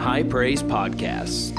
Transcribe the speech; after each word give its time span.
High 0.00 0.22
Praise 0.22 0.62
Podcasts. 0.62 1.50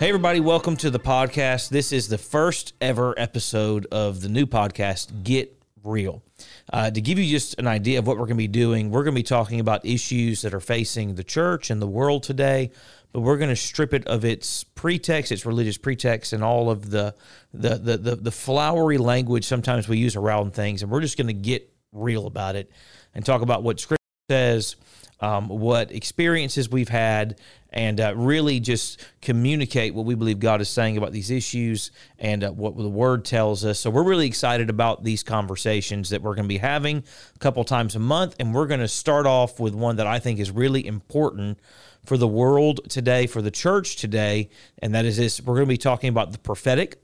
Hey, 0.00 0.08
everybody, 0.08 0.40
welcome 0.40 0.76
to 0.78 0.90
the 0.90 0.98
podcast. 0.98 1.68
This 1.68 1.92
is 1.92 2.08
the 2.08 2.18
first 2.18 2.74
ever 2.80 3.14
episode 3.16 3.86
of 3.92 4.20
the 4.20 4.28
new 4.28 4.46
podcast, 4.46 5.22
Get 5.22 5.56
Real. 5.84 6.24
Uh, 6.72 6.90
to 6.90 7.00
give 7.00 7.18
you 7.18 7.30
just 7.30 7.58
an 7.60 7.68
idea 7.68 8.00
of 8.00 8.06
what 8.08 8.16
we're 8.16 8.26
going 8.26 8.36
to 8.36 8.42
be 8.42 8.48
doing, 8.48 8.90
we're 8.90 9.04
going 9.04 9.14
to 9.14 9.18
be 9.18 9.22
talking 9.22 9.60
about 9.60 9.86
issues 9.86 10.42
that 10.42 10.52
are 10.52 10.60
facing 10.60 11.14
the 11.14 11.22
church 11.22 11.70
and 11.70 11.80
the 11.80 11.86
world 11.86 12.24
today, 12.24 12.72
but 13.12 13.20
we're 13.20 13.38
going 13.38 13.50
to 13.50 13.56
strip 13.56 13.94
it 13.94 14.06
of 14.06 14.24
its 14.24 14.64
pretext, 14.64 15.32
its 15.32 15.46
religious 15.46 15.78
pretext, 15.78 16.32
and 16.32 16.44
all 16.44 16.70
of 16.70 16.90
the 16.90 17.14
the 17.54 17.76
the 17.76 17.96
the, 17.96 18.16
the 18.16 18.30
flowery 18.30 18.98
language 18.98 19.44
sometimes 19.44 19.88
we 19.88 19.98
use 19.98 20.16
around 20.16 20.54
things, 20.54 20.82
and 20.82 20.90
we're 20.90 21.00
just 21.00 21.16
going 21.16 21.28
to 21.28 21.32
get 21.32 21.72
real 21.92 22.26
about 22.26 22.56
it 22.56 22.70
and 23.14 23.24
talk 23.24 23.42
about 23.42 23.62
what 23.62 23.80
Scripture 23.80 23.96
says, 24.28 24.76
um, 25.20 25.48
what 25.48 25.90
experiences 25.92 26.68
we've 26.68 26.88
had, 26.88 27.40
and 27.70 28.00
uh, 28.00 28.12
really 28.16 28.60
just 28.60 29.04
communicate 29.22 29.94
what 29.94 30.04
we 30.04 30.14
believe 30.14 30.38
God 30.38 30.60
is 30.60 30.68
saying 30.68 30.96
about 30.96 31.12
these 31.12 31.30
issues 31.30 31.90
and 32.18 32.44
uh, 32.44 32.50
what 32.50 32.76
the 32.76 32.88
Word 32.88 33.24
tells 33.24 33.64
us. 33.64 33.80
So 33.80 33.88
we're 33.88 34.04
really 34.04 34.26
excited 34.26 34.68
about 34.68 35.04
these 35.04 35.22
conversations 35.22 36.10
that 36.10 36.22
we're 36.22 36.34
going 36.34 36.44
to 36.44 36.48
be 36.48 36.58
having 36.58 37.04
a 37.34 37.38
couple 37.38 37.64
times 37.64 37.96
a 37.96 37.98
month, 37.98 38.36
and 38.38 38.54
we're 38.54 38.66
going 38.66 38.80
to 38.80 38.88
start 38.88 39.26
off 39.26 39.58
with 39.58 39.74
one 39.74 39.96
that 39.96 40.06
I 40.06 40.18
think 40.18 40.38
is 40.38 40.50
really 40.50 40.86
important 40.86 41.58
for 42.06 42.16
the 42.16 42.28
world 42.28 42.80
today, 42.88 43.26
for 43.26 43.42
the 43.42 43.50
church 43.50 43.96
today, 43.96 44.48
and 44.78 44.94
that 44.94 45.04
is 45.04 45.16
this: 45.16 45.40
we're 45.40 45.54
going 45.54 45.66
to 45.66 45.72
be 45.72 45.76
talking 45.76 46.08
about 46.08 46.32
the 46.32 46.38
prophetic 46.38 47.02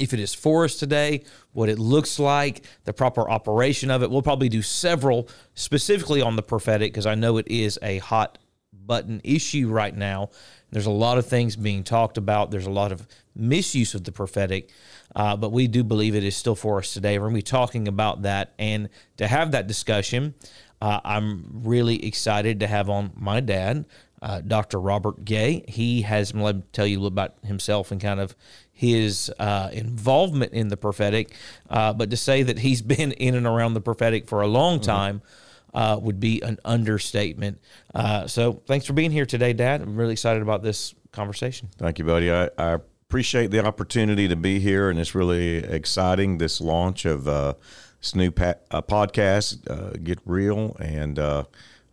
if 0.00 0.14
it 0.14 0.20
is 0.20 0.34
for 0.34 0.64
us 0.64 0.76
today, 0.76 1.22
what 1.52 1.68
it 1.68 1.78
looks 1.78 2.18
like, 2.18 2.64
the 2.84 2.92
proper 2.92 3.28
operation 3.28 3.90
of 3.90 4.02
it. 4.02 4.10
We'll 4.10 4.22
probably 4.22 4.48
do 4.48 4.62
several 4.62 5.28
specifically 5.54 6.22
on 6.22 6.36
the 6.36 6.42
prophetic 6.42 6.92
because 6.92 7.06
I 7.06 7.14
know 7.14 7.36
it 7.36 7.48
is 7.48 7.78
a 7.82 7.98
hot 7.98 8.38
button 8.72 9.20
issue 9.22 9.68
right 9.68 9.94
now. 9.94 10.30
There's 10.70 10.86
a 10.86 10.90
lot 10.90 11.18
of 11.18 11.26
things 11.26 11.56
being 11.56 11.84
talked 11.84 12.16
about. 12.16 12.50
There's 12.50 12.66
a 12.66 12.70
lot 12.70 12.92
of 12.92 13.06
misuse 13.34 13.94
of 13.94 14.04
the 14.04 14.12
prophetic, 14.12 14.70
uh, 15.14 15.36
but 15.36 15.52
we 15.52 15.68
do 15.68 15.84
believe 15.84 16.14
it 16.14 16.24
is 16.24 16.36
still 16.36 16.54
for 16.54 16.78
us 16.78 16.94
today. 16.94 17.18
We're 17.18 17.26
going 17.26 17.34
to 17.34 17.38
be 17.38 17.42
talking 17.42 17.88
about 17.88 18.22
that. 18.22 18.54
And 18.58 18.88
to 19.18 19.28
have 19.28 19.52
that 19.52 19.66
discussion, 19.66 20.34
uh, 20.80 21.00
I'm 21.04 21.62
really 21.62 22.04
excited 22.04 22.60
to 22.60 22.66
have 22.66 22.88
on 22.88 23.12
my 23.14 23.40
dad, 23.40 23.84
uh, 24.22 24.40
Dr. 24.40 24.80
Robert 24.80 25.24
Gay. 25.24 25.64
He 25.68 26.02
has, 26.02 26.32
let 26.32 26.56
me 26.56 26.62
tell 26.72 26.86
you 26.86 26.96
a 26.96 27.00
little 27.00 27.08
about 27.08 27.34
himself 27.44 27.90
and 27.90 28.00
kind 28.00 28.20
of 28.20 28.36
his 28.72 29.30
uh, 29.38 29.68
involvement 29.72 30.52
in 30.52 30.68
the 30.68 30.76
prophetic. 30.76 31.34
Uh, 31.68 31.92
but 31.92 32.08
to 32.10 32.16
say 32.16 32.44
that 32.44 32.60
he's 32.60 32.80
been 32.94 33.12
in 33.12 33.34
and 33.34 33.46
around 33.46 33.74
the 33.74 33.80
prophetic 33.80 34.28
for 34.28 34.40
a 34.40 34.46
long 34.46 34.76
mm-hmm. 34.76 34.84
time. 34.84 35.18
Mm-hmm. 35.18 35.48
Uh, 35.74 35.96
would 35.96 36.20
be 36.20 36.42
an 36.42 36.58
understatement. 36.66 37.58
Uh, 37.94 38.26
so, 38.26 38.60
thanks 38.66 38.84
for 38.84 38.92
being 38.92 39.10
here 39.10 39.24
today, 39.24 39.54
Dad. 39.54 39.80
I'm 39.80 39.96
really 39.96 40.12
excited 40.12 40.42
about 40.42 40.62
this 40.62 40.94
conversation. 41.12 41.70
Thank 41.78 41.98
you, 41.98 42.04
buddy. 42.04 42.30
I, 42.30 42.50
I 42.58 42.72
appreciate 43.08 43.50
the 43.50 43.64
opportunity 43.64 44.28
to 44.28 44.36
be 44.36 44.60
here, 44.60 44.90
and 44.90 44.98
it's 44.98 45.14
really 45.14 45.64
exciting 45.64 46.36
this 46.36 46.60
launch 46.60 47.06
of 47.06 47.26
uh, 47.26 47.54
this 48.02 48.14
new 48.14 48.30
pa- 48.30 48.56
uh, 48.70 48.82
podcast, 48.82 50.04
Get 50.04 50.18
Real, 50.26 50.76
and 50.78 51.18
I 51.18 51.44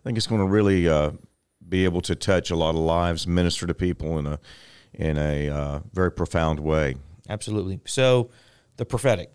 think 0.04 0.18
it's 0.18 0.28
going 0.28 0.42
to 0.42 0.48
really 0.48 0.90
be 1.70 1.86
able 1.86 2.02
to 2.02 2.16
touch 2.16 2.50
a 2.50 2.56
lot 2.56 2.72
of 2.72 2.82
lives, 2.82 3.28
minister 3.28 3.68
to 3.68 3.74
people 3.74 4.18
in 4.20 4.26
a 4.26 4.40
in 4.94 5.18
a 5.18 5.50
uh, 5.50 5.80
very 5.94 6.12
profound 6.12 6.60
way. 6.60 6.96
Absolutely. 7.30 7.80
So, 7.86 8.32
the 8.78 8.86
prophetic, 8.86 9.32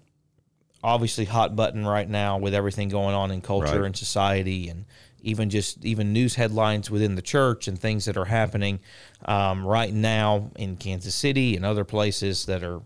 obviously 0.83 1.25
hot 1.25 1.55
button 1.55 1.87
right 1.87 2.09
now 2.09 2.39
with 2.39 2.55
everything 2.55 2.89
going 2.89 3.15
on 3.15 3.31
in 3.31 3.41
culture 3.41 3.81
right. 3.81 3.87
and 3.87 3.97
society, 3.97 4.69
and 4.69 4.85
even 5.23 5.51
just 5.51 5.85
even 5.85 6.13
news 6.13 6.35
headlines 6.35 6.91
within 6.91 7.15
the 7.15 7.23
church 7.23 7.69
and 7.69 7.79
things 7.79 8.05
that 8.07 8.17
are 8.17 8.25
happening 8.25 8.81
um, 9.25 9.65
right 9.67 9.93
now 9.93 10.51
in 10.57 10.77
Kansas 10.77 11.15
City 11.15 11.57
and 11.57 11.65
other 11.65 11.85
places 11.85 12.47
that 12.47 12.63
are. 12.63 12.83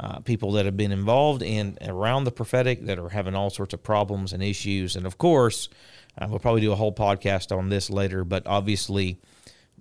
Uh, 0.00 0.18
people 0.18 0.50
that 0.50 0.64
have 0.64 0.76
been 0.76 0.90
involved 0.90 1.40
in 1.40 1.78
around 1.82 2.24
the 2.24 2.32
prophetic 2.32 2.84
that 2.86 2.98
are 2.98 3.10
having 3.10 3.36
all 3.36 3.48
sorts 3.48 3.72
of 3.72 3.80
problems 3.80 4.32
and 4.32 4.42
issues, 4.42 4.96
and 4.96 5.06
of 5.06 5.18
course, 5.18 5.68
uh, 6.18 6.26
we'll 6.28 6.38
probably 6.38 6.60
do 6.60 6.72
a 6.72 6.76
whole 6.76 6.94
podcast 6.94 7.56
on 7.56 7.68
this 7.68 7.90
later, 7.90 8.24
but 8.24 8.46
obviously, 8.46 9.18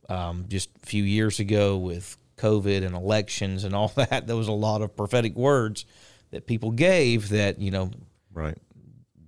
um, 0.10 0.46
just 0.48 0.70
a 0.84 0.86
few 0.86 1.04
years 1.04 1.40
ago 1.40 1.78
with 1.78 2.18
COVID 2.38 2.86
and 2.86 2.96
elections 2.96 3.64
and 3.64 3.76
all 3.76 3.88
that, 3.96 4.28
there 4.28 4.36
was 4.36 4.48
a 4.48 4.54
lot 4.54 4.82
of 4.82 4.96
prophetic 4.96 5.36
words 5.36 5.86
that 6.32 6.48
people 6.48 6.72
gave 6.72 7.30
that, 7.30 7.60
you 7.60 7.72
know, 7.72 7.92
right. 8.34 8.58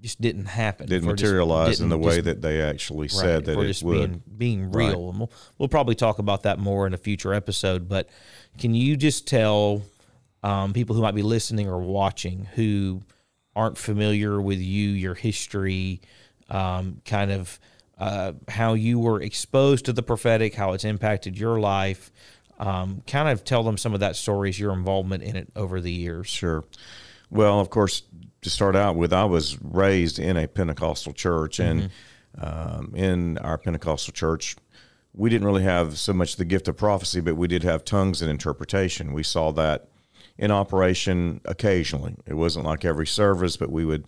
Just 0.01 0.21
didn't 0.21 0.45
happen. 0.45 0.87
Didn't 0.87 1.07
materialize 1.07 1.79
didn't, 1.79 1.85
in 1.85 1.89
the 1.89 1.97
way 1.97 2.15
just, 2.17 2.25
that 2.25 2.39
they 2.39 2.61
actually 2.61 3.07
said 3.07 3.47
right, 3.47 3.57
that 3.57 3.59
it 3.59 3.83
would. 3.83 4.11
Being, 4.11 4.23
being 4.37 4.71
real, 4.71 4.87
right. 4.87 5.09
and 5.09 5.19
we'll, 5.19 5.31
we'll 5.57 5.67
probably 5.67 5.95
talk 5.95 6.19
about 6.19 6.43
that 6.43 6.59
more 6.59 6.85
in 6.85 6.93
a 6.93 6.97
future 6.97 7.33
episode. 7.33 7.89
But 7.89 8.07
can 8.59 8.75
you 8.75 8.97
just 8.97 9.27
tell 9.27 9.81
um, 10.43 10.73
people 10.73 10.95
who 10.95 11.01
might 11.01 11.15
be 11.15 11.23
listening 11.23 11.67
or 11.67 11.79
watching 11.79 12.45
who 12.53 13.01
aren't 13.55 13.79
familiar 13.79 14.39
with 14.39 14.59
you, 14.59 14.89
your 14.89 15.15
history, 15.15 16.01
um, 16.49 17.01
kind 17.05 17.31
of 17.31 17.59
uh, 17.97 18.33
how 18.49 18.73
you 18.73 18.99
were 18.99 19.21
exposed 19.21 19.85
to 19.85 19.93
the 19.93 20.03
prophetic, 20.03 20.55
how 20.55 20.73
it's 20.73 20.83
impacted 20.83 21.37
your 21.37 21.59
life. 21.59 22.11
Um, 22.59 23.01
kind 23.07 23.29
of 23.29 23.43
tell 23.43 23.63
them 23.63 23.77
some 23.77 23.93
of 23.93 23.99
that 23.99 24.15
stories, 24.15 24.59
your 24.59 24.73
involvement 24.73 25.23
in 25.23 25.35
it 25.35 25.49
over 25.55 25.81
the 25.81 25.91
years. 25.91 26.27
Sure. 26.27 26.63
Well, 27.29 27.59
of 27.59 27.69
course, 27.69 28.03
to 28.41 28.49
start 28.49 28.75
out 28.75 28.95
with, 28.95 29.11
I 29.11 29.25
was 29.25 29.57
raised 29.61 30.19
in 30.19 30.37
a 30.37 30.47
Pentecostal 30.47 31.13
church, 31.13 31.59
and 31.59 31.89
mm-hmm. 32.37 32.45
um, 32.45 32.95
in 32.95 33.37
our 33.39 33.57
Pentecostal 33.57 34.13
church, 34.13 34.55
we 35.13 35.29
didn't 35.29 35.47
really 35.47 35.63
have 35.63 35.97
so 35.97 36.13
much 36.13 36.35
the 36.35 36.45
gift 36.45 36.67
of 36.67 36.77
prophecy, 36.77 37.21
but 37.21 37.35
we 37.35 37.47
did 37.47 37.63
have 37.63 37.83
tongues 37.83 38.21
and 38.21 38.29
interpretation. 38.29 39.13
We 39.13 39.23
saw 39.23 39.51
that 39.53 39.87
in 40.37 40.51
operation 40.51 41.41
occasionally. 41.45 42.15
It 42.25 42.33
wasn't 42.33 42.65
like 42.65 42.85
every 42.85 43.07
service, 43.07 43.57
but 43.57 43.71
we 43.71 43.85
would 43.85 44.05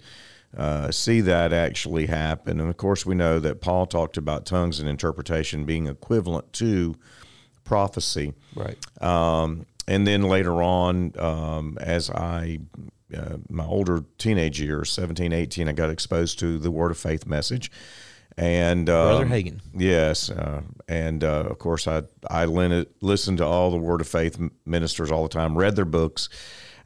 uh, 0.55 0.91
see 0.91 1.21
that 1.21 1.51
actually 1.51 2.05
happen. 2.05 2.59
And 2.59 2.69
of 2.69 2.77
course, 2.77 3.05
we 3.05 3.15
know 3.15 3.39
that 3.39 3.61
Paul 3.61 3.85
talked 3.85 4.17
about 4.17 4.45
tongues 4.45 4.79
and 4.79 4.87
interpretation 4.87 5.65
being 5.65 5.87
equivalent 5.87 6.53
to 6.53 6.95
prophecy. 7.63 8.33
Right. 8.55 8.77
Um, 9.01 9.65
and 9.87 10.07
then 10.07 10.23
later 10.23 10.61
on, 10.61 11.13
um, 11.19 11.77
as 11.81 12.09
I, 12.09 12.59
uh, 13.15 13.37
my 13.49 13.65
older 13.65 14.03
teenage 14.17 14.59
years, 14.59 14.91
17, 14.91 15.33
18, 15.33 15.67
I 15.67 15.73
got 15.73 15.89
exposed 15.89 16.39
to 16.39 16.57
the 16.57 16.71
Word 16.71 16.91
of 16.91 16.97
Faith 16.97 17.25
message. 17.25 17.71
And 18.37 18.89
um, 18.89 19.07
Brother 19.07 19.25
Hagin. 19.25 19.59
Yes. 19.73 20.29
Uh, 20.29 20.61
and 20.87 21.23
uh, 21.23 21.45
of 21.49 21.57
course, 21.57 21.87
I, 21.87 22.03
I 22.29 22.45
listened 22.45 23.39
to 23.39 23.45
all 23.45 23.71
the 23.71 23.77
Word 23.77 24.01
of 24.01 24.07
Faith 24.07 24.39
ministers 24.65 25.11
all 25.11 25.23
the 25.23 25.29
time, 25.29 25.57
read 25.57 25.75
their 25.75 25.85
books 25.85 26.29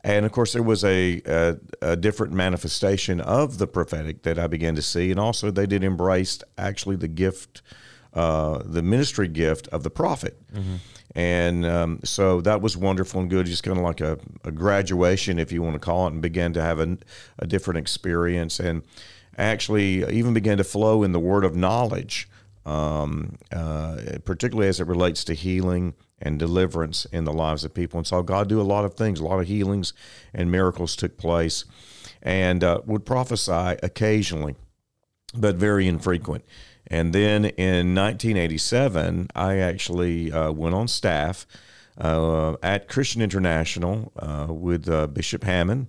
and 0.03 0.25
of 0.25 0.31
course, 0.31 0.53
there 0.53 0.63
was 0.63 0.83
a, 0.83 1.21
a, 1.25 1.57
a, 1.81 1.95
different 1.95 2.33
manifestation 2.33 3.21
of 3.21 3.59
the 3.59 3.67
prophetic 3.67 4.23
that 4.23 4.39
I 4.39 4.47
began 4.47 4.75
to 4.75 4.81
see. 4.81 5.11
And 5.11 5.19
also, 5.19 5.51
they 5.51 5.67
did 5.67 5.83
embrace 5.83 6.39
actually 6.57 6.95
the 6.95 7.07
gift, 7.07 7.61
uh, 8.13 8.61
the 8.65 8.81
ministry 8.81 9.27
gift 9.27 9.67
of 9.67 9.83
the 9.83 9.91
prophet. 9.91 10.41
Mm-hmm. 10.51 10.75
And 11.13 11.65
um, 11.65 11.99
so 12.03 12.41
that 12.41 12.61
was 12.61 12.75
wonderful 12.75 13.21
and 13.21 13.29
good, 13.29 13.45
just 13.45 13.63
kind 13.63 13.77
of 13.77 13.83
like 13.83 14.01
a, 14.01 14.17
a, 14.43 14.51
graduation, 14.51 15.37
if 15.37 15.51
you 15.51 15.61
want 15.61 15.75
to 15.75 15.79
call 15.79 16.07
it, 16.07 16.13
and 16.13 16.21
began 16.21 16.53
to 16.53 16.61
have 16.61 16.79
a, 16.79 16.97
a 17.37 17.45
different 17.45 17.77
experience. 17.77 18.59
And 18.59 18.81
actually, 19.37 20.09
even 20.09 20.33
began 20.33 20.57
to 20.57 20.63
flow 20.63 21.03
in 21.03 21.11
the 21.11 21.19
word 21.19 21.43
of 21.43 21.55
knowledge. 21.55 22.27
Um, 22.63 23.37
uh, 23.51 24.19
particularly 24.23 24.69
as 24.69 24.79
it 24.79 24.85
relates 24.85 25.23
to 25.23 25.33
healing 25.33 25.95
and 26.21 26.39
deliverance 26.39 27.05
in 27.05 27.25
the 27.25 27.33
lives 27.33 27.63
of 27.63 27.73
people. 27.73 27.97
And 27.97 28.07
saw 28.07 28.21
God 28.21 28.47
do 28.47 28.61
a 28.61 28.63
lot 28.63 28.85
of 28.85 28.93
things, 28.93 29.19
a 29.19 29.23
lot 29.23 29.39
of 29.39 29.47
healings 29.47 29.93
and 30.33 30.51
miracles 30.51 30.95
took 30.95 31.17
place, 31.17 31.65
and 32.21 32.63
uh, 32.63 32.81
would 32.85 33.05
prophesy 33.05 33.77
occasionally, 33.83 34.55
but 35.33 35.55
very 35.55 35.87
infrequent. 35.87 36.43
And 36.87 37.13
then 37.13 37.45
in 37.45 37.95
1987, 37.95 39.29
I 39.35 39.57
actually 39.57 40.31
uh, 40.31 40.51
went 40.51 40.75
on 40.75 40.87
staff 40.87 41.47
uh, 41.97 42.55
at 42.61 42.87
Christian 42.87 43.21
International 43.21 44.11
uh, 44.17 44.47
with 44.49 44.89
uh, 44.89 45.07
Bishop 45.07 45.43
Hamon, 45.43 45.87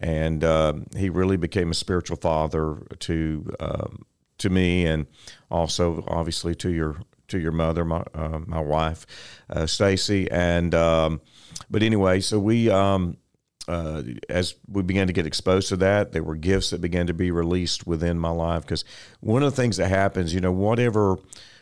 and 0.00 0.42
uh, 0.44 0.74
he 0.96 1.08
really 1.08 1.36
became 1.36 1.70
a 1.70 1.74
spiritual 1.74 2.16
father 2.16 2.86
to 3.00 3.54
um, 3.60 4.04
to 4.38 4.50
me, 4.50 4.84
and 4.84 5.06
also 5.50 6.04
obviously 6.08 6.54
to 6.56 6.70
your 6.70 7.00
to 7.32 7.40
your 7.40 7.52
mother, 7.52 7.84
my 7.84 8.04
uh, 8.14 8.38
my 8.46 8.60
wife, 8.60 9.06
uh, 9.50 9.66
Stacy, 9.66 10.30
and 10.30 10.74
um, 10.74 11.20
but 11.68 11.82
anyway, 11.82 12.20
so 12.20 12.38
we 12.38 12.70
um, 12.70 13.16
uh, 13.68 14.02
as 14.28 14.54
we 14.68 14.82
began 14.82 15.06
to 15.06 15.12
get 15.12 15.26
exposed 15.26 15.68
to 15.68 15.76
that, 15.76 16.12
there 16.12 16.22
were 16.22 16.36
gifts 16.36 16.70
that 16.70 16.80
began 16.80 17.06
to 17.06 17.14
be 17.14 17.30
released 17.30 17.86
within 17.86 18.18
my 18.18 18.30
life 18.30 18.62
because 18.62 18.84
one 19.20 19.42
of 19.42 19.50
the 19.50 19.56
things 19.56 19.76
that 19.76 19.88
happens, 19.88 20.32
you 20.34 20.40
know, 20.40 20.52
whatever 20.52 21.18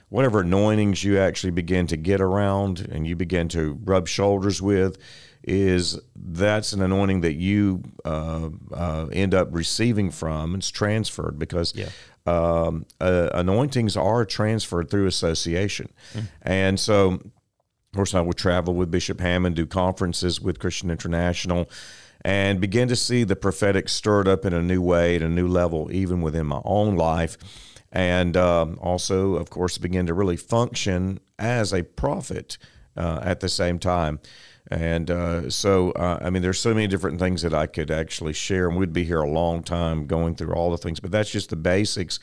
whatever 0.09 0.41
anointings 0.41 1.05
you 1.05 1.19
actually 1.19 1.53
begin 1.53 1.87
to 1.87 1.97
get 1.97 2.21
around 2.21 2.81
and 2.91 3.07
you 3.07 3.15
begin 3.15 3.47
to 3.47 3.79
rub 3.85 4.09
shoulders 4.09 4.61
with, 4.61 4.99
is 5.43 5.99
that's 6.15 6.73
an 6.73 6.83
anointing 6.83 7.23
that 7.23 7.35
you 7.35 7.83
uh, 8.05 8.51
uh, 8.73 9.07
end 9.13 9.35
up 9.35 9.49
receiving 9.51 10.11
from. 10.11 10.55
It's 10.55 10.71
transferred 10.71 11.39
because 11.39 11.73
Yeah. 11.75 11.89
um, 12.27 12.87
uh, 13.01 13.31
anointings 13.35 13.97
are 13.97 14.25
transferred 14.25 14.91
through 14.91 15.07
association, 15.07 15.89
and 16.43 16.79
so 16.79 17.21
of 17.93 17.97
course, 17.97 18.15
I 18.15 18.21
would 18.21 18.37
travel 18.37 18.75
with 18.75 18.89
Bishop 18.91 19.21
Hamon, 19.21 19.53
do 19.53 19.67
conferences 19.67 20.41
with 20.41 20.61
Christian 20.61 20.93
International, 20.93 21.69
and 22.25 22.61
begin 22.61 22.87
to 22.87 22.95
see 22.95 23.25
the 23.25 23.35
prophetic 23.35 23.89
stirred 23.89 24.29
up 24.29 24.45
in 24.45 24.53
a 24.53 24.63
new 24.63 24.81
way, 24.81 25.17
at 25.17 25.23
a 25.23 25.29
new 25.29 25.49
level, 25.49 25.91
even 25.91 26.21
within 26.23 26.47
my 26.47 26.61
own 26.65 26.95
life. 26.95 27.37
And 27.91 28.37
um, 28.37 28.79
also, 28.81 29.35
of 29.35 29.51
course, 29.51 29.77
begin 29.79 30.07
to 30.07 30.15
really 30.15 30.37
function 30.37 31.19
as 31.37 31.73
a 31.73 31.83
prophet 31.83 32.59
uh, 32.97 33.19
at 33.25 33.41
the 33.41 33.49
same 33.49 33.81
time. 33.81 34.21
And 34.71 35.11
uh, 35.11 35.51
so, 35.51 35.91
uh, 35.93 36.21
I 36.23 36.31
mean, 36.31 36.43
there's 36.43 36.61
so 36.61 36.73
many 36.73 36.87
different 36.87 37.19
things 37.19 37.43
that 37.43 37.53
I 37.53 37.67
could 37.67 37.91
actually 37.91 38.33
share, 38.33 38.69
and 38.69 38.79
we'd 38.79 38.93
be 38.93 39.03
here 39.03 39.21
a 39.21 39.29
long 39.29 39.65
time 39.65 40.07
going 40.07 40.37
through 40.37 40.55
all 40.55 40.71
the 40.71 40.79
things, 40.79 41.01
but 41.01 41.11
that's 41.11 41.31
just 41.31 41.51
the 41.51 41.57
basics 41.57 42.21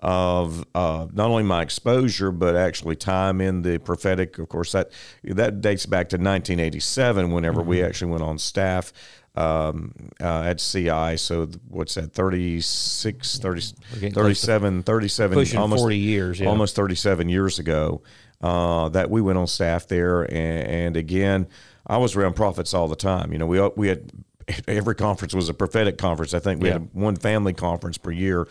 of 0.00 0.64
uh, 0.74 1.06
not 1.12 1.28
only 1.28 1.42
my 1.42 1.60
exposure, 1.60 2.32
but 2.32 2.56
actually 2.56 2.96
time 2.96 3.42
in 3.42 3.60
the 3.60 3.76
prophetic. 3.76 4.38
Of 4.38 4.48
course, 4.48 4.72
that 4.72 4.90
that 5.24 5.60
dates 5.60 5.84
back 5.84 6.08
to 6.08 6.16
1987, 6.16 7.32
whenever 7.32 7.60
we 7.60 7.82
actually 7.82 8.12
went 8.12 8.22
on 8.22 8.38
staff 8.38 8.94
um, 9.34 9.92
uh, 10.20 10.42
at 10.42 10.58
CI. 10.58 11.16
So 11.16 11.48
what's 11.68 11.94
that, 11.94 12.12
36, 12.12 13.38
30, 13.38 13.60
getting 13.94 14.12
close 14.12 14.40
to 14.40 14.46
37, 14.46 14.82
37, 14.82 15.58
almost 15.58 15.82
40 15.82 15.98
years, 15.98 16.40
yeah. 16.40 16.48
almost 16.48 16.76
37 16.76 17.28
years 17.28 17.58
ago 17.58 18.02
uh, 18.40 18.88
that 18.90 19.10
we 19.10 19.20
went 19.20 19.38
on 19.38 19.46
staff 19.46 19.86
there. 19.86 20.22
And, 20.22 20.68
and 20.68 20.96
again, 20.96 21.46
I 21.86 21.96
was 21.98 22.14
around 22.16 22.34
prophets 22.34 22.74
all 22.74 22.88
the 22.88 22.96
time. 22.96 23.32
You 23.32 23.38
know, 23.38 23.46
we 23.46 23.60
we 23.76 23.88
had 23.88 24.10
every 24.68 24.94
conference 24.94 25.34
was 25.34 25.48
a 25.48 25.54
prophetic 25.54 25.98
conference. 25.98 26.34
I 26.34 26.38
think 26.38 26.60
we 26.62 26.68
Yeah. 26.68 26.74
had 26.74 26.88
one 26.92 27.16
family 27.16 27.52
conference 27.52 27.98
per 27.98 28.10
year, 28.10 28.48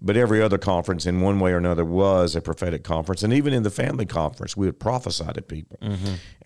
but 0.00 0.16
every 0.16 0.40
other 0.42 0.58
conference, 0.58 1.04
in 1.06 1.20
one 1.20 1.38
way 1.40 1.52
or 1.52 1.58
another, 1.58 1.84
was 1.84 2.34
a 2.34 2.40
prophetic 2.40 2.82
conference. 2.84 3.22
And 3.22 3.32
even 3.32 3.52
in 3.52 3.62
the 3.62 3.70
family 3.70 4.06
conference, 4.06 4.56
we 4.56 4.66
would 4.66 4.80
prophesy 4.80 5.24
to 5.32 5.42
people. 5.42 5.78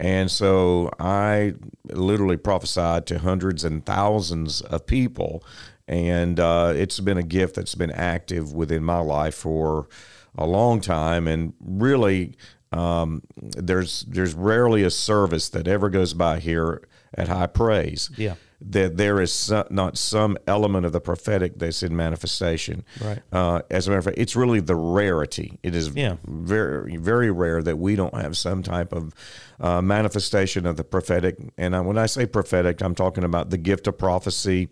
And 0.00 0.30
so 0.30 0.90
I 0.98 1.54
literally 1.90 2.36
prophesied 2.36 3.06
to 3.06 3.18
hundreds 3.18 3.64
and 3.64 3.84
thousands 3.86 4.60
of 4.60 4.86
people. 4.86 5.42
And 5.88 6.40
uh, 6.40 6.72
it's 6.76 6.98
been 7.00 7.16
a 7.16 7.22
gift 7.22 7.54
that's 7.54 7.74
been 7.76 7.92
active 7.92 8.52
within 8.52 8.82
my 8.82 8.98
life 8.98 9.36
for 9.36 9.88
a 10.36 10.44
long 10.46 10.80
time. 10.80 11.28
And 11.28 11.52
really, 11.64 12.34
um, 12.76 13.22
there's 13.36 14.02
there's 14.08 14.34
rarely 14.34 14.82
a 14.82 14.90
service 14.90 15.48
that 15.50 15.66
ever 15.68 15.88
goes 15.90 16.14
by 16.14 16.38
here 16.40 16.82
at 17.14 17.28
High 17.28 17.46
Praise 17.46 18.10
Yeah. 18.16 18.34
that 18.60 18.96
there 18.96 19.20
is 19.20 19.32
so, 19.32 19.66
not 19.70 19.96
some 19.96 20.36
element 20.46 20.84
of 20.86 20.92
the 20.92 21.00
prophetic 21.00 21.58
that's 21.58 21.82
in 21.82 21.94
manifestation. 21.96 22.84
Right. 23.02 23.22
Uh, 23.32 23.62
as 23.70 23.86
a 23.86 23.90
matter 23.90 23.98
of 24.00 24.04
fact, 24.06 24.18
it's 24.18 24.36
really 24.36 24.60
the 24.60 24.74
rarity. 24.74 25.58
It 25.62 25.74
is 25.74 25.90
Yeah. 25.94 26.16
very 26.26 26.96
very 26.96 27.30
rare 27.30 27.62
that 27.62 27.76
we 27.78 27.96
don't 27.96 28.14
have 28.14 28.36
some 28.36 28.62
type 28.62 28.92
of 28.92 29.14
uh, 29.60 29.80
manifestation 29.80 30.66
of 30.66 30.76
the 30.76 30.84
prophetic. 30.84 31.38
And 31.56 31.74
I, 31.76 31.80
when 31.80 31.96
I 31.96 32.06
say 32.06 32.26
prophetic, 32.26 32.82
I'm 32.82 32.94
talking 32.94 33.24
about 33.24 33.50
the 33.50 33.58
gift 33.58 33.86
of 33.86 33.96
prophecy. 33.98 34.68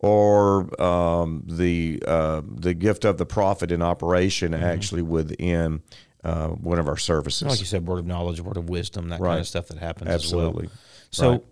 Or 0.00 0.68
um, 0.80 1.42
the 1.46 2.02
uh, 2.06 2.42
the 2.46 2.74
gift 2.74 3.04
of 3.06 3.16
the 3.16 3.24
prophet 3.24 3.72
in 3.72 3.80
operation, 3.80 4.52
Mm-hmm. 4.52 4.62
actually 4.62 5.02
within 5.02 5.80
uh, 6.26 6.48
one 6.48 6.78
of 6.78 6.88
our 6.88 6.96
services. 6.96 7.46
Like 7.48 7.60
you 7.60 7.66
said, 7.66 7.86
word 7.86 8.00
of 8.00 8.06
knowledge, 8.06 8.40
word 8.40 8.56
of 8.56 8.68
wisdom, 8.68 9.10
that 9.10 9.20
kind 9.20 9.38
of 9.40 9.46
stuff 9.46 9.68
that 9.68 9.78
happens 9.78 10.10
Absolutely. 10.10 10.66
as 10.66 10.70
well. 10.70 10.78
So 11.12 11.30
Right. 11.30 11.42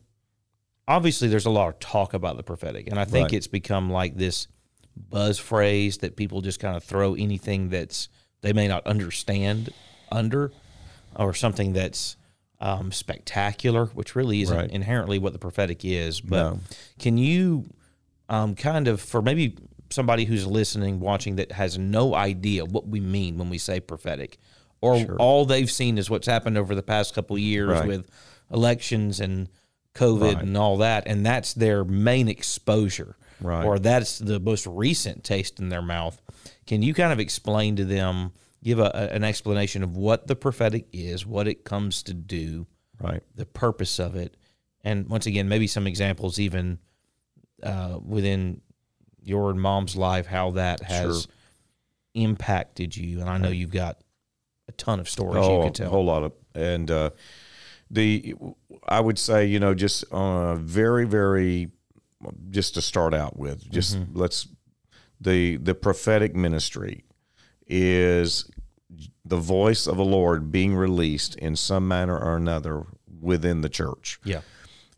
obviously 0.88 1.28
there's 1.28 1.46
a 1.46 1.50
lot 1.50 1.68
of 1.68 1.78
talk 1.78 2.12
about 2.14 2.36
the 2.36 2.42
prophetic. 2.42 2.88
And 2.88 2.98
I 2.98 3.04
think 3.04 3.26
Right. 3.26 3.34
it's 3.34 3.46
become 3.46 3.90
like 3.90 4.16
this 4.16 4.48
buzz 4.96 5.38
phrase 5.38 5.98
that 5.98 6.16
people 6.16 6.40
just 6.40 6.60
kind 6.60 6.76
of 6.76 6.82
throw 6.84 7.14
anything 7.14 7.68
that's 7.68 8.08
they 8.42 8.52
may 8.52 8.68
not 8.68 8.86
understand 8.86 9.70
under 10.12 10.52
or 11.16 11.32
something 11.32 11.72
that's 11.72 12.16
um, 12.60 12.92
spectacular, 12.92 13.86
which 13.86 14.14
really 14.16 14.42
isn't 14.42 14.56
Right. 14.56 14.70
inherently 14.70 15.18
what 15.18 15.32
the 15.32 15.38
prophetic 15.38 15.84
is. 15.84 16.20
But 16.20 16.36
No. 16.52 16.60
can 16.98 17.16
you 17.18 17.66
um, 18.28 18.54
kind 18.54 18.88
of, 18.88 19.00
for 19.02 19.20
maybe 19.20 19.54
somebody 19.90 20.24
who's 20.24 20.46
listening, 20.46 20.98
watching 20.98 21.36
that 21.36 21.52
has 21.52 21.76
no 21.78 22.14
idea 22.14 22.64
what 22.64 22.86
we 22.88 23.00
mean 23.00 23.36
when 23.38 23.50
we 23.50 23.58
say 23.58 23.80
prophetic, 23.80 24.38
or 24.84 25.16
all 25.16 25.44
they've 25.46 25.70
seen 25.70 25.98
is 25.98 26.10
what's 26.10 26.26
happened 26.26 26.58
over 26.58 26.74
the 26.74 26.82
past 26.82 27.14
couple 27.14 27.36
of 27.36 27.42
years 27.42 27.68
Right. 27.70 27.86
with 27.88 28.08
elections 28.52 29.20
and 29.20 29.48
COVID 29.94 30.34
Right. 30.34 30.42
and 30.42 30.56
all 30.56 30.76
that, 30.78 31.04
and 31.06 31.24
that's 31.24 31.54
their 31.54 31.84
main 31.84 32.28
exposure, 32.28 33.16
Right. 33.40 33.64
or 33.64 33.78
that's 33.78 34.18
the 34.18 34.38
most 34.40 34.66
recent 34.66 35.24
taste 35.24 35.58
in 35.60 35.68
their 35.68 35.82
mouth. 35.82 36.20
Can 36.66 36.82
you 36.82 36.94
kind 36.94 37.12
of 37.12 37.20
explain 37.20 37.76
to 37.76 37.84
them, 37.84 38.32
give 38.62 38.78
a, 38.78 38.90
a- 38.94 39.14
an 39.14 39.22
explanation 39.24 39.82
of 39.82 39.96
what 39.96 40.26
the 40.26 40.34
prophetic 40.36 40.86
is, 40.92 41.24
what 41.26 41.46
it 41.48 41.64
comes 41.64 42.02
to 42.04 42.14
do, 42.14 42.66
Right. 43.00 43.22
the 43.34 43.46
purpose 43.46 43.98
of 43.98 44.16
it, 44.16 44.36
and 44.82 45.08
once 45.08 45.26
again, 45.26 45.48
maybe 45.48 45.66
some 45.66 45.86
examples 45.86 46.38
even 46.38 46.78
uh, 47.62 47.98
within 48.04 48.60
your 49.22 49.54
mom's 49.54 49.96
life, 49.96 50.26
how 50.26 50.50
that 50.50 50.82
has 50.82 51.22
Sure. 51.22 51.32
impacted 52.14 52.96
you. 52.96 53.20
And 53.20 53.30
I 53.30 53.38
know 53.38 53.48
you've 53.48 53.70
got 53.70 53.98
a 54.68 54.72
ton 54.72 55.00
of 55.00 55.08
stories 55.08 55.44
you 55.46 55.52
Oh, 55.52 55.64
could 55.64 55.80
a 55.80 55.88
whole 55.88 56.04
lot 56.04 56.22
of, 56.22 56.32
and 56.54 56.90
uh, 56.90 57.10
the 57.90 58.34
I 58.88 59.00
would 59.00 59.18
say 59.18 59.46
you 59.46 59.60
know 59.60 59.74
just 59.74 60.04
uh, 60.10 60.54
very 60.56 61.04
very 61.06 61.70
just 62.50 62.74
to 62.74 62.82
start 62.82 63.12
out 63.14 63.36
with 63.38 63.70
just 63.70 63.96
Mm-hmm. 63.98 64.18
let's 64.18 64.48
the 65.20 65.56
the 65.58 65.74
prophetic 65.74 66.34
ministry 66.34 67.04
is 67.66 68.48
the 69.24 69.36
voice 69.36 69.86
of 69.86 69.96
the 69.96 70.04
Lord 70.04 70.50
being 70.52 70.74
released 70.74 71.34
in 71.36 71.56
some 71.56 71.86
manner 71.88 72.16
or 72.18 72.36
another 72.36 72.84
within 73.20 73.60
the 73.62 73.68
church. 73.68 74.20
yeah, 74.24 74.40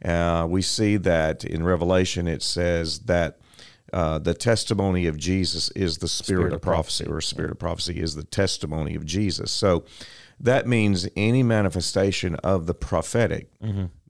Uh, 0.05 0.47
we 0.47 0.63
see 0.63 0.97
that 0.99 1.45
in 1.45 1.63
Revelation, 1.63 2.27
it 2.29 2.43
says 2.43 3.01
that 3.01 3.39
uh, 3.93 4.19
the 4.19 4.35
testimony 4.35 5.07
of 5.07 5.17
Jesus 5.17 5.71
is 5.71 5.99
the 5.99 6.09
spirit, 6.09 6.53
of 6.53 6.61
prophecy, 6.63 7.05
or 7.07 7.21
spirit 7.21 7.51
of 7.53 7.59
prophecy 7.59 8.01
is 8.01 8.15
the 8.15 8.25
testimony 8.25 8.95
of 8.95 9.05
Jesus. 9.05 9.51
So 9.51 9.85
that 10.41 10.67
means 10.67 11.09
any 11.17 11.43
manifestation 11.43 12.35
of 12.37 12.67
the 12.67 12.75
prophetic, 12.75 13.51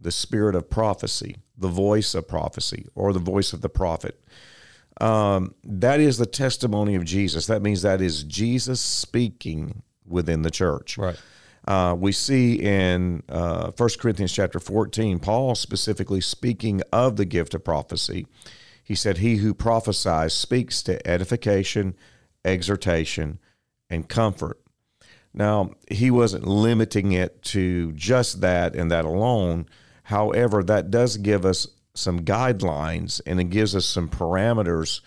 the 0.00 0.10
spirit 0.12 0.54
of 0.54 0.68
prophecy, 0.70 1.36
the 1.58 1.68
voice 1.68 2.14
of 2.14 2.26
prophecy, 2.26 2.86
or 2.94 3.12
the 3.12 3.18
voice 3.18 3.52
of 3.52 3.60
the 3.60 3.68
prophet. 3.68 4.18
Um, 5.00 5.54
that 5.64 6.00
is 6.00 6.16
the 6.18 6.26
testimony 6.26 6.94
of 6.94 7.04
Jesus. 7.04 7.46
That 7.46 7.60
means 7.62 7.82
that 7.82 8.00
is 8.00 8.22
Jesus 8.24 8.80
speaking 8.80 9.82
within 10.06 10.42
the 10.42 10.50
church. 10.50 10.96
right. 10.98 11.16
Uh, 11.68 11.96
we 11.98 12.12
see 12.12 12.54
in 12.60 13.24
uh, 13.28 13.72
1 13.76 13.88
Corinthians 13.98 14.32
chapter 14.32 14.60
14, 14.60 15.18
Paul 15.18 15.56
specifically 15.56 16.20
speaking 16.20 16.80
of 16.92 17.16
the 17.16 17.24
gift 17.24 17.54
of 17.54 17.64
prophecy. 17.64 18.24
He 18.86 18.94
said, 18.94 19.18
He 19.18 19.38
who 19.38 19.52
prophesies 19.52 20.32
speaks 20.32 20.80
to 20.84 21.04
edification, 21.04 21.96
exhortation, 22.44 23.40
and 23.90 24.08
comfort. 24.08 24.60
Now, 25.34 25.72
he 25.90 26.08
wasn't 26.08 26.46
limiting 26.46 27.10
it 27.10 27.42
to 27.46 27.90
just 27.92 28.42
that 28.42 28.76
and 28.76 28.88
that 28.92 29.04
alone. 29.04 29.66
However, 30.04 30.62
that 30.62 30.92
does 30.92 31.16
give 31.16 31.44
us 31.44 31.66
some 31.94 32.20
guidelines 32.20 33.20
and 33.26 33.40
it 33.40 33.50
gives 33.50 33.74
us 33.74 33.86
some 33.86 34.08
parameters 34.08 35.00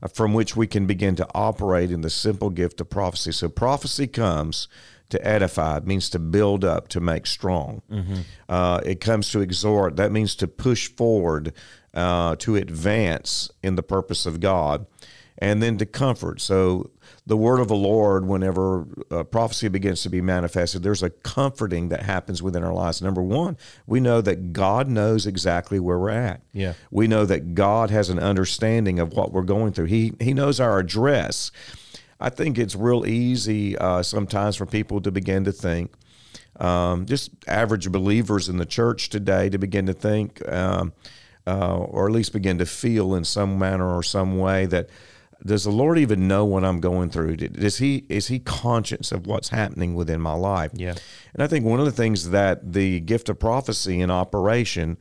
uh, 0.00 0.06
from 0.06 0.32
which 0.32 0.54
we 0.54 0.68
can 0.68 0.86
begin 0.86 1.16
to 1.16 1.26
operate 1.34 1.90
in 1.90 2.02
the 2.02 2.10
simple 2.10 2.50
gift 2.50 2.80
of 2.80 2.88
prophecy. 2.88 3.32
So, 3.32 3.48
prophecy 3.48 4.06
comes 4.06 4.68
to 5.08 5.26
edify, 5.26 5.78
it 5.78 5.86
means 5.88 6.08
to 6.10 6.20
build 6.20 6.64
up, 6.64 6.86
to 6.88 7.00
make 7.00 7.26
strong. 7.26 7.82
Uh, 8.48 8.80
it 8.86 9.00
comes 9.00 9.28
to 9.30 9.40
exhort, 9.40 9.96
that 9.96 10.12
means 10.12 10.36
to 10.36 10.46
push 10.46 10.88
forward, 10.88 11.52
uh, 11.94 12.36
to 12.36 12.56
advance 12.56 13.50
in 13.62 13.76
the 13.76 13.82
purpose 13.82 14.26
of 14.26 14.40
God 14.40 14.86
and 15.38 15.62
then 15.62 15.78
to 15.78 15.86
comfort. 15.86 16.40
So 16.40 16.90
the 17.26 17.36
word 17.36 17.60
of 17.60 17.68
the 17.68 17.76
Lord, 17.76 18.26
whenever 18.26 18.86
uh, 19.10 19.24
prophecy 19.24 19.68
begins 19.68 20.02
to 20.02 20.10
be 20.10 20.20
manifested, 20.20 20.82
there's 20.82 21.02
a 21.02 21.10
comforting 21.10 21.88
that 21.88 22.02
happens 22.02 22.42
within 22.42 22.62
our 22.62 22.72
lives. 22.72 23.00
Number 23.00 23.22
one, 23.22 23.56
we 23.86 24.00
know 24.00 24.20
that 24.20 24.52
God 24.52 24.88
knows 24.88 25.26
exactly 25.26 25.80
where 25.80 25.98
we're 25.98 26.10
at. 26.10 26.42
Yeah. 26.52 26.74
We 26.90 27.08
know 27.08 27.24
that 27.26 27.54
God 27.54 27.90
has 27.90 28.10
an 28.10 28.18
understanding 28.18 28.98
of 28.98 29.12
what 29.12 29.32
we're 29.32 29.42
going 29.42 29.72
through. 29.72 29.86
He 29.86 30.12
He 30.20 30.34
knows 30.34 30.60
our 30.60 30.78
address. 30.78 31.50
I 32.20 32.30
think 32.30 32.58
it's 32.58 32.74
real 32.76 33.04
easy 33.06 33.76
uh, 33.76 34.02
sometimes 34.02 34.56
for 34.56 34.66
people 34.66 35.00
to 35.00 35.10
begin 35.10 35.44
to 35.44 35.52
think, 35.52 35.92
um, 36.60 37.06
just 37.06 37.30
average 37.48 37.90
believers 37.90 38.48
in 38.48 38.56
the 38.56 38.66
church 38.66 39.08
today, 39.08 39.48
to 39.50 39.58
begin 39.58 39.86
to 39.86 39.92
think, 39.92 40.46
um, 40.48 40.92
uh, 41.46 41.76
or 41.76 42.06
at 42.06 42.12
least 42.12 42.32
begin 42.32 42.58
to 42.58 42.66
feel 42.66 43.14
in 43.14 43.24
some 43.24 43.58
manner 43.58 43.94
or 43.94 44.02
some 44.02 44.38
way 44.38 44.66
that 44.66 44.88
does 45.44 45.64
the 45.64 45.70
Lord 45.70 45.98
even 45.98 46.26
know 46.26 46.44
what 46.44 46.64
I'm 46.64 46.80
going 46.80 47.10
through? 47.10 47.36
Does 47.36 47.78
he 47.78 48.06
is 48.08 48.28
he 48.28 48.38
conscious 48.38 49.12
of 49.12 49.26
what's 49.26 49.50
happening 49.50 49.94
within 49.94 50.20
my 50.20 50.32
life? 50.32 50.70
Yeah. 50.74 50.94
And 51.34 51.42
I 51.42 51.46
think 51.46 51.66
one 51.66 51.80
of 51.80 51.86
the 51.86 51.92
things 51.92 52.30
that 52.30 52.72
the 52.72 53.00
gift 53.00 53.28
of 53.28 53.38
prophecy 53.38 54.00
in 54.00 54.10
operation 54.10 54.96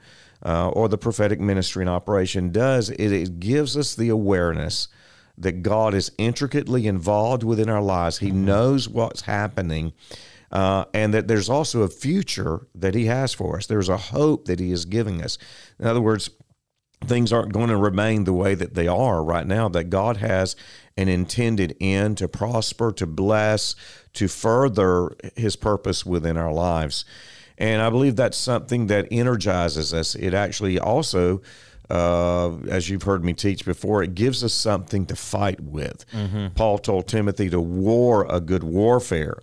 uh, 0.46 0.70
or 0.70 0.90
the 0.90 0.98
prophetic 0.98 1.40
ministry 1.40 1.84
in 1.84 1.88
operation 1.88 2.52
does 2.52 2.90
is 2.90 3.12
it 3.12 3.40
gives 3.40 3.78
us 3.78 3.96
the 3.96 4.10
awareness 4.10 4.90
that 5.38 5.64
God 5.64 5.94
is 5.94 6.12
intricately 6.18 6.88
involved 6.88 7.44
within 7.44 7.70
our 7.70 7.82
lives. 7.82 8.20
He 8.20 8.32
knows 8.32 8.88
what's 8.90 9.22
happening. 9.22 9.94
Uh, 10.54 10.86
and 10.94 11.16
that 11.16 11.28
there's 11.28 11.50
also 11.50 11.82
a 11.82 11.88
future 11.88 12.68
that 12.76 12.94
he 12.94 13.08
has 13.08 13.34
for 13.34 13.58
us. 13.58 13.66
There's 13.66 13.90
a 13.90 13.98
hope 13.98 14.46
that 14.46 14.60
he 14.60 14.72
is 14.72 14.86
giving 14.86 15.20
us. 15.20 15.40
In 15.80 15.88
other 15.88 16.00
words, 16.00 16.30
things 17.06 17.34
aren't 17.34 17.52
going 17.52 17.70
to 17.70 17.76
remain 17.76 18.24
the 18.24 18.34
way 18.34 18.54
that 18.54 18.76
they 18.76 18.88
are 18.88 19.24
right 19.24 19.48
now, 19.48 19.68
that 19.70 19.86
God 19.86 20.18
has 20.18 20.56
an 20.96 21.10
intended 21.10 21.76
end 21.82 22.20
to 22.20 22.28
prosper, 22.28 22.92
to 22.92 23.08
bless, 23.08 23.76
to 24.14 24.28
further 24.28 25.16
his 25.36 25.56
purpose 25.56 26.06
within 26.06 26.38
our 26.38 26.54
lives. 26.54 27.04
And 27.58 27.82
I 27.82 27.90
believe 27.90 28.16
that's 28.16 28.38
something 28.38 28.88
that 28.88 29.08
energizes 29.10 29.92
us. 29.92 30.14
It 30.14 30.36
actually 30.36 30.78
also, 30.78 31.42
uh, 31.90 32.58
as 32.70 32.92
you've 32.92 33.04
heard 33.04 33.26
me 33.26 33.34
teach 33.34 33.66
before, 33.66 34.04
it 34.04 34.14
gives 34.14 34.44
us 34.44 34.54
something 34.54 35.08
to 35.08 35.16
fight 35.16 35.62
with. 35.62 36.06
Paul 36.54 36.78
told 36.78 37.08
Timothy 37.08 37.50
to 37.50 37.60
war 37.60 38.28
a 38.30 38.40
good 38.40 38.64
warfare 38.64 39.38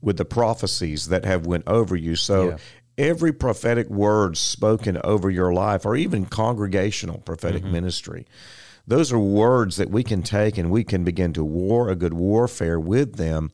with 0.00 0.16
the 0.16 0.24
prophecies 0.24 1.08
that 1.08 1.24
have 1.24 1.46
went 1.46 1.64
over 1.66 1.96
you. 1.96 2.16
So 2.16 2.50
Yeah. 2.50 2.56
every 2.98 3.32
prophetic 3.32 3.88
word 3.88 4.36
spoken 4.36 4.98
over 5.04 5.30
your 5.30 5.52
life 5.52 5.86
or 5.86 5.96
even 5.96 6.26
congregational 6.26 7.18
prophetic 7.18 7.64
ministry 7.64 8.26
those 8.86 9.12
are 9.12 9.18
words 9.18 9.76
that 9.76 9.88
we 9.90 10.02
can 10.02 10.22
take 10.22 10.58
and 10.58 10.70
we 10.70 10.82
can 10.82 11.04
begin 11.04 11.32
to 11.32 11.44
war 11.44 11.88
a 11.88 11.94
good 11.94 12.12
warfare 12.12 12.78
with 12.80 13.14
them 13.16 13.50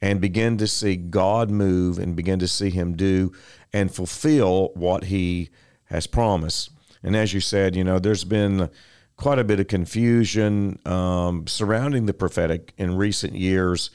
and 0.00 0.20
begin 0.20 0.56
to 0.56 0.66
see 0.66 0.94
God 0.96 1.50
move 1.50 1.98
and 1.98 2.14
begin 2.14 2.38
to 2.38 2.46
see 2.48 2.70
him 2.70 2.94
do 2.96 3.32
and 3.72 3.92
fulfill 3.92 4.70
what 4.74 5.04
he 5.04 5.50
has 5.86 6.06
promised 6.06 6.70
and 7.02 7.16
as 7.16 7.34
you 7.34 7.40
said 7.40 7.74
you 7.76 7.82
know 7.84 7.98
there's 7.98 8.24
been 8.24 8.70
quite 9.16 9.38
a 9.38 9.44
bit 9.44 9.58
of 9.60 9.66
confusion 9.68 10.78
um, 10.86 11.46
surrounding 11.46 12.06
the 12.06 12.14
prophetic 12.14 12.72
in 12.78 12.96
recent 12.96 13.34
years 13.34 13.90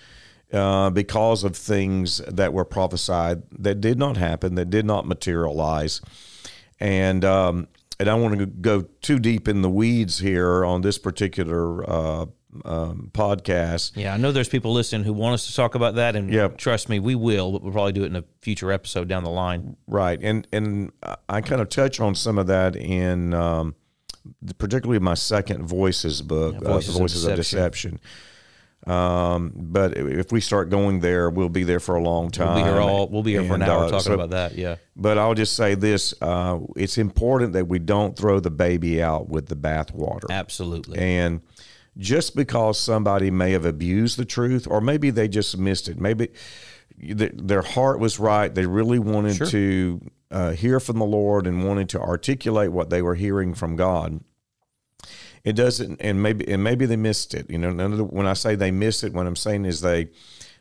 uh, 0.54 0.90
because 0.90 1.44
of 1.44 1.56
things 1.56 2.18
that 2.28 2.54
were 2.54 2.66
prophesied 2.66 3.44
that 3.60 3.82
did 3.82 3.98
not 3.98 4.18
happen, 4.18 4.56
that 4.56 4.70
did 4.70 4.86
not 4.86 5.08
materialize. 5.08 6.02
And 6.80 7.24
um, 7.24 7.68
and 8.00 8.10
I 8.10 8.16
want 8.16 8.40
to 8.40 8.46
go 8.48 8.82
too 9.02 9.20
deep 9.20 9.48
in 9.48 9.62
the 9.62 9.70
weeds 9.70 10.20
here 10.20 10.66
on 10.66 10.82
this 10.82 10.98
particular 10.98 11.88
uh, 11.90 12.26
um, 12.66 13.12
podcast. 13.14 13.96
Yeah, 13.96 14.14
I 14.14 14.18
know 14.18 14.32
there's 14.32 14.50
people 14.50 14.74
listening 14.74 15.04
who 15.04 15.14
want 15.14 15.36
us 15.36 15.48
to 15.48 15.56
talk 15.56 15.76
about 15.76 15.96
that, 15.96 16.16
and 16.16 16.34
Yep. 16.34 16.58
trust 16.58 16.90
me, 16.90 17.00
we 17.00 17.16
will. 17.16 17.52
But 17.52 17.64
we'll 17.64 17.72
probably 17.72 17.92
do 17.94 18.04
it 18.04 18.08
in 18.08 18.16
a 18.16 18.24
future 18.42 18.72
episode 18.72 19.08
down 19.08 19.24
the 19.24 19.30
line. 19.30 19.78
Right, 19.88 20.20
and 20.22 20.48
and 20.52 20.92
I 21.30 21.42
kind 21.42 21.62
of 21.62 21.70
touch 21.70 22.00
on 22.00 22.16
some 22.16 22.38
of 22.40 22.48
that 22.48 22.76
in 22.76 23.34
um, 23.36 23.76
particularly 24.58 25.00
my 25.00 25.14
second 25.14 25.68
Voices 25.68 26.22
book, 26.22 26.56
uh, 26.56 26.74
Voices 26.74 26.98
Voices, 26.98 27.26
of 27.26 27.32
of 27.32 27.38
Deception. 27.38 28.00
Um, 28.88 29.52
but 29.56 29.96
if 29.96 30.32
we 30.32 30.42
start 30.42 30.70
going 30.70 31.02
there, 31.02 31.30
we'll 31.30 31.50
be 31.50 31.64
there 31.64 31.80
for 31.80 31.96
a 31.96 32.02
long 32.02 32.32
time. 32.32 32.56
We'll 32.56 32.64
be 32.66 32.70
here 32.72 32.80
all. 32.82 33.08
We'll 33.08 33.24
be 33.24 33.32
here 33.34 33.44
for 33.44 33.56
an 33.56 33.62
hour 33.62 33.86
uh, 33.86 33.90
talking 33.90 34.00
so- 34.00 34.14
about 34.14 34.32
that. 34.32 34.56
Yeah. 34.56 34.78
But 34.96 35.18
I'll 35.18 35.36
just 35.36 35.56
say 35.56 35.76
this: 35.76 36.14
uh, 36.22 36.60
it's 36.76 36.98
important 36.98 37.54
that 37.54 37.68
we 37.68 37.80
don't 37.80 38.18
throw 38.18 38.40
the 38.40 38.52
baby 38.52 39.02
out 39.02 39.30
with 39.30 39.48
the 39.48 39.56
bathwater. 39.56 40.30
Absolutely. 40.30 40.98
And 41.00 41.42
just 41.98 42.36
because 42.36 42.80
somebody 42.80 43.30
may 43.32 43.52
have 43.52 43.66
abused 43.66 44.18
the 44.18 44.26
truth, 44.26 44.68
or 44.70 44.82
maybe 44.82 45.10
they 45.10 45.28
just 45.28 45.58
missed 45.58 45.88
it, 45.90 46.00
maybe 46.00 46.30
th- 47.00 47.34
their 47.36 47.62
heart 47.62 48.00
was 48.00 48.20
right, 48.20 48.54
they 48.54 48.66
really 48.66 49.00
wanted 49.00 49.36
Sure. 49.36 49.48
to 49.48 50.02
uh, 50.32 50.52
hear 50.52 50.80
from 50.80 50.98
the 51.00 51.06
Lord 51.06 51.46
and 51.48 51.66
wanted 51.68 51.90
to 51.90 52.00
articulate 52.00 52.72
what 52.72 52.90
they 52.90 53.02
were 53.02 53.16
hearing 53.16 53.54
from 53.54 53.76
God. 53.76 54.22
It 55.44 55.54
doesn't, 55.54 56.02
and 56.02 56.22
maybe 56.22 56.48
and 56.52 56.64
maybe 56.64 56.86
they 56.86 56.96
missed 56.98 57.34
it. 57.34 57.50
You 57.50 57.58
know, 57.58 57.72
none 57.72 57.92
of 57.92 57.98
the, 57.98 58.04
when 58.04 58.28
I 58.28 58.34
say 58.34 58.56
they 58.56 58.72
missed 58.72 59.04
it, 59.04 59.14
what 59.14 59.26
I'm 59.26 59.36
saying 59.36 59.66
is 59.66 59.82
they 59.82 60.10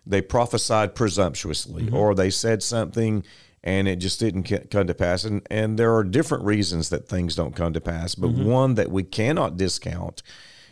they 0.06 0.22
prophesied 0.22 0.94
presumptuously, 0.94 1.90
or 1.92 2.14
they 2.14 2.30
said 2.30 2.62
something 2.62 3.24
and 3.62 3.86
it 3.86 3.96
just 3.96 4.18
didn't 4.18 4.44
come 4.70 4.86
to 4.86 4.94
pass. 4.94 5.24
And 5.24 5.46
and 5.50 5.78
there 5.78 5.94
are 5.94 6.04
different 6.04 6.44
reasons 6.44 6.88
that 6.90 7.08
things 7.08 7.34
don't 7.36 7.54
come 7.54 7.72
to 7.74 7.80
pass, 7.80 8.14
but 8.14 8.30
one 8.30 8.74
that 8.74 8.90
we 8.90 9.02
cannot 9.02 9.56
discount 9.56 10.22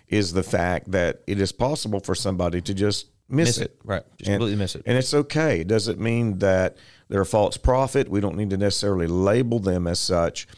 is 0.09 0.33
the 0.33 0.43
fact 0.43 0.91
that 0.93 1.21
it 1.27 1.39
is 1.41 1.53
possible 1.53 2.01
for 2.01 2.15
somebody 2.15 2.63
to 2.63 2.73
just 2.73 3.09
miss, 3.29 3.49
Miss 3.49 3.59
it. 3.59 3.79
Right. 3.85 4.03
Just 4.17 4.31
And- 4.31 4.39
completely 4.41 4.57
miss 4.57 4.75
it. 4.75 4.83
And 4.87 4.97
it's 4.97 5.13
okay. 5.13 5.61
It 5.61 5.69
doesn't 5.69 6.01
mean 6.01 6.39
that 6.39 6.79
they're 7.09 7.21
a 7.21 7.27
false 7.27 7.59
prophet. 7.59 8.09
We 8.09 8.21
don't 8.21 8.37
need 8.37 8.49
to 8.51 8.57
necessarily 8.57 9.07
label 9.07 9.59
them 9.59 9.87
as 9.87 9.99
such. 9.99 10.49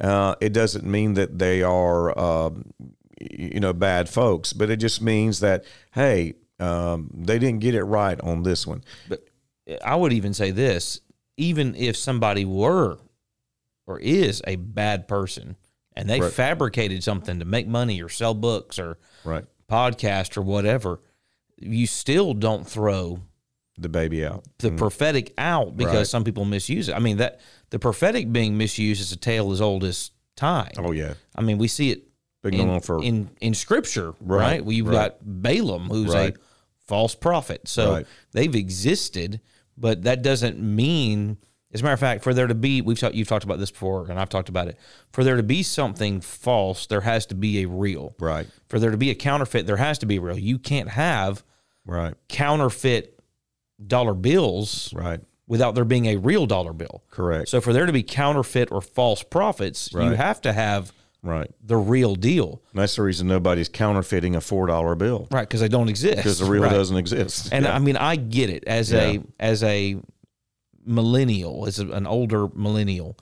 Uh, 0.00 0.34
it 0.40 0.52
doesn't 0.52 0.84
mean 0.84 1.14
that 1.14 1.38
they 1.38 1.62
are, 1.62 2.18
um, 2.18 2.72
you 3.20 3.60
know, 3.60 3.72
bad 3.72 4.08
folks, 4.08 4.52
but 4.52 4.70
it 4.70 4.76
just 4.76 5.00
means 5.00 5.40
that, 5.40 5.64
hey, 5.92 6.34
um, 6.60 7.10
they 7.14 7.38
didn't 7.38 7.60
get 7.60 7.74
it 7.74 7.84
right 7.84 8.20
on 8.20 8.42
this 8.42 8.66
one. 8.66 8.82
But 9.08 9.24
I 9.84 9.96
would 9.96 10.12
even 10.12 10.34
say 10.34 10.50
this: 10.50 11.00
even 11.36 11.74
if 11.74 11.96
somebody 11.96 12.44
were 12.44 12.98
or 13.86 13.98
is 14.00 14.42
a 14.46 14.56
bad 14.56 15.06
person, 15.08 15.56
and 15.94 16.08
they 16.10 16.20
Right. 16.20 16.32
fabricated 16.32 17.02
something 17.04 17.38
to 17.38 17.44
make 17.44 17.66
money 17.66 18.02
or 18.02 18.08
sell 18.08 18.34
books 18.34 18.78
or 18.78 18.98
Right. 19.24 19.44
podcast 19.70 20.36
or 20.36 20.42
whatever, 20.42 21.00
you 21.58 21.86
still 21.86 22.34
don't 22.34 22.66
throw 22.66 23.20
The 23.78 23.88
baby 23.88 24.24
out. 24.24 24.44
the 24.58 24.72
prophetic 24.72 25.32
out 25.38 25.76
because 25.76 25.92
Mm. 25.92 25.96
Right. 25.98 26.06
some 26.06 26.24
people 26.24 26.44
misuse 26.44 26.88
it. 26.88 26.94
I 26.94 26.98
mean 26.98 27.16
that 27.18 27.40
the 27.70 27.78
prophetic 27.78 28.30
being 28.32 28.56
misused 28.58 29.00
is 29.00 29.12
a 29.12 29.16
tale 29.16 29.52
as 29.52 29.60
old 29.60 29.84
as 29.84 30.10
time. 30.36 30.72
Oh, 30.78 30.92
yeah. 30.92 31.14
I 31.34 31.42
mean 31.42 31.58
we 31.58 31.68
see 31.68 31.90
it 31.90 32.05
Been 32.52 32.68
in, 32.70 32.80
for 32.80 33.02
in 33.02 33.30
in 33.40 33.54
scripture, 33.54 34.14
right? 34.20 34.62
Right, 34.62 34.66
you've 34.66 34.86
right. 34.88 35.10
got 35.10 35.18
Balaam, 35.22 35.88
who's 35.88 36.12
Right. 36.14 36.34
a 36.36 36.38
false 36.86 37.14
prophet. 37.14 37.68
So 37.68 37.92
Right. 37.92 38.06
they've 38.32 38.54
existed, 38.54 39.40
but 39.76 40.02
that 40.04 40.22
doesn't 40.22 40.60
mean. 40.60 41.38
As 41.74 41.80
a 41.80 41.84
matter 41.84 41.94
of 41.94 42.00
fact, 42.00 42.22
for 42.22 42.32
there 42.32 42.46
to 42.46 42.54
be, 42.54 42.80
we've 42.80 42.98
talked, 42.98 43.14
you've 43.16 43.28
talked 43.28 43.44
about 43.44 43.58
this 43.58 43.70
before, 43.72 44.06
and 44.08 44.18
I've 44.18 44.28
talked 44.30 44.48
about 44.48 44.68
it. 44.68 44.78
For 45.12 45.24
there 45.24 45.36
to 45.36 45.42
be 45.42 45.62
something 45.62 46.20
false, 46.22 46.86
there 46.86 47.02
has 47.02 47.26
to 47.26 47.34
be 47.34 47.62
a 47.62 47.66
real. 47.68 48.14
right. 48.18 48.46
For 48.68 48.78
there 48.78 48.90
to 48.92 48.96
be 48.96 49.10
a 49.10 49.14
counterfeit, 49.14 49.66
there 49.66 49.76
has 49.76 49.98
to 49.98 50.06
be 50.06 50.16
a 50.16 50.20
real. 50.20 50.38
You 50.38 50.58
can't 50.58 50.88
have 50.90 51.42
Right. 51.84 52.14
counterfeit 52.28 53.18
dollar 53.84 54.14
bills 54.14 54.90
Right. 54.94 55.20
without 55.46 55.74
there 55.74 55.84
being 55.84 56.06
a 56.06 56.16
real 56.16 56.46
dollar 56.46 56.72
bill. 56.72 57.02
Correct. 57.10 57.48
So 57.48 57.60
for 57.60 57.72
there 57.72 57.84
to 57.84 57.92
be 57.92 58.02
counterfeit 58.02 58.70
or 58.72 58.80
false 58.80 59.22
prophets, 59.22 59.90
you 59.92 60.00
have 60.12 60.40
to 60.42 60.52
have 60.52 60.92
right. 61.26 61.50
the 61.64 61.76
real 61.76 62.14
deal, 62.14 62.62
And 62.72 62.80
that's 62.82 62.96
the 62.96 63.02
reason 63.02 63.26
nobody's 63.28 63.68
counterfeiting 63.68 64.34
a 64.36 64.40
$4 64.40 64.96
bill 64.96 65.28
right? 65.30 65.42
Because 65.42 65.60
they 65.60 65.68
don't 65.68 65.88
exist. 65.88 66.16
because 66.16 66.38
the 66.38 66.44
real 66.46 66.62
Right. 66.62 66.70
doesn't 66.72 66.96
exist. 66.96 67.48
And 67.52 67.64
Yeah. 67.64 67.74
I 67.74 67.78
mean, 67.78 67.96
I 67.96 68.16
get 68.16 68.48
it 68.50 68.64
as 68.66 68.90
Yeah. 68.92 69.00
a 69.00 69.20
as 69.40 69.62
a 69.62 69.96
millennial, 70.84 71.66
as 71.66 71.78
a- 71.80 71.88
an 71.90 72.06
older 72.06 72.48
millennial. 72.54 73.16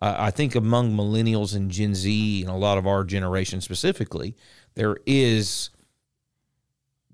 Uh, 0.00 0.14
I 0.18 0.30
think 0.30 0.54
among 0.54 0.96
millennials 0.96 1.54
and 1.54 1.70
Gen 1.70 1.94
Z 1.94 2.40
and 2.42 2.50
a 2.50 2.54
lot 2.56 2.78
of 2.78 2.86
our 2.86 3.04
generation 3.04 3.60
specifically, 3.60 4.34
there 4.74 4.96
is 5.06 5.68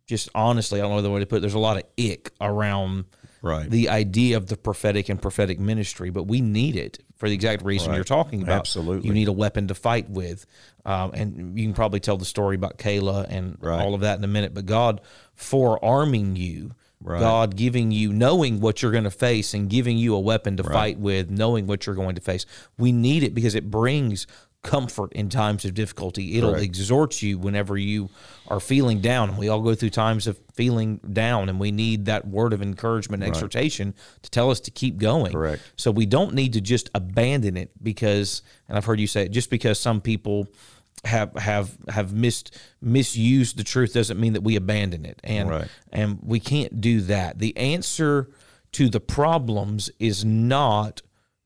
just 0.06 0.28
honestly, 0.34 0.80
I 0.80 0.84
don't 0.84 0.92
know 0.94 1.02
the 1.02 1.10
way 1.10 1.18
to 1.20 1.26
put 1.26 1.38
it. 1.38 1.40
There's 1.40 1.54
a 1.54 1.58
lot 1.58 1.76
of 1.76 1.82
ick 1.98 2.30
around 2.40 3.06
right. 3.42 3.68
the 3.70 3.88
idea 3.88 4.36
of 4.36 4.46
the 4.46 4.56
prophetic 4.56 5.08
and 5.08 5.20
prophetic 5.20 5.58
ministry, 5.58 6.10
but 6.10 6.24
we 6.24 6.40
need 6.40 6.76
it 6.76 6.98
for 7.16 7.28
the 7.28 7.34
exact 7.34 7.62
reason 7.64 7.90
Right. 7.90 7.96
you're 7.96 8.04
talking 8.04 8.42
about. 8.42 8.58
Absolutely. 8.60 9.08
You 9.08 9.14
need 9.14 9.28
a 9.28 9.32
weapon 9.32 9.68
to 9.68 9.74
fight 9.74 10.10
with. 10.10 10.46
Um, 10.84 11.12
and 11.14 11.58
you 11.58 11.64
can 11.66 11.74
probably 11.74 12.00
tell 12.00 12.16
the 12.16 12.24
story 12.24 12.54
about 12.56 12.78
Kayla 12.78 13.26
and 13.28 13.56
Right. 13.60 13.80
all 13.82 13.94
of 13.94 14.02
that 14.02 14.18
in 14.18 14.24
a 14.24 14.28
minute, 14.28 14.52
but 14.54 14.66
God 14.66 15.00
forearming 15.34 16.36
you, 16.36 16.72
Right. 17.02 17.20
God 17.20 17.56
giving 17.56 17.92
you, 17.92 18.10
knowing 18.12 18.58
what 18.60 18.80
you're 18.82 18.90
going 18.90 19.04
to 19.04 19.10
face 19.10 19.52
and 19.52 19.68
giving 19.68 19.98
you 19.98 20.14
a 20.14 20.20
weapon 20.20 20.56
to 20.56 20.64
fight 20.64 20.98
with, 20.98 21.30
knowing 21.30 21.66
what 21.66 21.86
you're 21.86 21.94
going 21.94 22.14
to 22.14 22.22
face. 22.22 22.46
We 22.78 22.90
need 22.90 23.22
it 23.22 23.34
because 23.34 23.54
it 23.54 23.70
brings 23.70 24.26
comfort 24.66 25.12
in 25.12 25.28
times 25.28 25.64
of 25.64 25.72
difficulty. 25.74 26.36
It'll 26.36 26.50
Correct. 26.50 26.64
exhort 26.64 27.22
you 27.22 27.38
whenever 27.38 27.78
you 27.78 28.10
are 28.48 28.60
feeling 28.60 29.00
down. 29.00 29.36
We 29.36 29.48
all 29.48 29.62
go 29.62 29.74
through 29.74 29.90
times 29.90 30.26
of 30.26 30.38
feeling 30.54 30.98
down, 31.12 31.48
and 31.48 31.58
we 31.58 31.70
need 31.70 32.04
that 32.06 32.26
word 32.28 32.52
of 32.52 32.60
encouragement, 32.60 33.22
and 33.22 33.30
exhortation 33.32 33.94
to 34.22 34.30
tell 34.30 34.50
us 34.50 34.60
to 34.60 34.70
keep 34.70 34.98
going. 34.98 35.32
Correct. 35.32 35.62
So 35.76 35.90
we 35.90 36.04
don't 36.04 36.34
need 36.34 36.52
to 36.54 36.60
just 36.60 36.90
abandon 36.94 37.56
it 37.56 37.70
because, 37.82 38.42
and 38.68 38.76
I've 38.76 38.84
heard 38.84 39.00
you 39.00 39.06
say 39.06 39.22
it, 39.24 39.30
just 39.30 39.48
because 39.50 39.78
some 39.80 40.00
people 40.00 40.48
have 41.04 41.32
have 41.36 41.76
have 41.88 42.12
missed 42.12 42.56
misused 42.80 43.56
the 43.56 43.64
truth 43.64 43.92
doesn't 43.92 44.18
mean 44.18 44.32
that 44.32 44.42
we 44.42 44.56
abandon 44.56 45.04
it, 45.04 45.20
and 45.22 45.48
Right. 45.48 45.68
and 45.92 46.18
we 46.22 46.40
can't 46.40 46.80
do 46.80 47.00
that. 47.02 47.38
The 47.38 47.56
answer 47.56 48.28
to 48.72 48.88
the 48.88 49.00
problems 49.00 49.90
is 49.98 50.24
not 50.24 51.02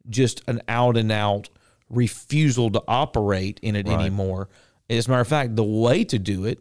just 0.09 0.43
an 0.49 0.63
out 0.69 0.97
and 0.97 1.13
out 1.13 1.49
refusal 1.91 2.71
to 2.71 2.83
operate 2.89 3.61
in 3.63 3.77
it 3.77 3.87
anymore. 3.89 4.49
As 4.89 5.07
a 5.07 5.11
matter 5.11 5.21
of 5.21 5.29
fact, 5.29 5.57
the 5.57 5.65
way 5.65 6.05
to 6.05 6.19
do 6.19 6.47
it 6.47 6.61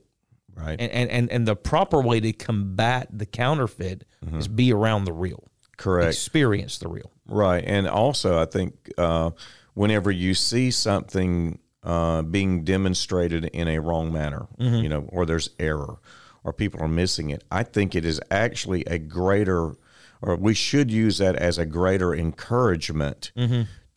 Right. 0.59 0.79
And 0.79 1.09
and 1.09 1.31
and, 1.31 1.47
the 1.47 1.55
proper 1.55 2.01
way 2.01 2.19
to 2.19 2.33
combat 2.33 3.07
the 3.11 3.25
counterfeit 3.25 4.03
is 4.33 4.47
be 4.47 4.73
around 4.73 5.05
the 5.05 5.13
real. 5.13 5.43
Correct. 5.77 6.09
Experience 6.09 6.77
the 6.79 6.89
real. 6.89 7.11
Right. 7.25 7.63
And 7.65 7.87
also, 7.87 8.39
I 8.39 8.45
think 8.45 8.73
uh, 8.97 9.31
whenever 9.73 10.11
you 10.11 10.33
see 10.33 10.71
something 10.71 11.59
uh, 11.83 12.23
being 12.23 12.63
demonstrated 12.65 13.45
in 13.45 13.67
a 13.69 13.79
wrong 13.79 14.11
manner, 14.11 14.47
you 14.57 14.89
know, 14.89 15.05
or 15.09 15.25
there's 15.25 15.51
error, 15.59 15.99
or 16.43 16.51
people 16.51 16.81
are 16.81 16.89
missing 16.89 17.29
it, 17.29 17.43
I 17.49 17.63
think 17.63 17.95
it 17.95 18.03
is 18.03 18.19
actually 18.29 18.83
a 18.85 18.97
greater, 18.97 19.75
or 20.21 20.35
we 20.35 20.53
should 20.53 20.91
use 20.91 21.19
that 21.19 21.37
as 21.37 21.57
a 21.57 21.65
greater 21.65 22.13
encouragement 22.13 23.31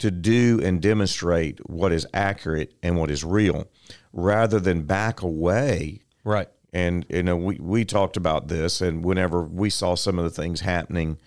to 0.02 0.11
do 0.11 0.61
and 0.62 0.80
demonstrate 0.80 1.59
what 1.68 1.90
is 1.92 2.06
accurate 2.14 2.75
and 2.82 2.97
what 2.97 3.11
is 3.11 3.25
real, 3.25 3.66
rather 4.12 4.61
than 4.61 4.82
back 4.82 5.23
away 5.23 6.00
Right. 6.25 6.49
and 6.73 7.04
you 7.09 7.23
know 7.23 7.37
we 7.37 7.56
we 7.61 7.85
talked 7.85 8.16
about 8.16 8.49
this 8.49 8.80
and 8.80 9.04
whenever 9.04 9.42
we 9.42 9.71
saw 9.71 9.94
some 9.97 10.18
of 10.18 10.25
the 10.25 10.30
things 10.42 10.61
happening 10.61 11.18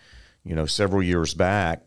you 0.43 0.55
know 0.55 0.65
several 0.65 1.01
years 1.03 1.33
back 1.33 1.81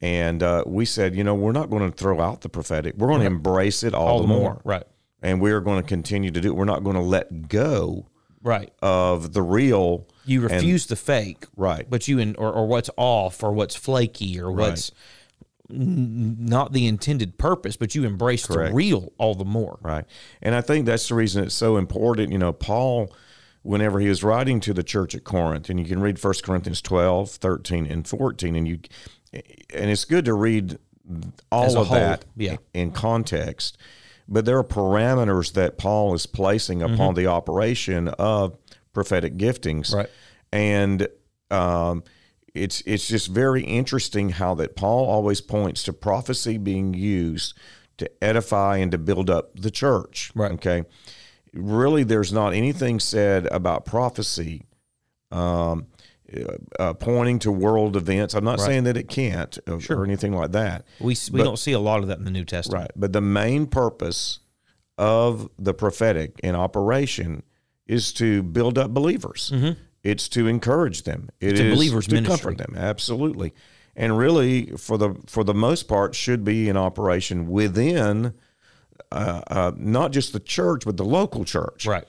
and 0.00 0.42
uh, 0.42 0.62
we 0.66 0.84
said 0.84 1.14
you 1.14 1.24
know 1.24 1.34
we're 1.34 1.52
not 1.52 1.68
going 1.70 1.90
to 1.90 1.94
throw 1.96 2.20
out 2.20 2.40
the 2.42 2.48
prophetic 2.48 2.94
we're 2.96 3.08
going 3.08 3.20
to 3.20 3.26
embrace 3.26 3.82
it 3.82 3.92
all, 3.94 4.06
All 4.08 4.20
the 4.22 4.28
more, 4.28 4.60
Right. 4.64 4.84
and 5.22 5.40
we're 5.40 5.60
going 5.60 5.82
to 5.82 5.86
continue 5.88 6.30
to 6.30 6.40
do 6.40 6.48
it 6.48 6.56
we're 6.56 6.64
not 6.64 6.84
going 6.84 6.96
to 6.96 7.02
let 7.02 7.48
go 7.48 8.06
Right. 8.40 8.72
of 8.80 9.32
the 9.32 9.42
real 9.42 10.06
You 10.24 10.42
refuse 10.42 10.86
the 10.86 10.94
fake. 10.96 11.44
Right. 11.56 11.84
But 11.90 12.06
you 12.06 12.20
in 12.20 12.36
or, 12.36 12.50
or 12.52 12.66
what's 12.68 12.88
off 12.96 13.42
or 13.42 13.50
what's 13.52 13.74
flaky 13.74 14.40
or 14.40 14.52
what's 14.52 14.92
n- 15.70 16.36
not 16.40 16.72
the 16.72 16.86
intended 16.86 17.38
purpose, 17.38 17.76
but 17.76 17.94
you 17.94 18.04
embrace 18.04 18.46
Correct. 18.46 18.70
the 18.70 18.74
real 18.74 19.12
all 19.18 19.34
the 19.34 19.44
more. 19.44 19.78
Right. 19.82 20.04
And 20.42 20.54
I 20.54 20.60
think 20.60 20.86
that's 20.86 21.08
the 21.08 21.14
reason 21.14 21.44
it's 21.44 21.54
so 21.54 21.76
important. 21.76 22.32
You 22.32 22.38
know, 22.38 22.52
Paul, 22.52 23.12
whenever 23.62 24.00
he 24.00 24.08
was 24.08 24.22
writing 24.22 24.60
to 24.60 24.74
the 24.74 24.82
church 24.82 25.14
at 25.14 25.24
Corinth, 25.24 25.68
and 25.70 25.78
you 25.78 25.86
can 25.86 26.00
read 26.00 26.22
1 26.22 26.34
Corinthians 26.42 26.82
12, 26.82 27.30
13, 27.30 27.86
and 27.86 28.06
14, 28.06 28.56
and 28.56 28.68
you, 28.68 28.78
and 29.32 29.90
it's 29.90 30.04
good 30.04 30.24
to 30.24 30.34
read 30.34 30.78
all 31.50 31.64
As 31.64 31.74
of 31.76 31.90
that 31.90 32.24
yeah. 32.36 32.56
in 32.74 32.90
context. 32.90 33.78
But 34.28 34.44
there 34.44 34.58
are 34.58 34.64
parameters 34.64 35.54
that 35.54 35.78
Paul 35.78 36.14
is 36.14 36.26
placing 36.26 36.82
upon 36.82 37.14
the 37.14 37.26
operation 37.26 38.08
of 38.08 38.58
prophetic 38.92 39.38
giftings. 39.38 39.94
Right. 39.94 40.10
And 40.52 41.08
um, 41.50 42.02
it's 42.58 42.82
it's 42.86 43.08
just 43.08 43.28
very 43.28 43.62
interesting 43.62 44.30
how 44.30 44.54
that 44.56 44.76
Paul 44.76 45.06
always 45.06 45.40
points 45.40 45.82
to 45.84 45.92
prophecy 45.92 46.58
being 46.58 46.94
used 46.94 47.54
to 47.98 48.10
edify 48.22 48.76
and 48.78 48.90
to 48.92 48.98
build 48.98 49.30
up 49.30 49.58
the 49.58 49.70
church. 49.70 50.30
Right. 50.34 50.52
Okay. 50.52 50.84
Really, 51.52 52.04
there's 52.04 52.32
not 52.32 52.52
anything 52.52 53.00
said 53.00 53.46
about 53.46 53.84
prophecy 53.84 54.66
um, 55.30 55.86
uh, 56.78 56.94
pointing 56.94 57.38
to 57.40 57.50
world 57.50 57.96
events. 57.96 58.34
I'm 58.34 58.44
not 58.44 58.60
saying 58.60 58.84
that 58.84 58.96
it 58.96 59.08
can't 59.08 59.58
uh, 59.66 59.78
or 59.90 60.04
anything 60.04 60.32
like 60.32 60.52
that. 60.52 60.84
We 61.00 61.16
we 61.32 61.42
don't 61.42 61.58
see 61.58 61.72
a 61.72 61.78
lot 61.78 62.00
of 62.00 62.08
that 62.08 62.18
in 62.18 62.24
the 62.24 62.30
New 62.30 62.44
Testament. 62.44 62.82
Right. 62.82 62.90
But 62.94 63.12
the 63.12 63.20
main 63.20 63.66
purpose 63.66 64.40
of 64.98 65.48
the 65.58 65.72
prophetic 65.72 66.38
in 66.42 66.54
operation 66.54 67.44
is 67.86 68.12
to 68.14 68.42
build 68.42 68.76
up 68.76 68.92
believers. 68.92 69.52
It's 70.02 70.28
to 70.30 70.46
encourage 70.46 71.02
them. 71.02 71.28
It 71.40 71.50
It's 71.52 71.60
is 71.60 71.74
believer's 71.74 72.06
to 72.06 72.14
ministry. 72.14 72.38
comfort 72.54 72.58
them. 72.58 72.74
Absolutely. 72.76 73.52
And 73.96 74.16
really, 74.16 74.66
for 74.76 74.96
the 74.96 75.14
for 75.26 75.42
the 75.44 75.54
most 75.54 75.88
part, 75.88 76.14
should 76.14 76.44
be 76.44 76.68
in 76.68 76.76
operation 76.76 77.48
within 77.48 78.32
uh, 79.10 79.42
uh, 79.48 79.72
not 79.76 80.12
just 80.12 80.32
the 80.32 80.40
church, 80.40 80.84
but 80.84 80.96
the 80.96 81.04
local 81.04 81.44
church 81.44 81.84
Right. 81.86 82.04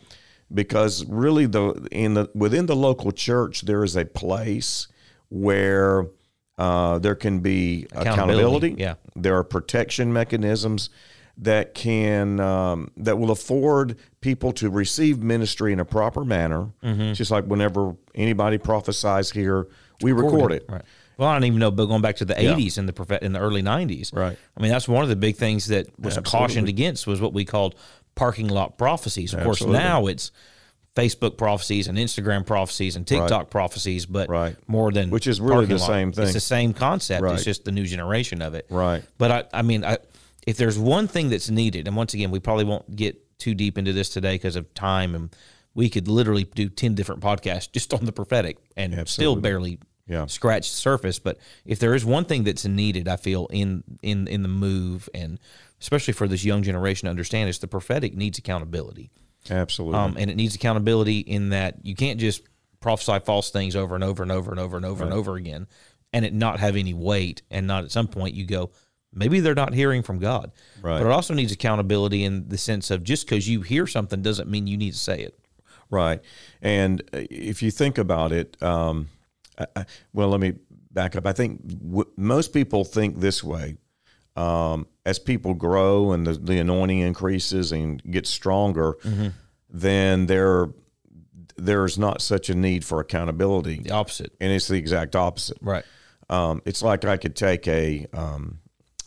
because 0.54 1.04
really 1.06 1.46
the 1.48 1.88
in 1.92 2.14
the 2.14 2.30
within 2.36 2.68
the 2.68 2.76
local 2.76 3.12
church 3.12 3.62
there 3.62 3.84
is 3.84 3.96
a 3.96 4.06
place 4.06 4.88
where 5.30 6.08
uh, 6.58 7.00
there 7.00 7.16
can 7.16 7.40
be 7.40 7.84
Accountability, 7.92 8.04
accountability. 8.14 8.76
yeah. 8.78 8.96
there 9.16 9.36
are 9.38 9.44
protection 9.44 10.12
mechanisms 10.14 10.90
that 11.40 11.74
can 11.74 12.40
um, 12.40 12.92
that 12.98 13.18
will 13.18 13.32
afford 13.32 13.98
people 14.22 14.52
to 14.54 14.70
receive 14.70 15.20
ministry 15.20 15.72
in 15.74 15.80
a 15.80 15.86
proper 15.86 16.26
manner. 16.26 16.70
Mm-hmm. 16.84 17.14
Just 17.14 17.32
like 17.32 17.46
whenever 17.46 17.96
anybody 18.14 18.58
prophesies 18.58 19.32
here, 19.32 19.68
we 20.02 20.12
record 20.12 20.52
it. 20.52 20.66
Right. 20.68 20.82
Well, 21.18 21.28
I 21.28 21.34
don't 21.34 21.44
even 21.46 21.60
know, 21.60 21.72
but 21.72 21.86
going 21.88 22.02
back 22.02 22.18
to 22.18 22.26
the 22.26 22.34
'80s 22.34 22.78
and 22.78 22.88
the 22.88 22.94
prophet 22.94 23.24
in 23.24 23.34
the 23.34 23.40
early 23.40 23.62
'90s, 23.62 24.16
Right. 24.16 24.38
I 24.58 24.62
mean, 24.62 24.72
that's 24.72 24.88
one 24.88 25.04
of 25.04 25.10
the 25.10 25.16
big 25.18 25.36
things 25.36 25.68
that 25.68 25.88
was 26.00 26.18
Absolutely. 26.18 26.32
cautioned 26.32 26.70
against 26.70 27.08
was 27.08 27.20
what 27.22 27.34
we 27.34 27.44
called 27.46 27.76
parking 28.16 28.48
lot 28.48 28.78
prophecies. 28.78 29.34
Of 29.34 29.44
course, 29.44 29.62
now 29.64 30.08
it's 30.08 30.32
Facebook 30.96 31.38
prophecies 31.38 31.88
and 31.88 31.98
Instagram 31.98 32.46
prophecies 32.46 32.96
and 32.98 33.06
TikTok 33.08 33.50
prophecies, 33.50 34.06
but 34.06 34.28
Right. 34.30 34.56
more 34.68 34.92
than 34.92 35.10
Which 35.10 35.28
is 35.28 35.40
really 35.40 35.66
the 35.66 35.78
lot. 35.78 35.88
same 35.88 36.12
thing. 36.12 36.24
It's 36.26 36.34
the 36.34 36.40
same 36.42 36.74
concept. 36.74 37.22
Right. 37.22 37.36
It's 37.36 37.46
just 37.46 37.64
the 37.64 37.72
new 37.72 37.86
generation 37.86 38.42
of 38.42 38.54
it. 38.56 38.66
Right. 38.70 39.04
But 39.18 39.32
I, 39.32 39.60
I 39.60 39.62
mean, 39.62 39.86
I, 39.86 39.98
if 40.50 40.58
there's 40.58 40.80
one 40.80 41.08
thing 41.08 41.30
that's 41.30 41.50
needed, 41.50 41.88
and 41.88 41.96
once 41.96 42.14
again, 42.14 42.32
we 42.32 42.40
probably 42.40 42.66
won't 42.66 42.96
get 42.96 43.38
too 43.38 43.54
deep 43.54 43.78
into 43.78 43.94
this 43.94 44.10
today 44.10 44.36
because 44.36 44.56
of 44.56 44.74
time, 44.74 45.16
and 45.16 45.36
we 45.76 45.90
could 45.90 46.08
literally 46.08 46.44
do 46.44 46.70
ten 46.70 46.96
different 46.96 47.22
podcasts 47.22 47.72
just 47.78 47.94
on 47.94 48.06
the 48.06 48.12
prophetic 48.12 48.58
and 48.76 49.08
still 49.08 49.36
barely 49.36 49.80
Yeah. 50.08 50.26
scratch 50.26 50.70
the 50.72 50.76
surface. 50.78 51.20
But 51.20 51.38
if 51.66 51.78
there 51.80 51.94
is 51.94 52.04
one 52.04 52.26
thing 52.26 52.44
that's 52.44 52.66
needed, 52.66 53.08
I 53.08 53.16
feel 53.16 53.48
in 53.52 53.84
in 54.02 54.28
in 54.28 54.42
the 54.42 54.50
move, 54.50 55.08
and 55.14 55.40
especially 55.80 56.14
for 56.14 56.28
this 56.28 56.44
young 56.44 56.64
generation 56.64 57.06
to 57.06 57.10
understand, 57.12 57.50
is 57.50 57.60
the 57.60 57.68
prophetic 57.68 58.16
needs 58.16 58.38
accountability. 58.40 59.12
Absolutely. 59.50 59.98
Um, 60.00 60.18
and 60.20 60.30
it 60.30 60.36
needs 60.36 60.56
accountability 60.56 61.20
in 61.20 61.50
that 61.50 61.86
you 61.86 61.96
can't 61.96 62.20
just 62.20 62.42
prophesy 62.82 63.20
false 63.20 63.52
things 63.52 63.76
over 63.76 63.96
and 63.96 64.04
over 64.04 64.24
and 64.24 64.32
over 64.32 64.52
and 64.52 64.60
over 64.60 64.76
and 64.78 64.86
over 64.86 65.04
and 65.04 65.14
over 65.14 65.36
again 65.36 65.68
and 66.14 66.26
it 66.26 66.34
not 66.34 66.60
have 66.60 66.76
any 66.76 66.94
weight 66.94 67.42
and 67.52 67.68
not 67.68 67.84
at 67.84 67.92
some 67.92 68.08
point 68.08 68.34
you 68.36 68.46
go, 68.46 68.72
maybe 69.14 69.40
they're 69.40 69.56
not 69.56 69.74
hearing 69.74 70.04
from 70.04 70.20
God. 70.20 70.52
Right. 70.82 71.00
But 71.00 71.08
it 71.08 71.12
also 71.12 71.34
needs 71.34 71.52
accountability 71.52 72.24
in 72.24 72.48
the 72.50 72.58
sense 72.58 72.92
of 72.92 73.04
just 73.04 73.26
because 73.26 73.48
you 73.48 73.62
hear 73.62 73.88
something 73.88 74.22
doesn't 74.22 74.50
mean 74.50 74.68
you 74.68 74.78
need 74.78 74.92
to 74.94 74.98
say 75.00 75.20
it. 75.22 75.38
Right. 75.92 76.22
And 76.62 77.02
uh, 77.14 77.22
if 77.30 77.64
you 77.64 77.72
think 77.72 77.98
about 77.98 78.32
it, 78.32 78.62
um, 78.62 79.10
I, 79.58 79.66
I- 79.76 79.86
well, 80.14 80.30
let 80.30 80.40
me 80.40 80.54
back 80.92 81.16
up. 81.16 81.26
I 81.26 81.34
think 81.34 81.66
w- 81.68 82.10
most 82.18 82.54
people 82.54 82.84
think 82.86 83.20
this 83.20 83.44
way. 83.44 83.78
Um, 84.36 84.88
as 85.06 85.20
people 85.20 85.54
grow 85.54 86.12
and 86.14 86.26
the, 86.26 86.34
the 86.34 86.60
anointing 86.60 87.00
increases 87.00 87.72
and 87.74 88.02
gets 88.10 88.30
stronger, 88.30 88.96
then 89.70 90.28
there 90.28 90.70
there's 91.58 91.98
not 91.98 92.22
such 92.22 92.50
a 92.50 92.56
need 92.56 92.86
for 92.86 93.02
accountability. 93.02 93.82
The 93.82 93.92
opposite. 93.92 94.32
And 94.40 94.52
it's 94.54 94.70
the 94.70 94.76
exact 94.76 95.14
opposite. 95.16 95.58
Right. 95.62 95.84
Um, 96.30 96.62
it's 96.66 96.82
like 96.82 97.04
I 97.04 97.18
could 97.18 97.36
take 97.36 97.68
a, 97.68 98.08
um, 98.14 98.60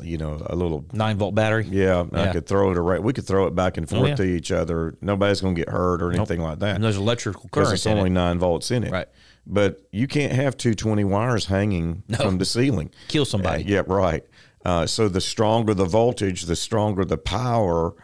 you 0.04 0.18
know, 0.18 0.44
a 0.46 0.56
little 0.56 0.84
Nine 0.92 1.16
volt 1.16 1.34
battery. 1.34 1.66
yeah, 1.70 2.04
I 2.12 2.32
could 2.32 2.46
throw 2.46 2.70
it 2.70 2.78
around. 2.78 3.02
We 3.02 3.12
could 3.12 3.26
throw 3.26 3.46
it 3.46 3.54
back 3.54 3.76
and 3.76 3.88
forth 3.88 4.08
yeah. 4.08 4.14
to 4.16 4.24
each 4.24 4.52
other. 4.52 4.96
Nobody's 5.00 5.40
going 5.40 5.54
to 5.54 5.60
get 5.60 5.68
hurt 5.68 6.02
or 6.02 6.12
anything 6.12 6.40
like 6.40 6.58
that 6.60 6.76
And 6.76 6.84
there's 6.84 6.96
electrical 6.96 7.44
because 7.44 7.68
current 7.68 7.74
it's 7.74 7.86
only 7.86 8.10
it. 8.10 8.14
nine 8.14 8.38
volts 8.38 8.70
in 8.70 8.84
it. 8.84 8.92
Right. 8.92 9.08
But 9.46 9.82
you 9.90 10.06
can't 10.06 10.32
have 10.32 10.56
220 10.56 11.04
wires 11.04 11.46
hanging 11.46 12.04
from 12.16 12.38
the 12.38 12.44
ceiling. 12.44 12.90
Kill 13.08 13.24
somebody. 13.24 13.64
Uh, 13.64 13.68
yeah, 13.68 13.82
right. 13.86 14.24
Uh, 14.64 14.86
so 14.86 15.08
the 15.08 15.20
stronger 15.20 15.74
the 15.74 15.84
voltage, 15.84 16.42
the 16.42 16.54
stronger 16.54 17.04
the 17.04 17.18
power, 17.18 17.94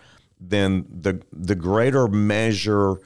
then 0.40 0.86
the 0.90 1.22
the 1.32 1.54
greater 1.54 2.08
measure 2.08 2.96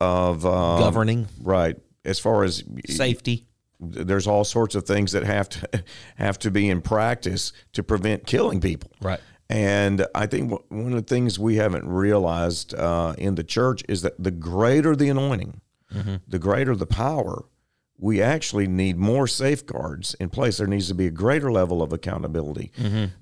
of 0.00 0.46
um, 0.46 0.80
Governing. 0.80 1.28
Right. 1.42 1.76
As 2.04 2.18
far 2.18 2.44
as 2.44 2.64
Safety. 2.88 3.46
There's 3.90 4.26
all 4.26 4.44
sorts 4.44 4.74
of 4.74 4.84
things 4.84 5.12
that 5.12 5.24
have 5.24 5.48
to 5.50 5.84
have 6.16 6.38
to 6.40 6.50
be 6.50 6.68
in 6.68 6.80
practice 6.82 7.52
to 7.72 7.82
prevent 7.82 8.26
killing 8.26 8.60
people. 8.60 8.90
Right. 9.00 9.20
And 9.50 10.06
I 10.14 10.26
think 10.26 10.52
one 10.70 10.92
of 10.92 11.06
the 11.06 11.14
things 11.14 11.38
we 11.38 11.56
haven't 11.56 11.86
realized 11.86 12.74
uh, 12.74 13.14
in 13.18 13.34
the 13.34 13.44
church 13.44 13.82
is 13.88 14.02
that 14.02 14.14
the 14.18 14.30
greater 14.30 14.96
the 14.96 15.08
anointing, 15.10 15.60
the 16.26 16.38
greater 16.38 16.74
the 16.74 16.86
power, 16.86 17.44
we 17.98 18.20
actually 18.20 18.66
need 18.66 18.96
more 18.96 19.28
safeguards 19.28 20.14
in 20.18 20.28
place. 20.30 20.56
There 20.56 20.66
needs 20.66 20.88
to 20.88 20.94
be 20.94 21.06
a 21.06 21.10
greater 21.10 21.52
level 21.52 21.82
of 21.82 21.92
accountability. 21.92 22.72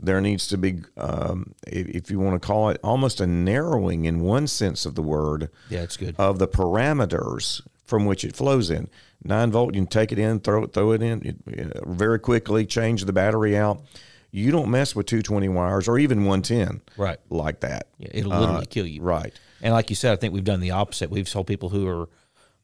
There 0.01 0.21
needs 0.21 0.47
to 0.49 0.57
be, 0.57 0.79
um, 0.97 1.55
if, 1.67 1.89
if 1.89 2.11
you 2.11 2.19
want 2.21 2.41
to 2.41 2.47
call 2.47 2.71
it, 2.71 2.79
almost 2.83 3.21
a 3.21 3.27
narrowing 3.27 4.07
in 4.07 4.21
one 4.21 4.47
sense 4.47 4.87
of 4.87 4.95
the 4.95 5.03
word 5.03 5.51
Yeah, 5.69 5.83
it's 5.83 5.97
good. 5.99 6.15
of 6.19 6.39
the 6.39 6.49
parameters 6.49 7.61
from 7.85 8.07
which 8.07 8.25
it 8.25 8.35
flows 8.35 8.71
in. 8.71 8.89
Nine 9.25 9.51
volt, 9.53 9.75
you 9.75 9.81
can 9.83 9.87
take 9.87 10.13
it 10.13 10.19
in, 10.19 10.41
throw 10.41 10.65
it, 10.65 10.73
throw 10.73 10.93
it 10.93 11.03
in 11.03 11.37
it, 11.47 11.77
uh, 11.77 11.89
very 11.89 12.19
quickly, 12.19 12.67
change 12.67 13.05
the 13.05 13.13
battery 13.13 13.57
out. 13.57 13.81
You 14.31 14.51
don't 14.51 14.71
mess 14.71 14.97
with 14.97 15.07
220 15.07 15.49
wires 15.51 15.89
or 15.89 15.99
even 15.99 16.25
110 16.25 16.81
Right. 16.97 17.19
like 17.31 17.61
that. 17.61 17.89
Yeah, 17.99 18.09
it'll 18.13 18.31
literally 18.31 18.63
Uh, 18.63 18.71
kill 18.71 18.87
you. 18.87 19.03
Right. 19.03 19.33
And 19.61 19.73
like 19.75 19.91
you 19.91 19.97
said, 19.97 20.13
I 20.13 20.17
think 20.17 20.33
we've 20.35 20.43
done 20.43 20.61
the 20.61 20.71
opposite. 20.73 21.11
We've 21.11 21.29
told 21.29 21.47
people 21.47 21.69
who 21.69 21.87
are 21.89 22.09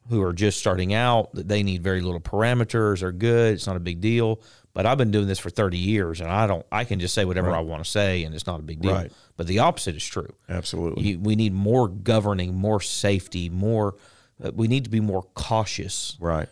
who 0.09 0.23
are 0.23 0.33
just 0.33 0.59
starting 0.59 0.95
out 0.95 1.35
that 1.35 1.49
they 1.49 1.63
need 1.63 1.83
very 1.83 2.01
little 2.01 2.19
parameters. 2.21 3.03
Are 3.03 3.13
good. 3.13 3.53
It's 3.53 3.67
not 3.67 3.77
a 3.77 3.81
big 3.81 4.01
deal. 4.01 4.41
But 4.73 4.87
I've 4.87 4.97
been 4.97 5.11
doing 5.11 5.27
this 5.27 5.39
for 5.39 5.51
30 5.51 5.77
years, 5.77 6.23
and 6.23 6.31
I 6.31 6.47
don't. 6.47 6.65
I 6.73 6.85
can 6.85 6.99
just 6.99 7.13
say 7.13 7.27
whatever 7.27 7.51
I 7.55 7.61
want 7.61 7.85
to 7.85 7.91
say, 7.91 8.23
and 8.25 8.35
it's 8.35 8.47
not 8.47 8.59
a 8.59 8.63
big 8.63 8.81
deal. 8.81 8.93
Right. 8.95 9.13
But 9.37 9.47
the 9.49 9.59
opposite 9.59 9.97
is 9.97 10.05
true. 10.07 10.31
Absolutely. 10.49 11.03
You, 11.05 11.19
we 11.19 11.37
need 11.37 11.53
more 11.53 11.89
governing, 11.89 12.55
more 12.55 12.81
safety, 12.81 13.51
more. 13.51 13.97
Uh, 14.43 14.51
we 14.55 14.69
need 14.69 14.85
to 14.85 14.91
be 14.91 15.01
more 15.01 15.23
cautious. 15.35 16.17
Right. 16.21 16.49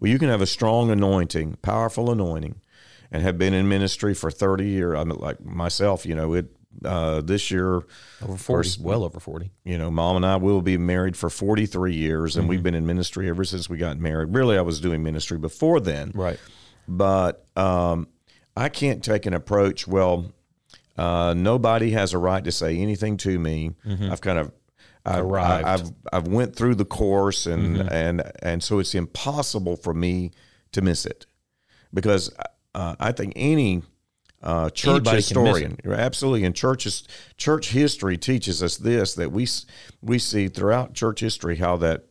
Well, 0.00 0.10
you 0.10 0.18
can 0.18 0.28
have 0.28 0.42
a 0.42 0.46
strong 0.46 0.90
anointing, 0.90 1.56
powerful 1.62 2.10
anointing, 2.10 2.60
and 3.10 3.22
have 3.22 3.38
been 3.38 3.54
in 3.54 3.68
ministry 3.68 4.14
for 4.14 4.30
30 4.30 4.66
years. 4.68 4.96
I 4.98 5.04
mean, 5.04 5.18
like 5.18 5.44
myself, 5.44 6.04
you 6.06 6.14
know, 6.14 6.34
it 6.34 6.46
uh, 6.84 7.20
this 7.20 7.50
year, 7.52 7.82
Over 8.22 8.36
40, 8.36 8.82
well 8.82 9.04
over 9.04 9.20
40. 9.20 9.50
you 9.64 9.78
know, 9.78 9.90
mom 9.92 10.16
and 10.16 10.26
I 10.26 10.36
will 10.36 10.60
be 10.60 10.76
married 10.76 11.16
for 11.16 11.30
43 11.30 11.94
years, 11.94 12.36
and 12.36 12.48
we've 12.48 12.64
been 12.64 12.74
in 12.74 12.84
ministry 12.84 13.28
ever 13.28 13.44
since 13.44 13.70
we 13.70 13.78
got 13.78 13.96
married. 13.98 14.34
Really, 14.34 14.58
I 14.58 14.60
was 14.62 14.80
doing 14.80 15.02
ministry 15.02 15.38
before 15.38 15.78
then. 15.80 16.10
Right. 16.14 16.38
but 16.88 17.46
um, 17.56 18.08
I 18.56 18.68
can't 18.68 19.02
take 19.04 19.24
an 19.26 19.34
approach. 19.34 19.86
Well, 19.86 20.32
uh, 20.98 21.34
nobody 21.36 21.90
has 21.92 22.12
a 22.12 22.18
right 22.18 22.42
to 22.44 22.52
say 22.52 22.76
anything 22.78 23.16
to 23.18 23.38
me. 23.38 23.72
I've 24.10 24.20
kind 24.20 24.38
of 24.38 24.52
I, 25.04 25.18
Arrived. 25.20 25.66
I, 25.66 25.70
have 25.70 25.92
I've 26.12 26.28
went 26.28 26.56
through 26.56 26.76
the 26.76 26.84
course, 26.84 27.46
and 27.46 27.76
and 27.90 28.22
and 28.42 28.62
so 28.62 28.78
it's 28.78 28.94
impossible 28.94 29.76
for 29.76 29.92
me 29.92 30.30
to 30.72 30.80
miss 30.80 31.04
it 31.04 31.26
because 31.92 32.34
uh, 32.74 32.96
I 32.98 33.12
think 33.12 33.34
any 33.36 33.82
uh, 34.42 34.68
church 34.70 34.96
Anybody 34.96 35.16
historian, 35.16 35.78
absolutely, 35.86 36.44
and 36.44 36.54
churches 36.54 37.04
church 37.36 37.70
history 37.70 38.18
teaches 38.18 38.62
us 38.62 38.76
this 38.76 39.14
that 39.14 39.32
we 39.32 39.46
we 40.02 40.18
see 40.18 40.48
throughout 40.48 40.94
church 40.94 41.20
history 41.20 41.56
how 41.56 41.76
that 41.78 42.04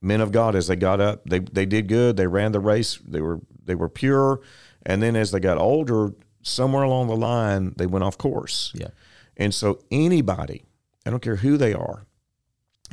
men 0.00 0.20
of 0.20 0.32
God 0.32 0.54
as 0.54 0.66
they 0.66 0.76
got 0.76 1.00
up, 1.00 1.24
they 1.24 1.38
they 1.38 1.66
did 1.66 1.88
good, 1.88 2.16
they 2.16 2.26
ran 2.26 2.52
the 2.52 2.60
race, 2.60 2.98
they 3.06 3.20
were 3.20 3.40
they 3.64 3.74
were 3.74 3.88
pure, 3.88 4.40
and 4.84 5.02
then 5.02 5.16
as 5.16 5.30
they 5.30 5.40
got 5.40 5.58
older, 5.58 6.12
somewhere 6.42 6.82
along 6.82 7.08
the 7.08 7.16
line 7.16 7.74
they 7.76 7.86
went 7.86 8.04
off 8.04 8.18
course. 8.18 8.72
Yeah. 8.74 8.88
And 9.36 9.54
so 9.54 9.80
anybody, 9.90 10.64
I 11.06 11.10
don't 11.10 11.22
care 11.22 11.36
who 11.36 11.56
they 11.56 11.72
are, 11.72 12.04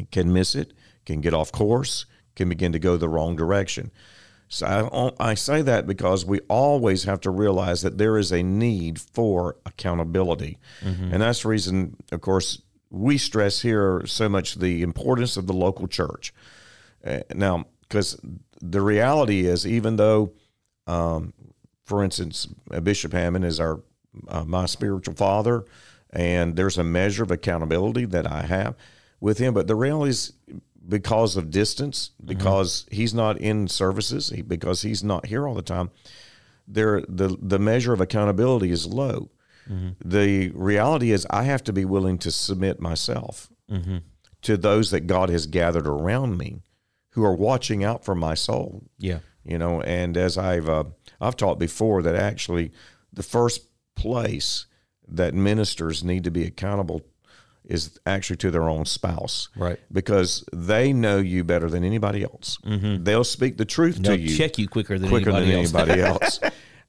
can 0.06 0.32
miss 0.34 0.56
it, 0.56 0.74
can 1.06 1.22
get 1.22 1.34
off 1.34 1.52
course, 1.52 2.06
can 2.36 2.50
begin 2.50 2.72
to 2.72 2.80
go 2.80 2.98
the 2.98 3.10
wrong 3.10 3.36
direction. 3.36 3.92
So 4.48 5.14
I, 5.20 5.32
I 5.32 5.34
say 5.36 5.62
that 5.62 5.86
because 5.86 6.26
we 6.26 6.40
always 6.50 7.04
have 7.04 7.22
to 7.22 7.30
realize 7.30 7.84
that 7.84 7.98
there 8.00 8.18
is 8.18 8.32
a 8.32 8.42
need 8.42 9.00
for 9.00 9.58
accountability. 9.66 10.58
And 11.14 11.22
that's 11.22 11.44
the 11.44 11.50
reason, 11.50 11.96
of 12.12 12.22
course, 12.22 12.62
we 12.90 13.20
stress 13.20 13.62
here 13.62 14.04
so 14.08 14.28
much 14.28 14.56
the 14.56 14.82
importance 14.82 15.38
of 15.38 15.46
the 15.46 15.54
local 15.54 15.88
church. 15.88 16.34
Uh, 17.06 17.20
now, 17.36 17.66
because 17.82 18.20
the 18.60 18.82
reality 18.82 19.46
is, 19.46 19.68
even 19.68 19.98
though, 19.98 20.34
um, 20.88 21.34
for 21.86 22.04
instance, 22.04 22.48
uh, 22.72 22.80
Bishop 22.80 23.14
Hamon 23.14 23.44
is 23.44 23.60
our 23.60 23.82
uh, 24.28 24.44
my 24.44 24.66
spiritual 24.66 25.14
father, 25.14 25.66
and 26.10 26.56
there's 26.56 26.80
a 26.80 26.84
measure 26.84 27.24
of 27.24 27.30
accountability 27.30 28.06
that 28.06 28.26
I 28.26 28.42
have 28.42 28.76
with 29.20 29.38
him, 29.38 29.54
but 29.54 29.68
the 29.68 29.76
reality 29.76 30.12
is 30.12 30.34
because 30.88 31.36
of 31.36 31.52
distance, 31.52 32.12
mm-hmm. 32.18 32.28
because 32.28 32.86
he's 32.92 33.14
not 33.14 33.38
in 33.38 33.68
services, 33.68 34.30
he, 34.30 34.42
because 34.42 34.82
he's 34.82 35.04
not 35.04 35.28
here 35.28 35.48
all 35.48 35.56
the 35.56 35.62
time. 35.62 35.92
There, 36.68 37.02
the 37.08 37.36
the 37.42 37.60
measure 37.60 37.94
of 37.94 38.02
accountability 38.02 38.72
is 38.72 38.86
low. 38.86 39.32
Mm-hmm. 39.70 39.90
The 40.04 40.50
reality 40.52 41.12
is, 41.12 41.28
I 41.30 41.44
have 41.44 41.64
to 41.66 41.74
be 41.74 41.86
willing 41.86 42.18
to 42.20 42.32
submit 42.32 42.80
myself 42.80 43.50
mm-hmm. 43.70 43.98
to 44.44 44.58
those 44.58 44.92
that 44.92 45.08
God 45.08 45.30
has 45.30 45.48
gathered 45.48 45.88
around 45.88 46.38
me, 46.38 46.62
who 47.12 47.24
are 47.24 47.36
watching 47.36 47.84
out 47.84 48.06
for 48.06 48.16
my 48.16 48.34
soul 48.34 48.84
Yeah. 48.98 49.20
you 49.44 49.58
know 49.58 49.82
and 49.82 50.16
as 50.18 50.38
i've 50.38 50.70
uh, 50.70 50.86
i've 51.20 51.36
taught 51.36 51.60
before 51.60 52.02
that 52.02 52.16
actually 52.16 52.72
the 53.12 53.24
first 53.24 53.68
place 53.96 54.66
that 55.08 55.34
ministers 55.34 56.04
need 56.04 56.24
to 56.24 56.32
be 56.32 56.46
accountable 56.46 57.02
is 57.70 57.98
actually 58.06 58.36
to 58.38 58.52
their 58.52 58.68
own 58.68 58.84
spouse. 58.86 59.48
Right. 59.56 59.80
because 59.92 60.44
they 60.52 60.92
know 60.92 61.18
you 61.20 61.44
better 61.44 61.70
than 61.70 61.84
anybody 61.86 62.24
else. 62.24 62.58
They'll 62.66 63.24
speak 63.24 63.58
the 63.58 63.66
truth 63.66 63.98
They'll 63.98 64.16
to 64.16 64.20
you 64.22 64.36
check 64.36 64.58
you 64.58 64.68
quicker 64.68 65.00
than 65.00 65.08
quicker 65.08 65.30
anybody 65.30 65.52
than 65.52 65.60
else. 65.60 65.74
anybody 65.74 66.02
else. 66.12 66.40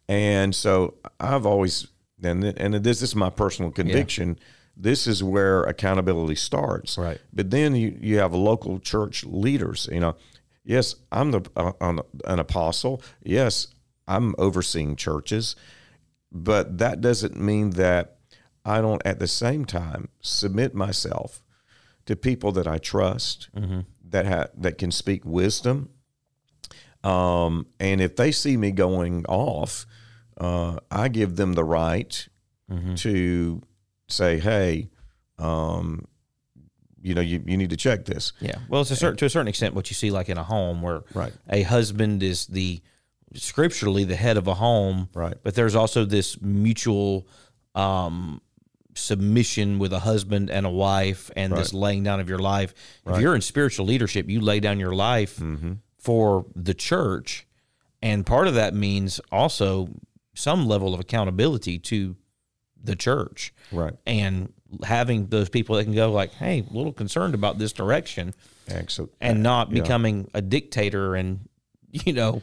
And 0.08 0.54
so 0.54 0.94
i've 1.20 1.46
always 1.46 1.86
and 2.22 2.42
and 2.44 2.74
this, 2.74 3.00
this 3.00 3.02
is 3.10 3.14
my 3.14 3.30
personal 3.30 3.70
conviction. 3.70 4.38
This 4.76 5.06
is 5.06 5.22
where 5.22 5.62
accountability 5.64 6.34
starts. 6.36 6.96
Right. 6.96 7.20
but 7.32 7.50
then 7.50 7.76
you, 7.76 7.96
you 8.00 8.18
have 8.18 8.32
local 8.34 8.78
church 8.80 9.24
leaders 9.24 9.88
you 9.92 10.00
know. 10.00 10.16
Yes 10.64 10.94
i'm 11.12 11.30
the 11.30 11.42
uh, 11.56 11.72
an, 11.80 12.00
an 12.24 12.38
apostle. 12.38 13.02
Yes 13.22 13.68
i'm 14.08 14.34
overseeing 14.38 14.96
churches. 14.96 15.56
But 16.32 16.78
that 16.78 17.00
doesn't 17.00 17.36
mean 17.36 17.70
that 17.70 18.16
i 18.64 18.80
don't 18.80 19.02
at 19.04 19.18
the 19.18 19.26
same 19.28 19.64
time 19.64 20.08
submit 20.20 20.74
myself 20.74 21.42
to 22.06 22.14
people 22.16 22.52
that 22.52 22.66
i 22.66 22.78
trust 22.78 23.48
that 24.04 24.26
ha- 24.26 24.48
that 24.56 24.76
can 24.78 24.90
speak 24.90 25.24
wisdom 25.24 25.88
um, 27.02 27.66
and 27.78 28.00
if 28.02 28.16
they 28.16 28.30
see 28.30 28.58
me 28.58 28.72
going 28.72 29.24
off, 29.26 29.86
uh, 30.38 30.80
I 30.90 31.08
give 31.08 31.36
them 31.36 31.54
the 31.54 31.64
right 31.64 32.28
to 32.96 33.62
say, 34.08 34.38
"Hey, 34.38 34.90
um, 35.38 36.04
you 37.00 37.14
know, 37.14 37.22
you, 37.22 37.42
you 37.46 37.56
need 37.56 37.70
to 37.70 37.76
check 37.78 38.04
this." 38.04 38.32
Yeah. 38.40 38.58
Well, 38.68 38.82
it's 38.82 38.90
a 38.90 38.96
certain, 38.96 39.16
to 39.16 39.24
a 39.24 39.30
certain 39.30 39.48
extent 39.48 39.74
what 39.74 39.88
you 39.90 39.94
see 39.94 40.10
like 40.10 40.28
in 40.28 40.36
a 40.36 40.44
home 40.44 40.82
where 40.82 41.02
Right. 41.14 41.32
a 41.48 41.62
husband 41.62 42.22
is 42.22 42.46
the 42.46 42.82
scripturally 43.34 44.04
the 44.04 44.16
head 44.16 44.36
of 44.36 44.46
a 44.46 44.54
home. 44.54 45.08
Right. 45.14 45.36
But 45.42 45.54
there's 45.54 45.74
also 45.74 46.04
this 46.04 46.40
mutual 46.42 47.26
um, 47.74 48.42
submission 49.00 49.78
with 49.78 49.92
a 49.92 50.00
husband 50.00 50.50
and 50.50 50.66
a 50.66 50.70
wife 50.70 51.30
and 51.36 51.52
this 51.52 51.72
laying 51.74 52.02
down 52.02 52.20
of 52.20 52.28
your 52.28 52.38
life. 52.38 52.74
If 53.06 53.20
you're 53.20 53.34
in 53.34 53.40
spiritual 53.40 53.86
leadership, 53.86 54.28
you 54.28 54.40
lay 54.40 54.60
down 54.60 54.78
your 54.80 54.94
life 54.94 55.36
Mm-hmm. 55.38 55.72
for 55.98 56.46
the 56.56 56.74
church. 56.74 57.46
And 58.02 58.24
part 58.24 58.46
of 58.48 58.54
that 58.54 58.74
means 58.74 59.20
also 59.30 59.88
some 60.34 60.66
level 60.66 60.94
of 60.94 61.00
accountability 61.00 61.78
to 61.78 62.16
the 62.82 62.96
church 62.96 63.52
Right. 63.72 63.92
and 64.06 64.52
having 64.84 65.26
those 65.26 65.48
people 65.50 65.76
that 65.76 65.84
can 65.84 65.94
go 65.94 66.10
like, 66.12 66.32
"Hey, 66.32 66.60
a 66.68 66.72
little 66.72 66.92
concerned 66.94 67.34
about 67.34 67.58
this 67.58 67.72
direction," 67.72 68.32
Excellent. 68.68 69.12
and 69.20 69.42
not 69.42 69.68
becoming 69.70 70.30
a 70.32 70.40
dictator 70.40 71.14
and 71.14 71.48
you 71.92 72.12
know, 72.14 72.40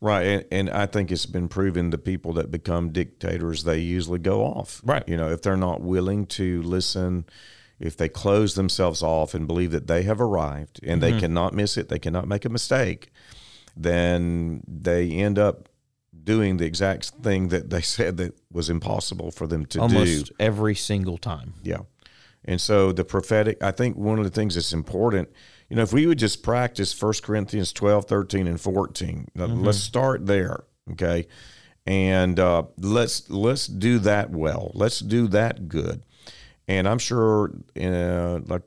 Right, 0.00 0.22
and, 0.22 0.44
and 0.52 0.70
I 0.70 0.86
think 0.86 1.10
it's 1.10 1.26
been 1.26 1.48
proven 1.48 1.90
the 1.90 1.98
people 1.98 2.32
that 2.34 2.50
become 2.50 2.90
dictators 2.90 3.64
they 3.64 3.78
usually 3.78 4.20
go 4.20 4.42
off. 4.44 4.80
Right. 4.84 5.02
You 5.08 5.16
know, 5.16 5.30
if 5.30 5.42
they're 5.42 5.56
not 5.56 5.80
willing 5.80 6.26
to 6.26 6.62
listen, 6.62 7.24
if 7.80 7.96
they 7.96 8.08
close 8.08 8.54
themselves 8.54 9.02
off 9.02 9.34
and 9.34 9.46
believe 9.48 9.72
that 9.72 9.88
they 9.88 10.04
have 10.04 10.20
arrived 10.20 10.78
and 10.84 11.02
Mm-hmm. 11.02 11.14
they 11.14 11.20
cannot 11.20 11.52
miss 11.54 11.76
it, 11.76 11.88
they 11.88 11.98
cannot 11.98 12.28
make 12.28 12.44
a 12.44 12.48
mistake, 12.48 13.10
then 13.76 14.62
they 14.68 15.10
end 15.10 15.38
up 15.38 15.68
doing 16.24 16.58
the 16.58 16.64
exact 16.66 17.10
thing 17.22 17.48
that 17.48 17.70
they 17.70 17.80
said 17.96 18.16
that 18.18 18.38
was 18.52 18.70
impossible 18.70 19.30
for 19.30 19.46
them 19.46 19.64
to 19.66 19.78
do. 19.78 19.82
almost 19.82 20.32
every 20.38 20.74
single 20.74 21.18
time. 21.18 21.54
Yeah. 21.62 21.80
And 22.44 22.60
so 22.60 22.92
the 22.92 23.04
prophetic, 23.04 23.62
I 23.62 23.72
think 23.72 23.96
one 23.96 24.18
of 24.18 24.24
the 24.24 24.30
things 24.30 24.54
that's 24.54 24.72
important, 24.72 25.28
you 25.68 25.76
know, 25.76 25.82
if 25.82 25.92
we 25.92 26.06
would 26.06 26.18
just 26.18 26.42
practice 26.42 27.00
1 27.00 27.14
Corinthians 27.22 27.72
12, 27.72 28.06
13, 28.06 28.46
and 28.46 28.60
14, 28.60 29.28
now 29.34 29.46
let's 29.46 29.78
start 29.78 30.26
there. 30.26 30.64
Okay. 30.92 31.26
And 31.86 32.38
uh, 32.38 32.64
let's 32.76 33.30
let's 33.30 33.66
do 33.66 33.98
that 34.00 34.30
well. 34.30 34.70
Let's 34.74 35.00
do 35.00 35.26
that 35.28 35.68
good. 35.68 36.02
And 36.66 36.86
I'm 36.86 36.98
sure, 36.98 37.50
uh, 37.80 38.40
like 38.46 38.60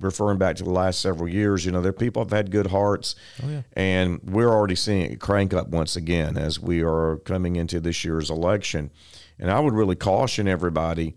referring 0.00 0.38
back 0.38 0.56
to 0.56 0.64
the 0.64 0.70
last 0.70 1.00
several 1.00 1.28
years, 1.28 1.64
you 1.64 1.70
know, 1.70 1.80
there 1.80 1.90
are 1.90 1.92
people 1.92 2.24
have 2.24 2.32
had 2.32 2.50
good 2.50 2.66
hearts, 2.66 3.14
and 3.74 4.20
we're 4.24 4.48
already 4.48 4.74
seeing 4.74 5.12
it 5.12 5.20
crank 5.20 5.54
up 5.54 5.68
once 5.68 5.94
again 5.94 6.36
as 6.36 6.58
we 6.58 6.82
are 6.82 7.18
coming 7.18 7.54
into 7.54 7.78
this 7.78 8.04
year's 8.04 8.30
election. 8.30 8.90
And 9.38 9.48
I 9.48 9.60
would 9.60 9.74
really 9.74 9.94
caution 9.94 10.48
everybody 10.48 11.14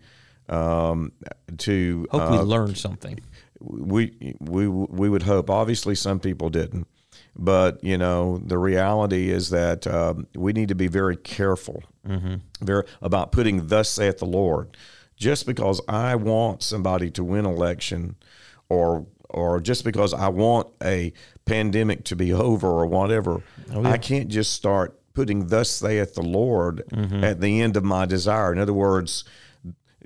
um, 0.48 1.10
to 1.58 2.06
Hope 2.12 2.30
we 2.30 2.36
learned 2.38 2.78
something. 2.78 3.18
We 3.66 4.36
we 4.40 4.68
we 4.68 5.08
would 5.08 5.22
hope. 5.22 5.50
Obviously, 5.50 5.94
some 5.94 6.20
people 6.20 6.50
didn't, 6.50 6.86
but 7.36 7.82
you 7.82 7.98
know, 7.98 8.38
the 8.44 8.58
reality 8.58 9.30
is 9.30 9.50
that 9.50 9.86
um, 9.86 10.26
we 10.34 10.52
need 10.52 10.68
to 10.68 10.74
be 10.74 10.86
very 10.88 11.16
careful, 11.16 11.82
very 12.60 12.84
about 13.00 13.32
putting 13.32 13.68
"Thus 13.68 13.88
saith 13.88 14.18
the 14.18 14.26
Lord." 14.26 14.76
Just 15.16 15.46
because 15.46 15.80
I 15.88 16.16
want 16.16 16.62
somebody 16.62 17.10
to 17.12 17.24
win 17.24 17.46
election, 17.46 18.16
or 18.68 19.06
or 19.30 19.60
just 19.60 19.84
because 19.84 20.12
I 20.12 20.28
want 20.28 20.68
a 20.82 21.12
pandemic 21.44 22.04
to 22.04 22.16
be 22.16 22.32
over 22.48 22.68
or 22.68 22.86
whatever, 22.86 23.42
I 23.72 23.98
can't 23.98 24.28
just 24.28 24.52
start 24.52 24.98
putting 25.14 25.46
"Thus 25.46 25.70
saith 25.70 26.14
the 26.14 26.22
Lord" 26.22 26.82
at 27.24 27.40
the 27.40 27.60
end 27.60 27.76
of 27.76 27.84
my 27.84 28.04
desire. 28.06 28.52
In 28.52 28.58
other 28.58 28.72
words, 28.74 29.24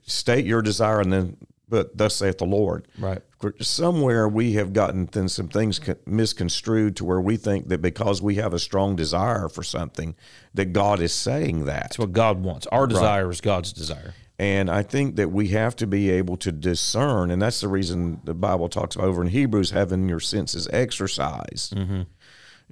state 0.05 0.44
your 0.47 0.62
desire 0.62 1.01
and 1.01 1.12
then 1.12 1.37
but 1.69 1.97
thus 1.97 2.17
saith 2.17 2.39
the 2.39 2.45
Lord. 2.45 2.89
Right. 2.99 3.21
Somewhere 3.61 4.29
we 4.29 4.55
have 4.55 4.73
gotten 4.73 5.07
th- 5.07 5.31
some 5.31 5.49
things 5.49 5.81
misconstrued 6.07 6.97
to 6.97 7.05
where 7.05 7.21
we 7.21 7.37
think 7.37 7.69
that 7.69 7.81
because 7.81 8.21
we 8.21 8.37
have 8.37 8.53
a 8.53 8.59
strong 8.59 8.97
desire 8.97 9.49
for 9.49 9.63
something, 9.63 10.17
that 10.55 10.73
God 10.73 11.01
is 11.01 11.13
saying 11.13 11.67
that. 11.67 11.83
That's 11.83 11.99
what 11.99 12.13
God 12.13 12.43
wants. 12.43 12.67
Our 12.69 12.87
desire 12.87 13.31
is 13.31 13.41
God's 13.41 13.73
desire. 13.73 14.15
And 14.41 14.71
I 14.71 14.83
think 14.83 15.17
that 15.17 15.33
we 15.33 15.49
have 15.49 15.75
to 15.77 15.87
be 15.87 16.11
able 16.11 16.37
to 16.39 16.53
discern, 16.53 17.33
and 17.33 17.43
that's 17.43 17.61
the 17.61 17.67
reason 17.67 18.21
the 18.23 18.35
Bible 18.35 18.69
talks 18.69 18.95
about 18.95 19.09
over 19.09 19.21
in 19.21 19.29
Hebrews 19.29 19.73
having 19.73 20.09
your 20.09 20.21
senses 20.21 20.69
exercised 20.73 21.77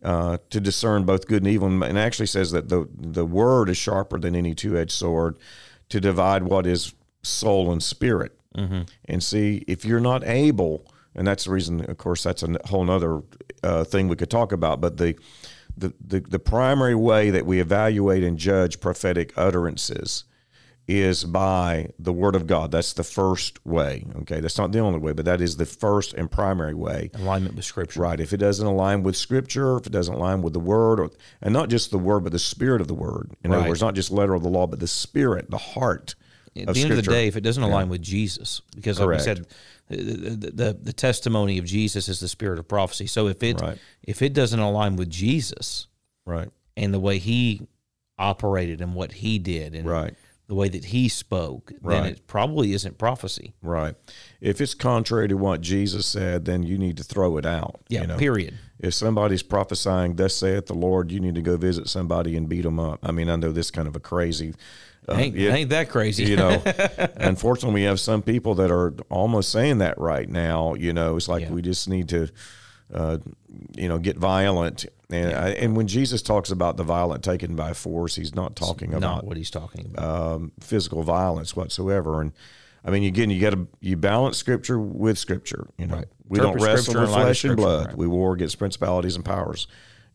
uh, 0.03 0.39
to 0.51 0.61
discern 0.61 1.05
both 1.05 1.27
good 1.27 1.43
and 1.43 1.51
evil, 1.53 1.67
and 1.67 1.83
and 1.83 1.99
actually 1.99 2.27
says 2.27 2.53
that 2.53 2.69
the 2.69 2.89
the 2.97 3.27
word 3.27 3.69
is 3.69 3.77
sharper 3.77 4.19
than 4.19 4.37
any 4.37 4.55
two 4.55 4.79
edged 4.79 4.93
sword 4.93 5.39
to 5.89 6.01
divide 6.01 6.45
what 6.45 6.67
is 6.67 6.95
soul 7.23 7.73
and 7.73 7.83
spirit. 7.83 8.39
And 9.07 9.23
see 9.23 9.65
if 9.67 9.85
you're 9.85 10.01
not 10.01 10.25
able, 10.25 10.87
and 11.15 11.27
that's 11.27 11.45
the 11.45 11.51
reason. 11.51 11.89
Of 11.89 11.99
course, 11.99 12.23
that's 12.23 12.43
a 12.43 12.57
whole 12.67 12.91
other 12.91 13.23
uh, 13.63 13.85
thing 13.85 14.09
we 14.09 14.17
could 14.17 14.31
talk 14.31 14.53
about. 14.53 14.81
But 14.81 14.97
the 14.97 15.17
the, 15.77 15.93
the 16.05 16.21
the 16.21 16.39
primary 16.39 16.95
way 16.95 17.31
that 17.31 17.47
we 17.47 17.61
evaluate 17.61 18.25
and 18.25 18.39
judge 18.39 18.81
prophetic 18.81 19.33
utterances 19.37 20.25
is 20.89 21.25
by 21.25 21.89
the 21.99 22.13
word 22.13 22.37
of 22.37 22.47
God. 22.47 22.71
That's 22.71 22.93
the 22.93 23.03
first 23.03 23.65
way. 23.67 24.07
Okay, 24.21 24.41
that's 24.41 24.59
not 24.59 24.73
the 24.73 24.79
only 24.79 25.01
way, 25.01 25.13
but 25.13 25.25
that 25.25 25.41
is 25.41 25.57
the 25.57 25.67
first 25.67 26.15
and 26.15 26.31
primary 26.31 26.75
way. 26.75 27.11
Alignment 27.15 27.57
with 27.57 27.65
Scripture. 27.65 28.01
Right. 28.01 28.21
If 28.21 28.33
it 28.33 28.37
doesn't 28.37 28.67
align 28.67 29.03
with 29.03 29.17
Scripture, 29.17 29.79
if 29.79 29.87
it 29.87 29.93
doesn't 29.93 30.15
align 30.15 30.43
with 30.43 30.53
the 30.53 30.61
Word, 30.61 31.01
or, 31.01 31.11
and 31.43 31.53
not 31.53 31.71
just 31.71 31.91
the 31.91 31.99
Word, 31.99 32.23
but 32.23 32.33
the 32.33 32.39
Spirit 32.39 32.81
of 32.81 32.89
the 32.89 32.95
Word. 32.95 33.33
In 33.43 33.53
other 33.53 33.69
words, 33.69 33.81
not 33.81 33.95
just 33.95 34.11
letter 34.11 34.35
of 34.35 34.43
the 34.43 34.49
law, 34.49 34.67
but 34.67 34.79
the 34.79 34.87
Spirit, 34.87 35.51
the 35.51 35.59
heart 35.59 36.15
At 36.63 36.75
the 36.75 36.83
end 36.83 36.91
of 36.93 36.97
the 36.97 37.03
day, 37.03 37.27
if 37.27 37.37
it 37.37 37.43
doesn't 37.43 37.63
align 37.63 37.89
with 37.89 38.03
Jesus, 38.03 38.63
because 38.75 38.99
like 38.99 39.09
we 39.09 39.19
said, 39.25 39.47
the, 39.89 39.97
the, 39.97 40.51
the, 40.51 40.79
the 40.83 40.93
testimony 40.93 41.59
of 41.59 41.65
Jesus 41.65 42.09
is 42.09 42.21
the 42.21 42.29
spirit 42.29 42.59
of 42.59 42.67
prophecy. 42.67 43.07
So 43.07 43.29
if 43.29 43.43
it 43.43 43.61
Right. 43.61 43.79
if 44.03 44.23
it 44.23 44.33
doesn't 44.33 44.59
align 44.59 44.97
with 44.97 45.11
Jesus 45.11 45.87
right, 46.25 46.49
and 46.77 46.93
the 46.95 47.01
way 47.01 47.19
he 47.19 47.67
operated 48.19 48.81
and 48.81 48.95
what 48.95 49.13
he 49.13 49.39
did 49.39 49.75
and 49.75 49.87
right, 49.89 50.15
the 50.49 50.55
way 50.55 50.69
that 50.69 50.87
he 50.87 51.09
spoke, 51.09 51.73
then 51.83 52.05
it 52.07 52.27
probably 52.29 52.73
isn't 52.73 52.99
prophecy. 52.99 53.53
right. 53.63 53.95
If 54.41 54.61
it's 54.61 54.75
contrary 54.75 55.27
to 55.29 55.35
what 55.35 55.61
Jesus 55.61 56.07
said, 56.07 56.45
then 56.45 56.63
you 56.63 56.79
need 56.79 56.97
to 56.99 57.03
throw 57.03 57.37
it 57.37 57.45
out. 57.47 57.81
Yeah. 57.89 58.03
you 58.03 58.07
know? 58.07 58.17
Period. 58.17 58.55
If 58.79 58.95
somebody's 58.95 59.43
prophesying, 59.43 60.17
"Thus 60.17 60.37
saith 60.37 60.67
the 60.67 60.75
Lord," 60.75 61.11
you 61.11 61.19
need 61.19 61.35
to 61.35 61.43
go 61.43 61.57
visit 61.57 61.89
somebody 61.89 62.37
and 62.37 62.49
beat 62.49 62.63
them 62.63 62.79
up. 62.79 63.01
I 63.03 63.11
mean, 63.11 63.29
I 63.31 63.37
know 63.37 63.51
this 63.51 63.71
kind 63.71 63.89
of 63.89 63.97
a 63.97 64.01
crazy. 64.01 64.55
uh, 65.09 65.15
ain't, 65.15 65.35
yeah, 65.37 65.55
ain't 65.55 65.71
that 65.71 65.89
crazy? 65.89 66.25
you 66.25 66.37
know 66.37 66.63
unfortunately 67.17 67.81
we 67.81 67.85
have 67.87 67.99
some 68.01 68.23
people 68.23 68.55
that 68.57 68.71
are 68.71 68.93
almost 69.09 69.51
saying 69.53 69.79
that 69.79 69.97
right 69.99 70.29
now 70.29 70.75
you 70.75 70.93
know 70.93 71.17
it's 71.17 71.29
like 71.29 71.43
Yeah. 71.45 71.53
we 71.53 71.63
just 71.63 71.89
need 71.89 72.09
to 72.11 72.29
uh, 72.93 73.19
you 73.77 73.89
know 73.89 73.99
get 73.99 74.17
violent 74.17 74.87
and 75.11 75.33
I, 75.35 75.49
and 75.51 75.77
when 75.77 75.87
jesus 75.89 76.23
talks 76.23 76.51
about 76.51 76.77
the 76.77 76.83
violent 76.85 77.25
taken 77.25 77.57
by 77.57 77.73
force 77.73 78.15
he's 78.17 78.35
not 78.35 78.55
talking 78.57 78.91
not 78.91 78.99
about 78.99 79.25
what 79.25 79.37
he's 79.37 79.51
talking 79.51 79.87
about. 79.87 80.05
um, 80.35 80.53
physical 80.61 81.03
violence 81.03 81.55
whatsoever 81.57 82.21
and 82.21 82.33
I 82.85 82.91
mean, 82.91 83.03
again, 83.03 83.31
you 83.31 83.41
got 83.41 83.51
to 83.51 83.67
you 83.81 83.97
balance 83.97 84.37
scripture 84.39 84.79
with 84.79 85.19
scripture. 85.19 85.67
You 85.77 85.89
know, 85.89 85.97
Right. 85.97 86.05
we 86.29 86.39
don't 86.39 86.63
wrestle 86.63 86.95
with 86.95 87.03
in 87.03 87.11
light 87.11 87.19
of 87.19 87.25
flesh 87.25 87.45
and 87.45 87.57
blood. 87.57 87.87
right. 87.89 87.97
We 87.97 88.07
war 88.07 88.33
against 88.33 88.61
principalities 88.61 89.17
and 89.17 89.25
powers. 89.25 89.67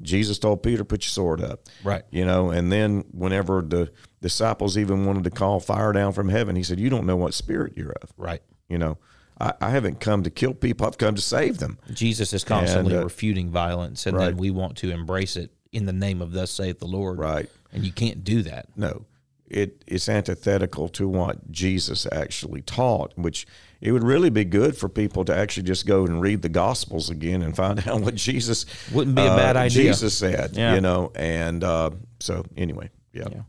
Jesus 0.01 0.39
told 0.39 0.63
Peter, 0.63 0.86
"Put 0.86 1.03
your 1.03 1.10
sword 1.10 1.41
up." 1.41 1.63
Right. 1.84 2.03
You 2.12 2.23
know, 2.23 2.49
and 2.49 2.71
then 2.71 3.03
whenever 3.12 3.62
the 3.62 3.91
disciples 4.21 4.77
even 4.77 5.05
wanted 5.05 5.25
to 5.25 5.31
call 5.31 5.60
fire 5.60 5.91
down 5.91 6.13
from 6.13 6.29
heaven, 6.29 6.55
he 6.55 6.63
said, 6.63 6.79
"You 6.79 6.89
don't 6.89 7.05
know 7.05 7.17
what 7.17 7.34
spirit 7.34 7.73
you're 7.75 7.91
of." 8.01 8.13
right. 8.15 8.41
You 8.69 8.77
know, 8.77 8.97
I, 9.41 9.54
I 9.60 9.69
haven't 9.71 9.99
come 9.99 10.23
to 10.23 10.30
kill 10.30 10.54
people; 10.54 10.86
I've 10.88 10.97
come 10.97 11.15
to 11.15 11.21
save 11.21 11.58
them. 11.58 11.80
Jesus 11.93 12.34
is 12.34 12.43
constantly 12.43 12.93
And, 12.93 13.01
uh, 13.01 13.06
refuting 13.06 13.49
violence, 13.49 14.06
and 14.06 14.15
right. 14.15 14.25
then 14.27 14.38
we 14.38 14.51
want 14.51 14.77
to 14.77 14.91
embrace 14.91 15.36
it 15.36 15.51
in 15.71 15.86
the 15.86 15.93
name 15.93 16.21
of 16.21 16.32
"Thus 16.32 16.51
saith 16.51 16.80
the 16.80 16.88
Lord." 16.88 17.17
Right. 17.19 17.49
And 17.73 17.86
you 17.86 17.91
can't 17.91 18.23
do 18.23 18.41
that. 18.43 18.67
No, 18.75 19.06
it 19.47 19.84
it's 19.88 20.08
antithetical 20.10 20.89
to 20.89 21.08
what 21.08 21.51
Jesus 21.51 22.08
actually 22.12 22.62
taught, 22.62 23.13
which 23.17 23.47
it 23.82 23.91
would 23.91 24.04
really 24.04 24.30
be 24.30 24.45
good 24.45 24.77
for 24.77 24.88
people 24.89 25.25
to 25.25 25.36
actually 25.36 25.63
just 25.63 25.86
go 25.86 26.06
and 26.06 26.21
read 26.21 26.41
the 26.41 26.49
Gospels 26.49 27.10
again 27.10 27.41
and 27.41 27.56
find 27.56 27.80
out 27.88 28.01
what 28.01 28.15
Jesus 28.15 28.65
Wouldn't 28.93 29.15
be 29.15 29.23
a 29.23 29.36
bad 29.36 29.58
uh, 29.58 29.62
idea. 29.62 29.84
Jesus 29.84 30.17
said, 30.17 30.56
Yeah. 30.56 30.75
you 30.75 30.82
know, 30.82 31.12
and 31.15 31.63
uh, 31.63 31.91
so 32.19 32.45
anyway, 32.56 32.89
yeah. 33.13 33.27
Yeah. 33.32 33.41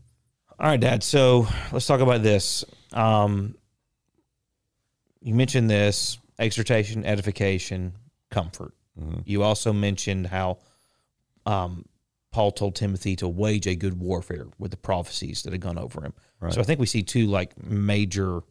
All 0.59 0.69
right, 0.69 0.79
Dad. 0.79 1.03
So 1.03 1.47
let's 1.71 1.85
talk 1.85 1.99
about 1.99 2.23
this. 2.23 2.63
Um, 2.93 3.55
you 5.23 5.33
mentioned 5.33 5.69
this 5.69 6.19
exhortation, 6.37 7.05
edification, 7.05 7.93
comfort. 8.29 8.73
Mm-hmm. 8.99 9.21
You 9.25 9.43
also 9.43 9.73
mentioned 9.73 10.27
how 10.27 10.59
um, 11.45 11.85
Paul 12.31 12.51
told 12.51 12.75
Timothy 12.75 13.15
to 13.17 13.27
wage 13.27 13.65
a 13.67 13.75
good 13.75 13.99
warfare 13.99 14.47
with 14.59 14.71
the 14.71 14.77
prophecies 14.77 15.43
that 15.43 15.53
had 15.53 15.61
gone 15.61 15.77
over 15.77 16.03
him. 16.03 16.13
So 16.49 16.59
I 16.59 16.63
think 16.65 16.79
we 16.81 16.87
see 16.87 17.03
two 17.03 17.27
like 17.27 17.61
major 17.63 18.41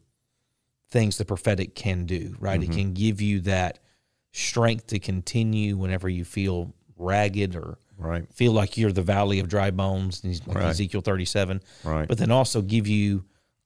things 0.89 1.17
the 1.17 1.25
prophetic 1.25 1.75
can 1.75 2.05
do, 2.05 2.35
right? 2.39 2.59
Mm-hmm. 2.59 2.71
It 2.71 2.75
can 2.75 2.93
give 2.93 3.21
you 3.21 3.41
that 3.41 3.79
strength 4.31 4.87
to 4.87 4.99
continue 4.99 5.77
whenever 5.77 6.09
you 6.09 6.25
feel 6.25 6.73
ragged 6.97 7.55
or 7.55 7.77
Right. 7.95 8.25
feel 8.33 8.51
like 8.51 8.75
you're 8.75 8.91
the 8.91 9.03
valley 9.03 9.39
of 9.39 9.47
dry 9.47 9.69
bones, 9.69 10.23
like 10.47 10.57
Right. 10.57 10.65
Ezekiel 10.65 11.01
37. 11.01 11.61
Right. 11.83 12.07
But 12.07 12.17
then 12.17 12.31
also 12.31 12.61
give 12.63 12.87
you 12.87 13.23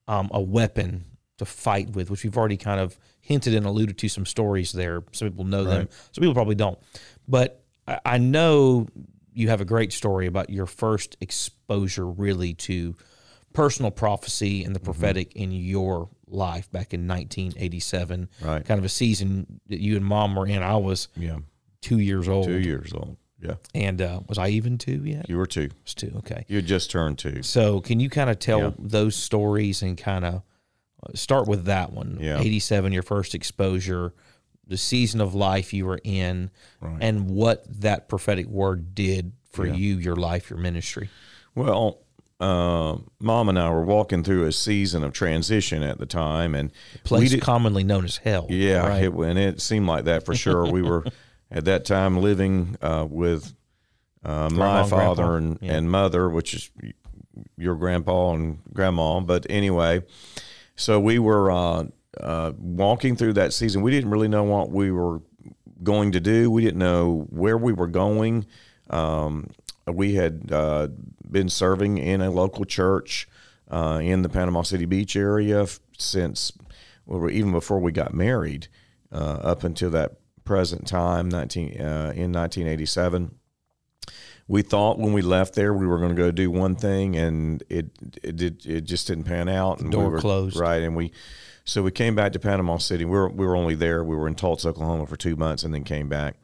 um, 0.09 0.29
a 0.33 0.41
weapon 0.41 1.05
to 1.37 1.45
fight 1.45 1.91
with, 1.91 2.09
which 2.09 2.23
we've 2.23 2.37
already 2.37 2.57
kind 2.57 2.79
of 2.79 2.97
hinted 3.21 3.53
and 3.53 3.65
alluded 3.65 3.97
to 3.97 4.09
some 4.09 4.25
stories 4.25 4.71
there. 4.71 5.03
Some 5.11 5.29
people 5.29 5.45
know 5.45 5.63
them, 5.63 5.89
some 6.11 6.21
people 6.21 6.33
probably 6.33 6.55
don't. 6.55 6.77
But 7.27 7.63
I, 7.87 7.99
I 8.05 8.17
know 8.17 8.87
you 9.33 9.49
have 9.49 9.61
a 9.61 9.65
great 9.65 9.93
story 9.93 10.25
about 10.27 10.49
your 10.49 10.65
first 10.65 11.15
exposure 11.21 12.05
really 12.07 12.53
to 12.55 12.95
personal 13.53 13.91
prophecy 13.91 14.63
and 14.63 14.75
the 14.75 14.79
Mm-hmm. 14.79 14.85
prophetic 14.85 15.35
in 15.35 15.51
your 15.51 16.09
life 16.27 16.71
back 16.71 16.93
in 16.93 17.07
1987. 17.07 18.29
Right. 18.41 18.65
Kind 18.65 18.79
of 18.79 18.85
a 18.85 18.89
season 18.89 19.59
that 19.67 19.79
you 19.79 19.95
and 19.95 20.05
mom 20.05 20.35
were 20.35 20.47
in. 20.47 20.61
I 20.61 20.75
was 20.77 21.07
Yeah. 21.15 21.37
two 21.81 21.99
years 21.99 22.27
old. 22.27 22.45
Two 22.47 22.59
years 22.59 22.93
old. 22.93 23.17
Yeah. 23.41 23.55
And 23.75 24.01
uh, 24.01 24.21
was 24.27 24.37
I 24.39 24.49
even 24.49 24.77
two 24.77 25.03
yet? 25.05 25.29
You 25.29 25.37
were 25.37 25.45
two. 25.45 25.69
was 25.83 25.93
two. 25.93 26.11
Okay. 26.17 26.45
You 26.47 26.55
had 26.57 26.65
just 26.65 26.89
turned 26.89 27.19
two. 27.19 27.43
So 27.43 27.79
can 27.81 27.99
you 27.99 28.09
kind 28.09 28.29
of 28.29 28.39
tell 28.39 28.59
Yeah. 28.59 28.71
those 28.79 29.15
stories 29.15 29.81
and 29.83 29.95
kind 29.97 30.25
of 30.25 30.41
start 31.15 31.47
with 31.47 31.65
that 31.65 31.91
one? 31.93 32.17
Yeah. 32.21 32.39
87, 32.39 32.91
your 32.93 33.03
first 33.03 33.35
exposure, 33.35 34.13
the 34.67 34.77
season 34.77 35.21
of 35.21 35.33
life 35.33 35.73
you 35.73 35.85
were 35.85 35.99
in, 36.03 36.51
and 36.81 37.29
what 37.29 37.65
that 37.81 38.09
prophetic 38.09 38.47
word 38.47 38.93
did 38.95 39.31
for 39.51 39.65
you, 39.65 39.97
your 39.97 40.15
life, 40.15 40.49
your 40.49 40.59
ministry. 40.59 41.09
Well, 41.55 41.99
uh, 42.39 42.97
mom 43.19 43.49
and 43.49 43.57
I 43.57 43.69
were 43.71 43.83
walking 43.83 44.23
through 44.23 44.45
a 44.45 44.51
season 44.51 45.03
of 45.03 45.11
transition 45.13 45.81
at 45.83 45.97
the 45.97 46.05
time, 46.05 46.53
and 46.53 46.71
Place 47.03 47.31
did- 47.31 47.41
commonly 47.41 47.83
known 47.83 48.05
as 48.05 48.17
hell. 48.17 48.45
Yeah, 48.49 48.85
Right. 48.87 49.03
it, 49.05 49.13
and 49.13 49.39
it 49.39 49.61
seemed 49.61 49.87
like 49.87 50.03
that 50.05 50.23
for 50.25 50.35
sure. 50.35 50.69
we 50.69 50.81
were 50.83 51.03
at 51.51 51.65
that 51.65 51.85
time 51.85 52.17
living 52.21 52.75
uh, 52.81 53.07
with 53.09 53.55
uh, 54.23 54.49
my 54.49 54.83
father 54.87 55.23
grandpa. 55.23 55.33
and, 55.35 55.59
Yeah. 55.61 55.73
and 55.75 55.89
mother, 55.89 56.29
which 56.29 56.53
is 56.53 56.69
your 57.57 57.75
grandpa 57.75 58.33
and 58.33 58.59
grandma. 58.73 59.19
But 59.21 59.47
anyway, 59.49 60.03
so 60.77 60.99
we 60.99 61.19
were 61.19 61.51
uh, 61.51 61.85
uh, 62.19 62.53
walking 62.57 63.15
through 63.15 63.33
that 63.33 63.51
season. 63.51 63.81
We 63.81 63.91
didn't 63.91 64.11
really 64.11 64.27
know 64.27 64.43
what 64.43 64.71
we 64.71 64.91
were 64.91 65.21
going 65.83 66.11
to 66.13 66.19
do. 66.19 66.49
We 66.49 66.63
didn't 66.63 66.79
know 66.79 67.25
where 67.29 67.57
we 67.57 67.73
were 67.73 67.87
going. 67.87 68.45
Um, 68.89 69.49
we 69.85 70.15
had 70.15 70.51
uh, 70.51 70.87
been 71.29 71.49
serving 71.49 71.97
in 71.97 72.21
a 72.21 72.29
local 72.29 72.63
church 72.63 73.27
uh, 73.69 73.99
in 74.01 74.21
the 74.21 74.29
Panama 74.29 74.61
City 74.61 74.85
Beach 74.85 75.15
area 75.15 75.65
since, 75.97 76.53
well, 77.05 77.29
even 77.29 77.51
before 77.51 77.79
we 77.79 77.91
got 77.91 78.13
married, 78.13 78.67
uh, 79.11 79.39
up 79.41 79.63
until 79.63 79.89
that 79.91 80.17
present 80.45 80.87
time, 80.87 81.27
19, 81.27 81.81
uh, 81.81 82.13
in 82.15 82.31
1987 82.31 83.36
we 84.47 84.61
thought 84.61 84.97
when 84.97 85.13
we 85.13 85.21
left 85.21 85.55
there 85.55 85.73
we 85.73 85.85
were 85.85 85.97
going 85.97 86.15
to 86.15 86.21
go 86.21 86.31
do 86.31 86.49
one 86.49 86.75
thing 86.75 87.15
and 87.15 87.63
it 87.69 87.89
it 88.23 88.35
did 88.35 88.65
it 88.65 88.81
just 88.81 89.07
didn't 89.07 89.25
pan 89.25 89.49
out 89.49 89.79
and 89.79 89.91
door 89.91 90.05
we 90.05 90.09
were, 90.09 90.19
closed. 90.19 90.57
right 90.57 90.81
and 90.81 90.95
we 90.95 91.11
so 91.65 91.83
we 91.83 91.91
came 91.91 92.15
back 92.15 92.31
to 92.33 92.39
Panama 92.39 92.77
City 92.77 93.05
we 93.05 93.11
were 93.11 93.29
we 93.29 93.45
were 93.45 93.55
only 93.55 93.75
there 93.75 94.03
we 94.03 94.15
were 94.15 94.27
in 94.27 94.35
Tulsa 94.35 94.69
Oklahoma 94.69 95.05
for 95.05 95.17
2 95.17 95.35
months 95.35 95.63
and 95.63 95.73
then 95.73 95.83
came 95.83 96.07
back 96.07 96.35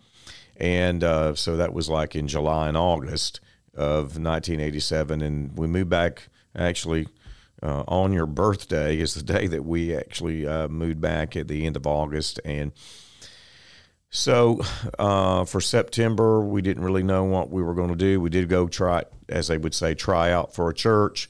and 0.57 1.03
uh, 1.03 1.33
so 1.33 1.57
that 1.57 1.73
was 1.73 1.89
like 1.89 2.15
in 2.15 2.27
July 2.27 2.67
and 2.67 2.77
August 2.77 3.39
of 3.73 4.17
1987 4.17 5.21
and 5.21 5.57
we 5.57 5.67
moved 5.67 5.89
back 5.89 6.29
actually 6.55 7.07
uh, 7.63 7.83
on 7.87 8.11
your 8.11 8.25
birthday 8.25 8.99
is 8.99 9.13
the 9.13 9.23
day 9.23 9.47
that 9.47 9.63
we 9.63 9.95
actually 9.95 10.45
uh, 10.45 10.67
moved 10.67 10.99
back 10.99 11.35
at 11.37 11.47
the 11.47 11.65
end 11.65 11.77
of 11.77 11.87
August 11.87 12.39
and 12.43 12.73
so 14.15 14.61
uh, 14.99 15.43
for 15.43 15.59
September, 15.59 16.41
we 16.41 16.61
didn't 16.61 16.83
really 16.83 17.01
know 17.01 17.23
what 17.23 17.49
we 17.49 17.63
were 17.63 17.73
going 17.73 17.89
to 17.89 17.95
do. 17.95 18.21
We 18.21 18.29
did 18.29 18.47
go 18.47 18.67
try, 18.67 19.03
as 19.27 19.47
they 19.47 19.57
would 19.57 19.73
say, 19.73 19.95
try 19.95 20.31
out 20.31 20.53
for 20.53 20.69
a 20.69 20.73
church, 20.73 21.27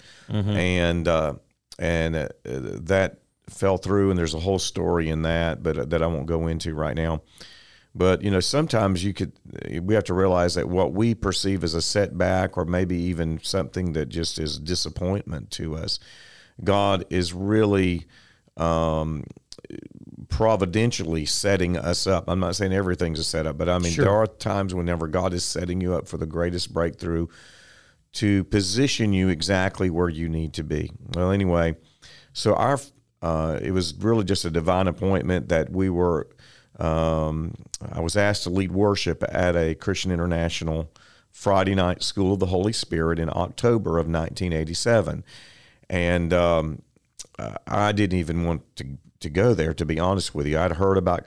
and 0.58 1.08
uh, 1.08 1.36
and 1.80 2.16
uh, 2.18 2.28
that 2.44 3.20
fell 3.50 3.78
through, 3.78 4.10
and 4.10 4.20
there's 4.20 4.34
a 4.34 4.40
whole 4.40 4.60
story 4.60 5.08
in 5.08 5.22
that, 5.22 5.64
but 5.64 5.90
that 5.92 6.04
I 6.04 6.08
won't 6.08 6.26
go 6.26 6.48
into 6.48 6.76
right 6.76 6.96
now. 6.96 7.22
But 7.96 8.22
you 8.22 8.30
know, 8.30 8.42
sometimes 8.42 9.02
you 9.02 9.14
could 9.14 9.32
we 9.82 9.96
have 9.96 10.04
to 10.06 10.14
realize 10.14 10.56
that 10.56 10.68
what 10.68 10.92
we 10.92 11.16
perceive 11.16 11.64
as 11.64 11.76
a 11.76 11.82
setback, 11.82 12.58
or 12.58 12.66
maybe 12.66 12.98
even 12.98 13.40
something 13.44 13.94
that 13.94 14.10
just 14.10 14.40
is 14.40 14.60
disappointment 14.60 15.52
to 15.52 15.78
us, 15.78 16.00
God 16.62 17.06
is 17.10 17.34
really 17.34 18.08
um, 18.58 19.24
providentially 20.30 21.26
setting 21.26 21.78
us 21.78 22.08
up. 22.08 22.26
I'm 22.28 22.40
not 22.40 22.56
saying 22.56 22.74
everything's 22.74 23.20
a 23.20 23.24
setup, 23.24 23.58
but 23.58 23.70
I 23.70 23.78
mean 23.80 23.92
Sure. 23.92 24.06
there 24.06 24.14
are 24.14 24.28
times 24.28 24.74
whenever 24.74 25.08
God 25.08 25.34
is 25.34 25.44
setting 25.44 25.82
you 25.82 25.94
up 25.94 26.08
for 26.08 26.18
the 26.18 26.26
greatest 26.26 26.74
breakthrough 26.74 27.28
to 28.14 28.44
position 28.46 29.14
you 29.14 29.30
exactly 29.30 29.90
where 29.90 30.10
you 30.10 30.30
need 30.30 30.54
to 30.54 30.64
be. 30.64 30.92
Well, 31.16 31.32
anyway, 31.32 31.76
so 32.34 32.56
our 32.56 32.80
uh, 33.22 33.58
it 33.62 33.72
was 33.72 33.94
really 33.96 34.26
just 34.26 34.44
a 34.44 34.50
divine 34.50 34.88
appointment 34.88 35.50
that 35.50 35.72
we 35.72 35.90
were. 35.90 36.28
Um, 36.78 37.54
I 37.92 38.02
was 38.02 38.18
asked 38.18 38.44
to 38.44 38.50
lead 38.50 38.72
worship 38.72 39.24
at 39.30 39.56
a 39.56 39.76
Christian 39.76 40.12
International 40.12 40.92
Friday 41.32 41.76
night 41.76 42.04
School 42.04 42.34
of 42.34 42.40
the 42.40 42.48
Holy 42.48 42.74
Spirit 42.74 43.20
in 43.20 43.30
October 43.30 43.92
of 43.92 44.08
1987, 44.08 45.24
and 45.90 46.34
um, 46.34 46.82
I 47.68 47.92
didn't 47.92 48.20
even 48.20 48.44
want 48.44 48.76
to 48.78 48.86
to 49.24 49.30
go 49.30 49.54
there. 49.54 49.74
To 49.74 49.86
be 49.86 50.00
honest 50.00 50.34
with 50.34 50.48
you, 50.48 50.58
I'd 50.60 50.74
heard 50.74 50.98
about 50.98 51.26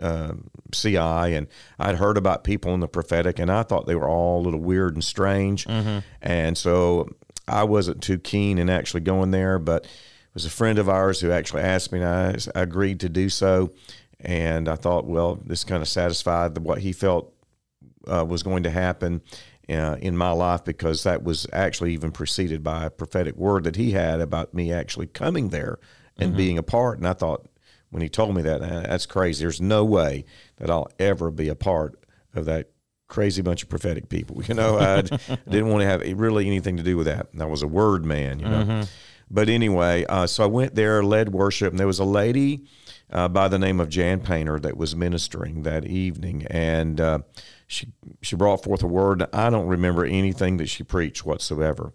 um, 0.00 0.50
CI 0.72 0.96
and 0.96 1.48
I'd 1.78 1.96
heard 1.96 2.16
about 2.16 2.44
people 2.44 2.72
in 2.74 2.80
the 2.80 2.88
prophetic, 2.88 3.38
and 3.38 3.50
I 3.50 3.62
thought 3.64 3.86
they 3.86 3.96
were 3.96 4.08
all 4.08 4.40
a 4.40 4.44
little 4.44 4.60
weird 4.60 4.94
and 4.94 5.02
strange, 5.02 5.66
and 6.22 6.56
so 6.56 7.08
I 7.48 7.64
wasn't 7.64 8.02
too 8.02 8.18
keen 8.18 8.58
in 8.58 8.70
actually 8.70 9.00
going 9.00 9.30
there. 9.32 9.58
But 9.58 9.84
it 9.84 9.90
was 10.34 10.44
a 10.44 10.50
friend 10.50 10.78
of 10.78 10.88
ours 10.88 11.20
who 11.20 11.30
actually 11.30 11.62
asked 11.62 11.92
me, 11.92 12.00
and 12.00 12.08
I, 12.54 12.58
I 12.58 12.62
agreed 12.62 13.00
to 13.00 13.08
do 13.08 13.28
so. 13.28 13.72
And 14.20 14.68
I 14.68 14.74
thought, 14.74 15.06
well, 15.06 15.36
this 15.44 15.62
kind 15.62 15.80
of 15.80 15.88
satisfied 15.88 16.54
the, 16.56 16.60
what 16.60 16.78
he 16.78 16.92
felt 16.92 17.32
uh, 18.06 18.24
was 18.24 18.42
going 18.42 18.64
to 18.64 18.70
happen 18.70 19.22
uh, 19.68 19.96
in 20.00 20.16
my 20.16 20.30
life 20.30 20.64
because 20.64 21.04
that 21.04 21.22
was 21.22 21.46
actually 21.52 21.92
even 21.92 22.10
preceded 22.10 22.64
by 22.64 22.86
a 22.86 22.90
prophetic 22.90 23.36
word 23.36 23.64
that 23.64 23.76
he 23.76 23.92
had 23.92 24.20
about 24.20 24.54
me 24.54 24.72
actually 24.72 25.06
coming 25.06 25.50
there 25.50 25.78
and 26.18 26.36
being 26.36 26.58
a 26.58 26.62
part. 26.62 26.98
And 26.98 27.06
I 27.06 27.12
thought, 27.12 27.46
when 27.90 28.02
he 28.02 28.08
told 28.08 28.34
me 28.34 28.42
that, 28.42 28.60
"Uh, 28.60 28.80
that's 28.80 29.06
crazy. 29.06 29.44
There's 29.44 29.60
no 29.60 29.84
way 29.84 30.24
that 30.56 30.70
I'll 30.70 30.90
ever 30.98 31.30
be 31.30 31.48
a 31.48 31.54
part 31.54 31.98
of 32.34 32.44
that 32.46 32.70
crazy 33.08 33.40
bunch 33.42 33.62
of 33.62 33.68
prophetic 33.68 34.08
people. 34.08 34.42
You 34.48 34.54
know, 34.54 34.78
I 34.78 35.02
didn't 35.48 35.68
want 35.68 35.82
to 35.82 35.86
have 35.86 36.02
really 36.18 36.46
anything 36.46 36.76
to 36.76 36.82
do 36.82 36.96
with 36.96 37.06
that. 37.06 37.28
I 37.38 37.44
was 37.46 37.62
a 37.62 37.66
word 37.66 38.04
man, 38.04 38.40
you 38.40 38.48
know. 38.48 38.84
But 39.30 39.48
anyway, 39.48 40.06
uh, 40.08 40.26
so 40.26 40.44
I 40.44 40.46
went 40.46 40.74
there, 40.74 41.02
led 41.02 41.30
worship, 41.30 41.70
and 41.70 41.78
there 41.78 41.86
was 41.86 41.98
a 41.98 42.04
lady 42.04 42.64
uh, 43.12 43.28
by 43.28 43.48
the 43.48 43.58
name 43.58 43.78
of 43.78 43.90
Jan 43.90 44.20
Painter 44.20 44.58
that 44.60 44.76
was 44.76 44.96
ministering 44.96 45.62
that 45.64 45.84
evening, 45.84 46.46
and 46.46 47.00
uh, 47.00 47.18
she 47.66 47.88
she 48.22 48.36
brought 48.36 48.64
forth 48.64 48.82
a 48.82 48.86
word. 48.86 49.26
I 49.32 49.50
don't 49.50 49.66
remember 49.66 50.04
anything 50.04 50.56
that 50.58 50.68
she 50.68 50.82
preached 50.82 51.26
whatsoever. 51.26 51.92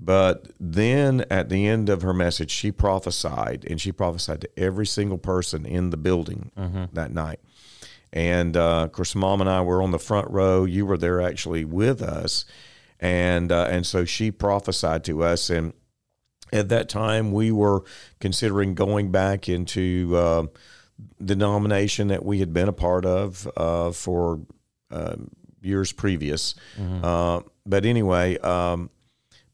But 0.00 0.50
then 0.60 1.24
at 1.30 1.48
the 1.48 1.66
end 1.66 1.88
of 1.88 2.02
her 2.02 2.14
message, 2.14 2.50
she 2.50 2.70
prophesied, 2.70 3.66
and 3.68 3.80
she 3.80 3.90
prophesied 3.90 4.42
to 4.42 4.50
every 4.56 4.86
single 4.86 5.18
person 5.18 5.66
in 5.66 5.90
the 5.90 5.96
building 5.96 6.52
that 6.92 7.12
night. 7.12 7.40
And 8.12 8.56
uh, 8.56 8.84
of 8.84 8.92
course, 8.92 9.14
mom 9.14 9.40
and 9.40 9.50
I 9.50 9.60
were 9.62 9.82
on 9.82 9.90
the 9.90 9.98
front 9.98 10.30
row. 10.30 10.64
You 10.64 10.86
were 10.86 10.96
there 10.96 11.20
actually 11.20 11.64
with 11.64 12.00
us, 12.00 12.44
and 13.00 13.50
uh, 13.52 13.66
and 13.68 13.84
so 13.86 14.04
she 14.04 14.30
prophesied 14.30 15.04
to 15.04 15.24
us. 15.24 15.50
And 15.50 15.72
at 16.52 16.68
that 16.70 16.88
time, 16.88 17.32
we 17.32 17.50
were 17.52 17.82
considering 18.20 18.74
going 18.74 19.10
back 19.10 19.48
into 19.48 20.14
uh, 20.16 20.44
the 21.18 21.34
denomination 21.34 22.08
that 22.08 22.24
we 22.24 22.38
had 22.38 22.52
been 22.54 22.68
a 22.68 22.72
part 22.72 23.04
of 23.04 23.46
uh, 23.56 23.90
for 23.90 24.40
uh, 24.90 25.16
years 25.60 25.92
previous. 25.92 26.54
Uh, 27.04 27.40
but 27.66 27.84
anyway, 27.84 28.38
um, 28.38 28.90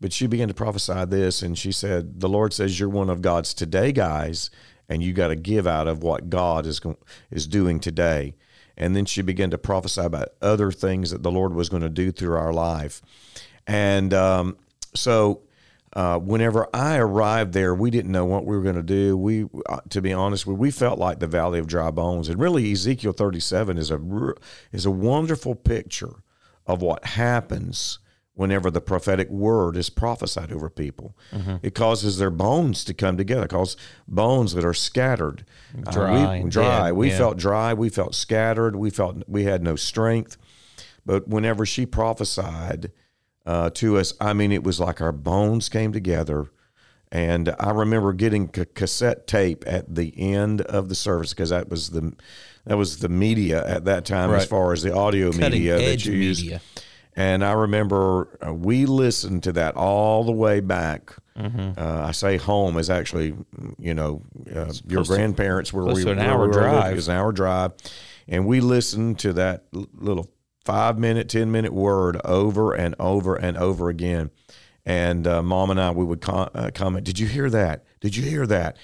but 0.04 0.12
she 0.12 0.26
began 0.26 0.48
to 0.48 0.52
prophesy 0.54 1.06
this, 1.06 1.40
and 1.40 1.56
she 1.56 1.72
said, 1.72 2.20
"The 2.20 2.28
Lord 2.28 2.52
says 2.52 2.78
you're 2.78 2.90
one 2.90 3.08
of 3.08 3.22
God's 3.22 3.54
today 3.54 3.90
guys, 3.90 4.50
and 4.86 5.02
you 5.02 5.14
got 5.14 5.28
to 5.28 5.34
give 5.34 5.66
out 5.66 5.88
of 5.88 6.02
what 6.02 6.28
God 6.28 6.66
is 6.66 6.78
is 7.30 7.46
doing 7.46 7.80
today." 7.80 8.34
And 8.76 8.94
then 8.94 9.06
she 9.06 9.22
began 9.22 9.48
to 9.48 9.56
prophesy 9.56 10.02
about 10.02 10.34
other 10.42 10.70
things 10.70 11.10
that 11.10 11.22
the 11.22 11.30
Lord 11.30 11.54
was 11.54 11.70
going 11.70 11.84
to 11.84 11.88
do 11.88 12.12
through 12.12 12.36
our 12.36 12.52
life, 12.52 13.00
and 13.66 14.12
um, 14.12 14.58
so. 14.94 15.40
Uh, 15.96 16.18
whenever 16.18 16.66
I 16.74 16.96
arrived 16.96 17.52
there, 17.52 17.72
we 17.72 17.88
didn't 17.88 18.10
know 18.10 18.24
what 18.24 18.44
we 18.44 18.56
were 18.56 18.64
going 18.64 18.74
to 18.74 18.82
do. 18.82 19.16
We, 19.16 19.46
uh, 19.66 19.78
to 19.90 20.02
be 20.02 20.12
honest, 20.12 20.44
we, 20.44 20.52
we 20.52 20.72
felt 20.72 20.98
like 20.98 21.20
the 21.20 21.28
valley 21.28 21.60
of 21.60 21.68
dry 21.68 21.92
bones. 21.92 22.28
And 22.28 22.40
really, 22.40 22.72
Ezekiel 22.72 23.12
37 23.12 23.78
is 23.78 23.92
a 23.92 24.34
is 24.72 24.86
a 24.86 24.90
wonderful 24.90 25.54
picture 25.54 26.16
of 26.66 26.82
what 26.82 27.04
happens 27.04 28.00
whenever 28.37 28.68
the 28.70 28.81
prophetic 28.81 29.29
word 29.31 29.77
is 29.77 29.88
prophesied 29.90 30.51
over 30.53 30.68
people. 30.68 31.16
It 31.62 31.75
causes 31.75 32.18
their 32.18 32.31
bones 32.31 32.83
to 32.85 32.94
come 32.94 33.16
together. 33.16 33.44
It 33.44 33.51
causes 33.51 33.77
bones 34.09 34.55
that 34.55 34.64
are 34.64 34.75
scattered, 34.75 35.44
Uh, 35.87 35.90
Dry 35.92 36.40
we, 36.42 36.51
dry. 36.51 36.87
dead, 36.88 36.97
We 36.97 37.11
yeah. 37.11 37.18
felt 37.18 37.37
dry. 37.37 37.75
We 37.75 37.88
felt 37.88 38.14
scattered. 38.14 38.75
We 38.77 38.90
felt 38.90 39.23
we 39.29 39.44
had 39.44 39.62
no 39.62 39.77
strength. 39.77 40.37
But 41.07 41.29
whenever 41.29 41.64
she 41.64 41.87
prophesied 41.87 42.90
uh, 43.47 43.70
to 43.75 43.99
us, 43.99 44.14
I 44.20 44.33
mean, 44.33 44.51
it 44.53 44.64
was 44.64 44.81
like 44.81 45.01
our 45.01 45.12
bones 45.12 45.68
came 45.68 45.92
together. 45.92 46.51
And 47.12 47.55
I 47.61 47.70
remember 47.70 48.12
getting 48.12 48.49
ca- 48.49 48.64
cassette 48.75 49.29
tape 49.29 49.62
at 49.66 49.94
the 49.94 50.12
end 50.18 50.62
of 50.62 50.88
the 50.88 50.94
service 50.97 51.33
because 51.33 51.51
that 51.51 51.68
was 51.68 51.90
the 51.90 52.14
that 52.66 52.77
was 52.79 52.99
the 52.99 53.11
media 53.11 53.64
at 53.64 53.85
that 53.85 54.05
time 54.07 54.31
as 54.33 54.47
far 54.47 54.73
as 54.73 54.83
the 54.83 54.92
audio 54.92 55.31
Cutting 55.31 55.51
media 55.53 55.77
that 55.77 56.05
you 56.07 56.14
used. 56.14 56.42
media. 56.42 56.61
And 57.16 57.44
I 57.44 57.53
remember 57.53 58.38
uh, 58.44 58.53
we 58.53 58.87
listened 58.87 59.44
to 59.44 59.53
that 59.53 59.77
all 59.77 60.24
the 60.24 60.33
way 60.33 60.61
back. 60.61 61.12
Mm-hmm. 61.38 61.79
Uh, 61.79 62.07
I 62.07 62.12
say 62.12 62.37
home 62.37 62.77
is 62.79 62.90
actually, 62.90 63.35
you 63.79 63.94
know, 63.94 64.22
uh, 64.55 64.72
your 64.87 65.05
to- 65.05 65.09
grandparents 65.09 65.72
were 65.72 65.85
we 65.85 66.03
an 66.03 66.18
where 66.18 66.20
hour 66.20 66.46
we 66.46 66.53
drive. 66.53 66.92
It 66.92 66.96
was 66.96 67.09
an 67.09 67.16
hour 67.16 67.33
drive, 67.33 67.72
and 68.29 68.46
we 68.46 68.61
listened 68.61 69.18
to 69.20 69.33
that 69.35 69.64
little 69.72 70.31
five 70.64 70.98
minute, 70.98 71.29
ten 71.29 71.50
minute 71.53 71.72
word 71.72 72.20
over 72.24 72.72
and 72.74 72.94
over 72.98 73.37
and 73.37 73.57
over 73.57 73.88
again. 73.88 74.31
And 74.87 75.27
uh, 75.27 75.42
mom 75.42 75.70
and 75.70 75.81
I, 75.81 75.90
we 75.92 76.05
would 76.05 76.20
com- 76.20 76.50
uh, 76.55 76.70
comment, 76.74 77.05
"Did 77.05 77.18
you 77.18 77.27
hear 77.27 77.50
that? 77.50 77.85
Did 78.00 78.16
you 78.16 78.22
hear 78.22 78.46
that?" 78.46 78.77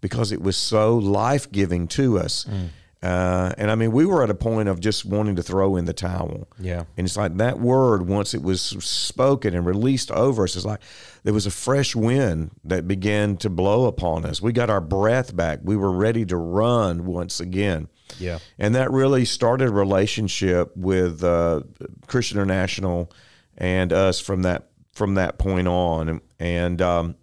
Because 0.00 0.30
it 0.30 0.42
was 0.42 0.56
so 0.56 0.96
life 0.96 1.50
giving 1.50 1.88
to 1.88 2.18
us. 2.18 2.44
Mm. 2.44 2.68
Uh, 3.02 3.52
and 3.58 3.70
I 3.70 3.74
mean, 3.74 3.92
we 3.92 4.06
were 4.06 4.24
at 4.24 4.30
a 4.30 4.34
point 4.34 4.68
of 4.68 4.80
just 4.80 5.04
wanting 5.04 5.36
to 5.36 5.42
throw 5.42 5.76
in 5.76 5.84
the 5.84 5.92
towel. 5.92 6.48
Yeah. 6.58 6.84
And 6.96 7.06
it's 7.06 7.16
like 7.16 7.36
that 7.36 7.60
word, 7.60 8.08
once 8.08 8.34
it 8.34 8.42
was 8.42 8.62
spoken 8.62 9.54
and 9.54 9.66
released 9.66 10.10
over 10.10 10.44
us, 10.44 10.56
it's 10.56 10.64
like 10.64 10.80
there 11.22 11.34
was 11.34 11.46
a 11.46 11.50
fresh 11.50 11.94
wind 11.94 12.52
that 12.64 12.88
began 12.88 13.36
to 13.38 13.50
blow 13.50 13.86
upon 13.86 14.24
us. 14.24 14.40
We 14.40 14.52
got 14.52 14.70
our 14.70 14.80
breath 14.80 15.36
back. 15.36 15.60
We 15.62 15.76
were 15.76 15.92
ready 15.92 16.24
to 16.26 16.36
run 16.36 17.04
once 17.04 17.38
again. 17.38 17.88
Yeah. 18.18 18.38
And 18.58 18.74
that 18.74 18.90
really 18.90 19.24
started 19.24 19.68
a 19.68 19.72
relationship 19.72 20.74
with 20.76 21.22
uh, 21.22 21.62
Christian 22.06 22.38
International 22.38 23.12
and 23.58 23.92
us 23.92 24.20
from 24.20 24.42
that 24.42 24.70
from 24.92 25.14
that 25.14 25.38
point 25.38 25.68
on. 25.68 26.08
And, 26.08 26.20
and 26.38 26.82
um, 26.82 27.16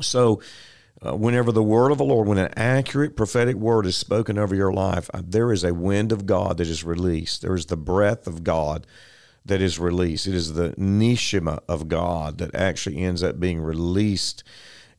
so, 0.00 0.42
uh, 1.06 1.14
whenever 1.14 1.52
the 1.52 1.62
word 1.62 1.92
of 1.92 1.98
the 1.98 2.04
Lord, 2.04 2.26
when 2.26 2.38
an 2.38 2.52
accurate 2.56 3.16
prophetic 3.16 3.56
word 3.56 3.86
is 3.86 3.96
spoken 3.96 4.38
over 4.38 4.54
your 4.54 4.72
life, 4.72 5.08
uh, 5.14 5.22
there 5.24 5.52
is 5.52 5.62
a 5.62 5.74
wind 5.74 6.12
of 6.12 6.26
God 6.26 6.58
that 6.58 6.66
is 6.66 6.84
released. 6.84 7.42
There 7.42 7.54
is 7.54 7.66
the 7.66 7.76
breath 7.76 8.26
of 8.26 8.42
God 8.42 8.86
that 9.44 9.62
is 9.62 9.78
released. 9.78 10.26
It 10.26 10.34
is 10.34 10.54
the 10.54 10.70
neshamah 10.70 11.60
of 11.68 11.88
God 11.88 12.38
that 12.38 12.54
actually 12.54 12.98
ends 12.98 13.22
up 13.22 13.38
being 13.38 13.60
released 13.60 14.42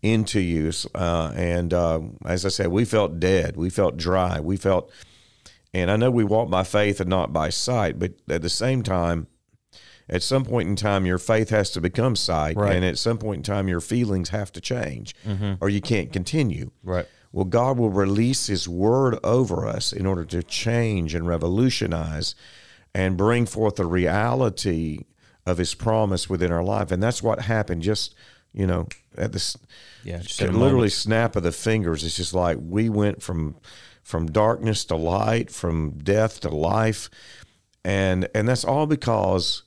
into 0.02 0.40
you. 0.40 0.72
Uh, 0.96 1.34
and 1.36 1.74
uh, 1.74 2.00
as 2.26 2.46
I 2.46 2.50
said, 2.50 2.68
we 2.68 2.86
felt 2.86 3.20
dead. 3.20 3.58
We 3.58 3.70
felt 3.70 3.98
dry. 3.98 4.40
We 4.40 4.56
felt, 4.56 4.90
and 5.74 5.92
I 5.92 5.98
know 5.98 6.12
we 6.12 6.24
walk 6.24 6.50
by 6.50 6.64
faith 6.64 7.02
and 7.02 7.10
not 7.10 7.34
by 7.34 7.50
sight, 7.50 8.00
but 8.00 8.14
at 8.30 8.42
the 8.42 8.50
same 8.50 8.84
time, 8.84 9.28
at 10.10 10.24
some 10.24 10.46
point 10.46 10.70
in 10.70 10.76
time, 10.76 11.06
your 11.06 11.18
faith 11.18 11.50
has 11.50 11.70
to 11.72 11.82
become 11.82 12.16
sight, 12.16 12.56
Right. 12.56 12.76
and 12.76 12.86
at 12.86 12.98
some 12.98 13.18
point 13.18 13.38
in 13.40 13.44
time, 13.44 13.68
your 13.68 13.82
feelings 13.82 14.30
have 14.30 14.52
to 14.54 14.62
change, 14.62 15.16
or 15.62 15.70
you 15.70 15.82
can't 15.82 16.14
continue. 16.14 16.72
Right. 16.84 17.06
Well, 17.34 17.46
God 17.46 17.78
will 17.78 17.90
release 17.90 18.48
His 18.48 18.70
word 18.70 19.20
over 19.24 19.68
us 19.68 19.92
in 19.92 20.06
order 20.06 20.24
to 20.26 20.42
change 20.44 21.14
and 21.14 21.28
revolutionize 21.28 22.36
and 22.96 23.18
bring 23.18 23.46
forth 23.46 23.76
the 23.76 23.86
reality 23.86 25.00
of 25.46 25.58
His 25.58 25.76
promise 25.76 26.30
within 26.30 26.52
our 26.52 26.64
life. 26.64 26.90
And 26.92 27.04
that's 27.04 27.22
what 27.22 27.42
happened 27.42 27.82
just, 27.82 28.16
you 28.54 28.66
know, 28.66 28.88
at 29.18 29.34
this 29.34 29.58
Yeah. 30.04 30.22
Literally 30.40 30.72
moment. 30.74 30.92
snap 30.94 31.36
of 31.36 31.44
the 31.44 31.52
fingers. 31.52 32.04
It's 32.04 32.16
just 32.16 32.34
like 32.34 32.58
we 32.62 32.88
went 32.90 33.22
from 33.22 33.56
from 34.04 34.28
darkness 34.32 34.86
to 34.86 34.96
light, 34.96 35.52
from 35.52 35.92
death 36.02 36.40
to 36.42 36.50
life. 36.50 37.10
And 37.84 38.30
and 38.34 38.48
that's 38.48 38.64
all 38.64 38.88
because 38.88 39.64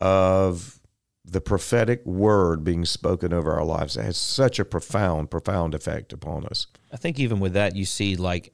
of 0.00 0.80
the 1.24 1.40
prophetic 1.40 2.04
word 2.06 2.64
being 2.64 2.84
spoken 2.84 3.32
over 3.32 3.52
our 3.52 3.64
lives 3.64 3.96
has 3.96 4.16
such 4.16 4.58
a 4.58 4.64
profound, 4.64 5.30
profound 5.30 5.74
effect 5.74 6.12
upon 6.12 6.46
us. 6.46 6.66
I 6.92 6.96
think 6.96 7.18
even 7.18 7.38
with 7.38 7.52
that, 7.52 7.76
you 7.76 7.84
see 7.84 8.16
like 8.16 8.52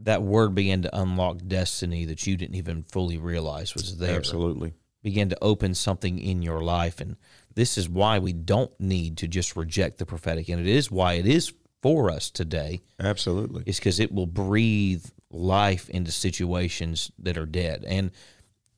that 0.00 0.22
word 0.22 0.54
began 0.54 0.82
to 0.82 0.98
unlock 0.98 1.38
destiny 1.46 2.04
that 2.06 2.26
you 2.26 2.36
didn't 2.36 2.54
even 2.54 2.84
fully 2.84 3.18
realize 3.18 3.74
was 3.74 3.98
there. 3.98 4.16
Absolutely. 4.16 4.72
Began 5.02 5.28
to 5.30 5.38
open 5.42 5.74
something 5.74 6.18
in 6.18 6.42
your 6.42 6.62
life. 6.62 7.00
And 7.00 7.16
this 7.54 7.76
is 7.76 7.88
why 7.88 8.18
we 8.18 8.32
don't 8.32 8.72
need 8.78 9.16
to 9.18 9.28
just 9.28 9.56
reject 9.56 9.98
the 9.98 10.06
prophetic. 10.06 10.48
And 10.48 10.60
it 10.60 10.66
is 10.66 10.90
why 10.90 11.14
it 11.14 11.26
is 11.26 11.52
for 11.82 12.10
us 12.10 12.30
today, 12.30 12.82
Absolutely. 13.00 13.62
is 13.66 13.78
because 13.78 14.00
it 14.00 14.12
will 14.12 14.26
breathe 14.26 15.04
life 15.30 15.88
into 15.90 16.12
situations 16.12 17.10
that 17.18 17.38
are 17.38 17.46
dead. 17.46 17.84
And 17.86 18.10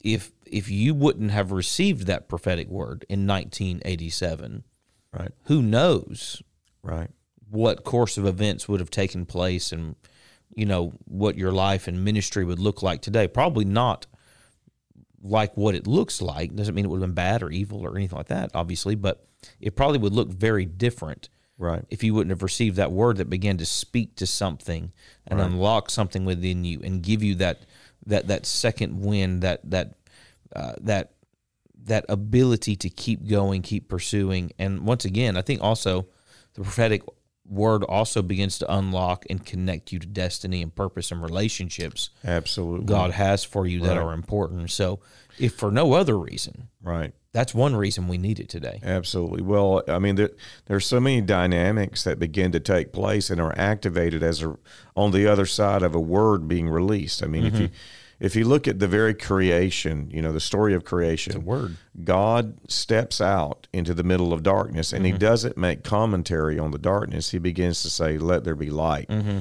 if 0.00 0.30
if 0.52 0.68
you 0.70 0.94
wouldn't 0.94 1.30
have 1.30 1.50
received 1.52 2.06
that 2.06 2.28
prophetic 2.28 2.68
word 2.68 3.04
in 3.08 3.26
1987, 3.26 4.64
Right. 5.12 5.32
who 5.44 5.62
knows 5.62 6.42
Right. 6.82 7.10
what 7.50 7.84
course 7.84 8.16
of 8.18 8.26
events 8.26 8.68
would 8.68 8.80
have 8.80 8.90
taken 8.90 9.26
place 9.26 9.72
and 9.72 9.96
you 10.54 10.66
know 10.66 10.92
what 11.06 11.36
your 11.38 11.52
life 11.52 11.86
and 11.88 12.04
ministry 12.04 12.44
would 12.44 12.58
look 12.58 12.82
like 12.82 13.00
today 13.02 13.26
probably 13.26 13.64
not 13.64 14.06
like 15.22 15.56
what 15.56 15.74
it 15.74 15.86
looks 15.86 16.20
like 16.20 16.54
doesn't 16.54 16.74
mean 16.74 16.84
it 16.84 16.88
would 16.88 17.00
have 17.00 17.08
been 17.08 17.14
bad 17.14 17.42
or 17.42 17.50
evil 17.50 17.80
or 17.86 17.96
anything 17.96 18.16
like 18.16 18.26
that 18.28 18.50
obviously 18.54 18.94
but 18.94 19.24
it 19.60 19.76
probably 19.76 19.98
would 19.98 20.12
look 20.12 20.28
very 20.28 20.64
different 20.64 21.28
Right. 21.58 21.84
if 21.90 22.02
you 22.02 22.12
wouldn't 22.14 22.30
have 22.30 22.42
received 22.42 22.76
that 22.76 22.90
word 22.90 23.18
that 23.18 23.30
began 23.30 23.56
to 23.58 23.66
speak 23.66 24.16
to 24.16 24.26
something 24.26 24.92
and 25.26 25.40
unlock 25.40 25.90
something 25.90 26.24
within 26.24 26.64
you 26.64 26.80
and 26.82 27.02
give 27.02 27.22
you 27.22 27.34
that 27.36 27.60
that 28.06 28.26
that 28.28 28.46
second 28.46 29.00
wind 29.00 29.42
that 29.42 29.60
that 29.70 29.94
uh, 30.54 30.74
that 30.80 31.12
that 31.84 32.04
ability 32.08 32.76
to 32.76 32.88
keep 32.88 33.26
going 33.28 33.60
keep 33.62 33.88
pursuing 33.88 34.52
and 34.58 34.86
once 34.86 35.04
again 35.04 35.36
i 35.36 35.42
think 35.42 35.60
also 35.60 36.06
the 36.54 36.62
prophetic 36.62 37.02
word 37.44 37.82
also 37.84 38.22
begins 38.22 38.56
to 38.58 38.72
unlock 38.72 39.24
and 39.28 39.44
connect 39.44 39.90
you 39.92 39.98
to 39.98 40.06
destiny 40.06 40.62
and 40.62 40.74
purpose 40.76 41.10
and 41.10 41.20
relationships 41.20 42.10
Absolutely. 42.24 42.86
god 42.86 43.10
has 43.10 43.42
for 43.42 43.66
you 43.66 43.80
that 43.80 43.96
are 43.96 44.12
important 44.12 44.70
so 44.70 45.00
if 45.38 45.54
for 45.54 45.70
no 45.72 45.94
other 45.94 46.16
reason 46.16 46.68
Right. 46.82 47.12
that's 47.32 47.52
one 47.54 47.74
reason 47.74 48.06
we 48.06 48.16
need 48.18 48.38
it 48.38 48.48
today 48.48 48.78
Absolutely. 48.82 49.42
Well, 49.42 49.82
I 49.88 49.98
mean, 49.98 50.16
there, 50.16 50.30
there's 50.66 50.86
so 50.86 51.00
many 51.00 51.20
dynamics 51.20 52.04
that 52.04 52.18
begin 52.18 52.52
to 52.52 52.60
take 52.60 52.92
place 52.92 53.30
and 53.30 53.40
are 53.40 53.54
activated 53.56 54.22
as 54.22 54.42
a, 54.42 54.56
on 54.96 55.10
the 55.12 55.26
other 55.26 55.46
side 55.46 55.82
of 55.82 55.94
a 55.94 56.00
word 56.00 56.46
being 56.48 56.68
released. 56.68 57.22
I 57.22 57.26
mean, 57.26 57.44
if 57.44 57.58
you 57.58 57.70
if 58.22 58.36
you 58.36 58.44
look 58.44 58.68
at 58.68 58.78
the 58.78 58.86
very 58.86 59.14
creation, 59.14 60.08
you 60.12 60.22
know, 60.22 60.32
the 60.32 60.40
story 60.40 60.74
of 60.74 60.84
creation, 60.84 61.44
word. 61.44 61.76
God 62.04 62.58
steps 62.70 63.20
out 63.20 63.66
into 63.72 63.94
the 63.94 64.04
middle 64.04 64.32
of 64.32 64.42
darkness, 64.42 64.92
and 64.92 65.04
He 65.04 65.10
mm-hmm. 65.10 65.18
doesn't 65.18 65.56
make 65.56 65.82
commentary 65.82 66.58
on 66.58 66.70
the 66.70 66.78
darkness. 66.78 67.32
He 67.32 67.38
begins 67.38 67.82
to 67.82 67.90
say, 67.90 68.18
"Let 68.18 68.44
there 68.44 68.54
be 68.54 68.70
light." 68.70 69.08
Mm-hmm. 69.08 69.40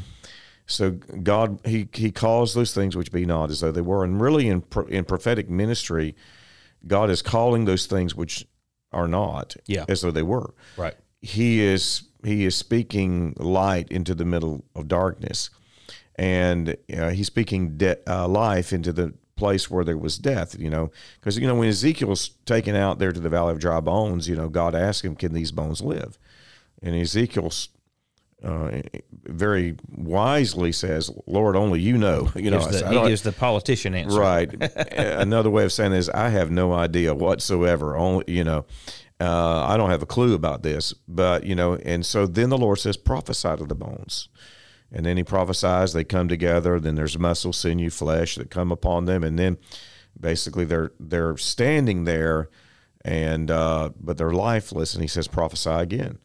So 0.65 0.91
God, 0.91 1.59
he 1.63 1.89
he 1.93 2.11
calls 2.11 2.53
those 2.53 2.73
things 2.73 2.95
which 2.95 3.11
be 3.11 3.25
not 3.25 3.51
as 3.51 3.59
though 3.59 3.71
they 3.71 3.81
were, 3.81 4.03
and 4.03 4.19
really 4.19 4.47
in 4.47 4.61
pro- 4.61 4.87
in 4.87 5.05
prophetic 5.05 5.49
ministry, 5.49 6.15
God 6.87 7.09
is 7.09 7.21
calling 7.21 7.65
those 7.65 7.85
things 7.85 8.15
which 8.15 8.47
are 8.91 9.07
not 9.07 9.55
Yeah. 9.67 9.85
as 9.87 10.01
though 10.01 10.11
they 10.11 10.23
were. 10.23 10.53
right 10.75 10.95
He 11.21 11.61
is 11.61 12.03
he 12.23 12.45
is 12.45 12.55
speaking 12.55 13.33
light 13.37 13.91
into 13.91 14.15
the 14.15 14.25
middle 14.25 14.65
of 14.75 14.87
darkness, 14.87 15.49
and 16.21 16.77
uh, 16.95 17.09
he's 17.09 17.25
speaking 17.25 17.77
de- 17.77 17.97
uh, 18.07 18.27
life 18.27 18.71
into 18.71 18.93
the 18.93 19.11
place 19.35 19.71
where 19.71 19.83
there 19.83 19.97
was 19.97 20.19
death. 20.19 20.55
You 20.57 20.69
know, 20.69 20.91
because 21.19 21.37
you 21.39 21.47
know 21.47 21.55
when 21.55 21.67
Ezekiel's 21.67 22.29
taken 22.45 22.75
out 22.75 22.99
there 22.99 23.11
to 23.11 23.19
the 23.19 23.27
valley 23.27 23.53
of 23.53 23.59
dry 23.59 23.79
bones, 23.79 24.29
you 24.29 24.35
know 24.35 24.47
God 24.47 24.75
asked 24.75 25.03
him, 25.03 25.15
"Can 25.15 25.33
these 25.33 25.51
bones 25.51 25.81
live?" 25.81 26.19
And 26.83 26.95
Ezekiel's 26.95 27.69
uh, 28.43 28.81
very 29.23 29.75
wisely 29.89 30.71
says, 30.71 31.09
"Lord, 31.25 31.55
only 31.55 31.79
you 31.81 31.97
know." 31.97 32.29
You 32.35 32.51
know, 32.51 32.59
the- 32.67 32.87
he 32.87 33.07
gives 33.09 33.23
the 33.23 33.31
politician 33.31 33.95
answer 33.95 34.19
Right. 34.19 34.53
Another 34.91 35.49
way 35.49 35.63
of 35.63 35.71
saying 35.73 35.93
is, 35.93 36.07
I 36.07 36.29
have 36.29 36.51
no 36.51 36.71
idea 36.73 37.15
whatsoever. 37.15 37.97
Only, 37.97 38.25
you 38.27 38.43
know, 38.43 38.65
uh, 39.19 39.65
I 39.65 39.75
don't 39.75 39.89
have 39.89 40.03
a 40.03 40.07
clue 40.07 40.35
about 40.35 40.61
this. 40.61 40.93
But 41.07 41.45
you 41.45 41.55
know, 41.55 41.77
and 41.77 42.05
so 42.05 42.27
then 42.27 42.49
the 42.49 42.59
Lord 42.59 42.77
says, 42.77 42.95
prophesy 42.95 43.57
to 43.57 43.65
the 43.65 43.75
bones. 43.75 44.29
And 44.93 45.05
then 45.05 45.15
he 45.17 45.23
prophesies, 45.23 45.93
they 45.93 46.03
come 46.03 46.27
together, 46.27 46.79
then 46.79 46.95
there's 46.95 47.17
muscle, 47.17 47.53
sinew, 47.53 47.89
flesh 47.89 48.35
that 48.35 48.49
come 48.49 48.71
upon 48.71 49.05
them, 49.05 49.23
and 49.23 49.39
then 49.39 49.57
basically 50.19 50.65
they're 50.65 50.91
they're 50.99 51.37
standing 51.37 52.03
there 52.03 52.49
and 53.05 53.49
uh, 53.49 53.89
but 53.99 54.17
they're 54.17 54.31
lifeless, 54.31 54.93
and 54.93 55.01
he 55.01 55.07
says, 55.07 55.27
prophesy 55.27 55.69
again. 55.69 56.17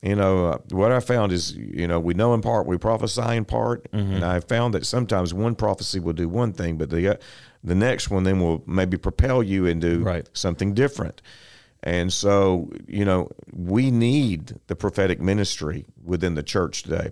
You 0.00 0.14
know, 0.14 0.46
uh, 0.46 0.58
what 0.70 0.92
I 0.92 1.00
found 1.00 1.32
is, 1.32 1.56
you 1.56 1.88
know, 1.88 1.98
we 1.98 2.14
know 2.14 2.32
in 2.32 2.40
part, 2.40 2.66
we 2.68 2.78
prophesy 2.78 3.34
in 3.36 3.44
part, 3.44 3.88
and 3.92 4.24
I 4.24 4.38
found 4.38 4.74
that 4.74 4.86
sometimes 4.86 5.34
one 5.34 5.56
prophecy 5.56 5.98
will 5.98 6.12
do 6.12 6.28
one 6.28 6.52
thing, 6.52 6.76
but 6.76 6.90
the 6.90 7.14
uh, 7.14 7.16
the 7.64 7.74
next 7.74 8.08
one 8.10 8.22
then 8.22 8.38
will 8.38 8.62
maybe 8.66 8.96
propel 8.96 9.42
you 9.42 9.66
into 9.66 10.00
Right. 10.04 10.28
something 10.34 10.72
different. 10.74 11.20
And 11.82 12.12
so, 12.12 12.70
you 12.86 13.04
know, 13.04 13.30
we 13.52 13.90
need 13.90 14.54
the 14.68 14.76
prophetic 14.76 15.20
ministry 15.20 15.84
within 16.04 16.34
the 16.34 16.42
church 16.44 16.82
today. 16.84 17.10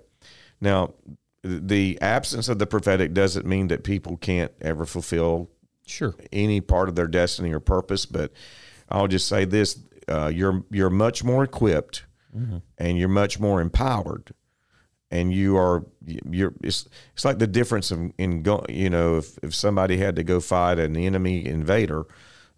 Now, 0.61 0.95
the 1.43 1.99
absence 2.01 2.49
of 2.49 2.59
the 2.59 2.67
prophetic 2.67 3.15
doesn't 3.15 3.47
mean 3.47 3.69
that 3.69 3.85
people 3.85 4.17
can't 4.17 4.53
ever 4.61 4.85
fulfill 4.85 5.51
sure 5.87 6.15
any 6.33 6.61
part 6.61 6.89
of 6.89 6.97
their 6.97 7.07
destiny 7.07 7.53
or 7.53 7.61
purpose. 7.61 8.07
But 8.07 8.33
I'll 8.89 9.09
just 9.09 9.29
say 9.29 9.45
this: 9.45 9.79
uh, 10.09 10.31
you're 10.35 10.65
you're 10.71 10.91
much 10.91 11.25
more 11.25 11.45
equipped, 11.45 12.05
and 12.79 12.99
you're 12.99 13.09
much 13.09 13.39
more 13.39 13.61
empowered, 13.61 14.33
and 15.11 15.33
you 15.33 15.57
are 15.57 15.85
you're. 16.05 16.55
It's 16.63 16.89
it's 17.15 17.25
like 17.25 17.39
the 17.39 17.47
difference 17.47 17.91
in, 17.91 18.13
in 18.19 18.43
go, 18.43 18.65
you 18.69 18.91
know 18.91 19.19
if 19.19 19.39
if 19.43 19.55
somebody 19.55 19.99
had 19.99 20.17
to 20.17 20.25
go 20.25 20.41
fight 20.41 20.79
an 20.79 20.97
enemy 20.97 21.47
invader, 21.47 22.07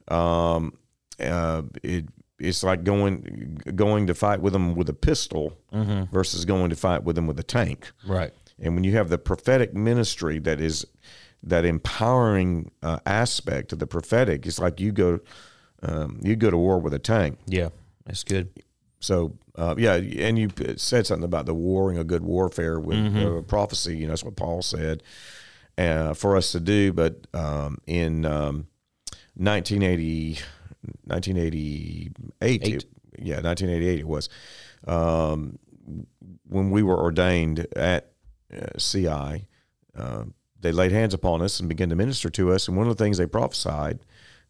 um, 0.08 0.72
uh, 1.20 1.62
it. 1.82 2.06
It's 2.38 2.62
like 2.62 2.84
going 2.84 3.58
going 3.74 4.06
to 4.06 4.14
fight 4.14 4.40
with 4.40 4.52
them 4.52 4.74
with 4.74 4.88
a 4.88 4.94
pistol 4.94 5.52
versus 6.12 6.44
going 6.44 6.70
to 6.70 6.76
fight 6.76 7.02
with 7.04 7.16
them 7.16 7.26
with 7.26 7.38
a 7.38 7.42
tank. 7.42 7.90
right 8.06 8.32
And 8.60 8.74
when 8.74 8.84
you 8.84 8.92
have 8.96 9.08
the 9.08 9.18
prophetic 9.18 9.74
ministry 9.74 10.38
that 10.40 10.60
is 10.60 10.86
that 11.42 11.64
empowering 11.64 12.70
uh, 12.82 12.98
aspect 13.06 13.72
of 13.72 13.78
the 13.78 13.86
prophetic, 13.86 14.46
it's 14.46 14.58
like 14.58 14.80
you 14.80 14.92
go 14.92 15.20
um, 15.82 16.20
you 16.22 16.34
go 16.36 16.50
to 16.50 16.56
war 16.58 16.78
with 16.80 16.94
a 16.94 16.98
tank. 16.98 17.38
yeah 17.46 17.68
that's 18.06 18.24
good 18.24 18.48
So 19.00 19.36
uh, 19.56 19.74
yeah, 19.78 19.94
and 19.94 20.38
you 20.38 20.48
said 20.76 21.06
something 21.06 21.24
about 21.24 21.46
the 21.46 21.54
warring 21.54 21.98
a 21.98 22.04
good 22.04 22.22
warfare 22.22 22.78
with 22.80 22.98
uh, 23.38 23.42
prophecy. 23.42 23.96
You 23.96 24.06
know, 24.06 24.12
that's 24.12 24.24
what 24.24 24.36
Paul 24.36 24.62
said 24.62 25.02
uh, 25.76 26.14
for 26.14 26.36
us 26.36 26.52
to 26.52 26.60
do. 26.60 26.92
But 26.92 27.26
um, 27.34 27.78
in 27.86 28.24
um, 28.24 28.66
1980, 29.34 30.38
1988, 31.04 32.12
Eight. 32.42 32.84
yeah, 33.18 33.40
1988 33.40 34.00
it 34.00 34.06
was 34.08 34.28
um, 34.86 35.58
when 36.48 36.70
we 36.70 36.82
were 36.82 36.98
ordained 36.98 37.66
at 37.76 38.12
uh, 38.54 38.78
CI. 38.78 39.46
Uh, 39.96 40.24
they 40.60 40.72
laid 40.72 40.92
hands 40.92 41.14
upon 41.14 41.42
us 41.42 41.60
and 41.60 41.68
began 41.68 41.88
to 41.88 41.96
minister 41.96 42.30
to 42.30 42.52
us. 42.52 42.68
And 42.68 42.76
one 42.76 42.88
of 42.88 42.96
the 42.96 43.02
things 43.02 43.18
they 43.18 43.26
prophesied, 43.26 44.00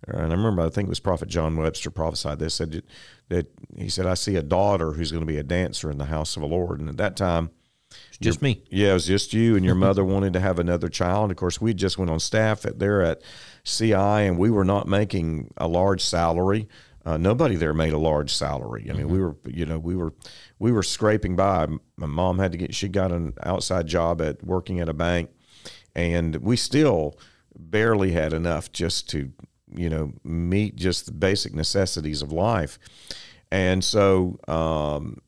and 0.06 0.32
I 0.32 0.36
remember 0.36 0.62
I 0.62 0.70
think 0.70 0.86
it 0.86 0.90
was 0.90 1.00
Prophet 1.00 1.28
John 1.28 1.56
Webster 1.56 1.90
prophesied 1.90 2.38
this, 2.38 2.54
said 2.54 2.72
that, 2.72 2.84
that 3.28 3.46
he 3.76 3.88
said, 3.88 4.06
I 4.06 4.14
see 4.14 4.36
a 4.36 4.42
daughter 4.42 4.92
who's 4.92 5.12
going 5.12 5.22
to 5.22 5.26
be 5.26 5.38
a 5.38 5.42
dancer 5.42 5.90
in 5.90 5.98
the 5.98 6.06
house 6.06 6.36
of 6.36 6.42
the 6.42 6.48
Lord. 6.48 6.80
And 6.80 6.88
at 6.88 6.96
that 6.96 7.16
time, 7.16 7.50
just 8.20 8.42
me 8.42 8.62
yeah, 8.70 8.90
it 8.90 8.94
was 8.94 9.06
just 9.06 9.32
you 9.32 9.56
and 9.56 9.64
your 9.64 9.74
mother 9.74 10.04
wanted 10.04 10.32
to 10.32 10.40
have 10.40 10.58
another 10.58 10.88
child. 10.88 11.30
Of 11.30 11.36
course, 11.36 11.60
we 11.60 11.74
just 11.74 11.98
went 11.98 12.10
on 12.10 12.18
staff 12.20 12.64
at 12.64 12.78
there 12.78 13.02
at 13.02 13.22
CI, 13.64 13.94
and 13.94 14.38
we 14.38 14.50
were 14.50 14.64
not 14.64 14.88
making 14.88 15.52
a 15.56 15.68
large 15.68 16.02
salary. 16.02 16.68
Uh, 17.04 17.16
nobody 17.16 17.56
there 17.56 17.72
made 17.72 17.92
a 17.92 17.98
large 17.98 18.34
salary. 18.34 18.86
I 18.90 18.92
mean, 18.92 19.08
we 19.08 19.18
were, 19.18 19.34
you 19.46 19.64
know, 19.64 19.78
we 19.78 19.96
were, 19.96 20.12
we 20.58 20.72
were 20.72 20.82
scraping 20.82 21.36
by. 21.36 21.66
My 21.96 22.06
mom 22.06 22.38
had 22.38 22.52
to 22.52 22.58
get, 22.58 22.74
she 22.74 22.88
got 22.88 23.12
an 23.12 23.32
outside 23.44 23.86
job 23.86 24.20
at 24.20 24.44
working 24.44 24.80
at 24.80 24.90
a 24.90 24.92
bank, 24.92 25.30
and 25.94 26.36
we 26.36 26.56
still 26.56 27.18
barely 27.56 28.12
had 28.12 28.32
enough 28.34 28.72
just 28.72 29.08
to, 29.10 29.32
you 29.74 29.88
know, 29.88 30.12
meet 30.22 30.76
just 30.76 31.06
the 31.06 31.12
basic 31.12 31.54
necessities 31.54 32.20
of 32.20 32.30
life. 32.30 32.78
And 33.50 33.82
so, 33.82 34.38
um, 34.46 35.22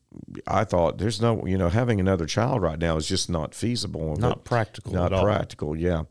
I 0.47 0.63
thought 0.63 0.97
there's 0.97 1.21
no, 1.21 1.45
you 1.45 1.57
know, 1.57 1.69
having 1.69 1.99
another 1.99 2.25
child 2.25 2.61
right 2.61 2.79
now 2.79 2.97
is 2.97 3.07
just 3.07 3.29
not 3.29 3.55
feasible. 3.55 4.15
Not 4.17 4.43
practical 4.43 4.93
Not 4.93 5.13
at 5.13 5.19
all. 5.19 5.23
practical, 5.23 5.75
yeah. 5.75 6.03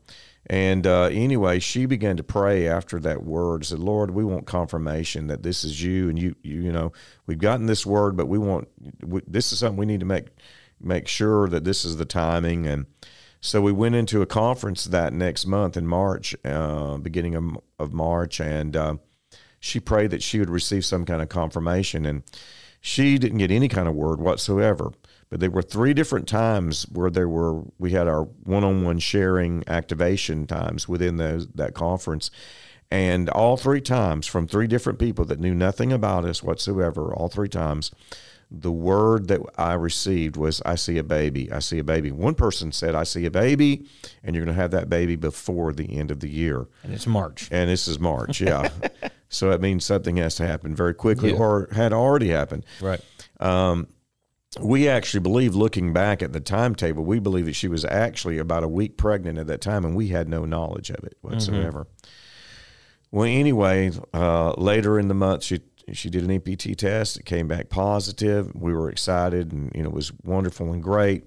And 0.47 0.87
uh, 0.87 1.03
anyway, 1.03 1.59
she 1.59 1.85
began 1.85 2.17
to 2.17 2.23
pray 2.23 2.67
after 2.67 2.99
that 2.99 3.23
word. 3.23 3.65
Said, 3.65 3.79
"Lord, 3.79 4.11
we 4.11 4.23
want 4.23 4.47
confirmation 4.47 5.27
that 5.27 5.43
this 5.43 5.63
is 5.63 5.83
you, 5.83 6.09
and 6.09 6.17
you, 6.17 6.35
you, 6.41 6.61
you 6.61 6.71
know, 6.71 6.91
we've 7.27 7.37
gotten 7.37 7.67
this 7.67 7.85
word, 7.85 8.17
but 8.17 8.27
we 8.27 8.39
want 8.39 8.67
we, 9.05 9.21
this 9.27 9.53
is 9.53 9.59
something 9.59 9.77
we 9.77 9.85
need 9.85 9.99
to 9.99 10.05
make 10.05 10.27
make 10.79 11.07
sure 11.07 11.47
that 11.47 11.63
this 11.63 11.85
is 11.85 11.97
the 11.97 12.05
timing." 12.05 12.65
And 12.65 12.87
so 13.39 13.61
we 13.61 13.71
went 13.71 13.93
into 13.95 14.23
a 14.23 14.25
conference 14.25 14.85
that 14.85 15.13
next 15.13 15.45
month 15.45 15.77
in 15.77 15.85
March, 15.85 16.35
uh, 16.43 16.97
beginning 16.97 17.35
of, 17.35 17.57
of 17.77 17.93
March, 17.93 18.39
and 18.41 18.75
uh, 18.75 18.95
she 19.59 19.79
prayed 19.79 20.09
that 20.09 20.23
she 20.23 20.39
would 20.39 20.49
receive 20.49 20.83
some 20.85 21.05
kind 21.05 21.21
of 21.21 21.29
confirmation, 21.29 22.05
and 22.05 22.23
she 22.81 23.19
didn't 23.19 23.37
get 23.37 23.51
any 23.51 23.67
kind 23.67 23.87
of 23.87 23.95
word 23.95 24.19
whatsoever. 24.19 24.91
But 25.29 25.39
there 25.39 25.51
were 25.51 25.61
three 25.61 25.93
different 25.93 26.27
times 26.27 26.83
where 26.91 27.09
there 27.09 27.29
were 27.29 27.61
we 27.79 27.91
had 27.91 28.07
our 28.07 28.23
one-on-one 28.23 28.99
sharing 28.99 29.63
activation 29.67 30.45
times 30.45 30.89
within 30.89 31.15
those 31.15 31.47
that 31.55 31.73
conference, 31.73 32.31
and 32.89 33.29
all 33.29 33.55
three 33.55 33.79
times 33.79 34.27
from 34.27 34.45
three 34.45 34.67
different 34.67 34.99
people 34.99 35.23
that 35.25 35.39
knew 35.39 35.55
nothing 35.55 35.93
about 35.93 36.25
us 36.25 36.43
whatsoever. 36.43 37.13
All 37.13 37.29
three 37.29 37.47
times, 37.47 37.91
the 38.49 38.73
word 38.73 39.29
that 39.29 39.39
I 39.57 39.75
received 39.75 40.35
was, 40.35 40.61
"I 40.65 40.75
see 40.75 40.97
a 40.97 41.03
baby. 41.03 41.49
I 41.49 41.59
see 41.59 41.79
a 41.79 41.83
baby." 41.83 42.11
One 42.11 42.35
person 42.35 42.73
said, 42.73 42.93
"I 42.93 43.03
see 43.03 43.25
a 43.25 43.31
baby, 43.31 43.85
and 44.25 44.35
you're 44.35 44.43
going 44.43 44.53
to 44.53 44.61
have 44.61 44.71
that 44.71 44.89
baby 44.89 45.15
before 45.15 45.71
the 45.71 45.97
end 45.97 46.11
of 46.11 46.19
the 46.19 46.29
year." 46.29 46.67
And 46.83 46.93
it's 46.93 47.07
March. 47.07 47.47
And 47.51 47.69
this 47.69 47.87
is 47.87 47.99
March, 47.99 48.41
yeah. 48.41 48.67
so 49.31 49.49
that 49.49 49.59
means 49.61 49.83
something 49.83 50.17
has 50.17 50.35
to 50.35 50.45
happen 50.45 50.75
very 50.75 50.93
quickly, 50.93 51.31
Yeah. 51.31 51.37
or 51.37 51.67
had 51.71 51.91
already 51.93 52.27
happened. 52.29 52.63
Right. 52.79 53.01
We 54.59 54.89
actually 54.89 55.21
believe, 55.21 55.55
looking 55.55 55.93
back 55.93 56.21
at 56.21 56.33
the 56.33 56.41
timetable, 56.41 57.05
we 57.05 57.19
believe 57.19 57.45
that 57.45 57.53
she 57.55 57.69
was 57.69 57.85
actually 57.85 58.37
about 58.37 58.63
a 58.63 58.67
week 58.67 58.97
pregnant 58.97 59.37
at 59.39 59.47
that 59.47 59.61
time, 59.61 59.85
and 59.85 59.95
we 59.95 60.09
had 60.09 60.27
no 60.27 60.43
knowledge 60.43 60.89
of 60.89 61.05
it 61.05 61.15
whatsoever. 61.21 61.87
Well, 63.11 63.23
anyway, 63.25 63.91
uh, 64.13 64.51
later 64.57 64.99
in 64.99 65.07
the 65.07 65.13
month, 65.13 65.43
she 65.43 65.61
she 65.93 66.09
did 66.09 66.23
an 66.23 66.31
EPT 66.31 66.77
test. 66.77 67.17
It 67.17 67.25
came 67.25 67.47
back 67.47 67.69
positive. 67.69 68.53
We 68.53 68.73
were 68.73 68.89
excited, 68.89 69.51
and 69.53 69.71
you 69.73 69.83
know 69.83 69.89
it 69.89 69.95
was 69.95 70.11
wonderful 70.23 70.71
and 70.73 70.83
great. 70.83 71.23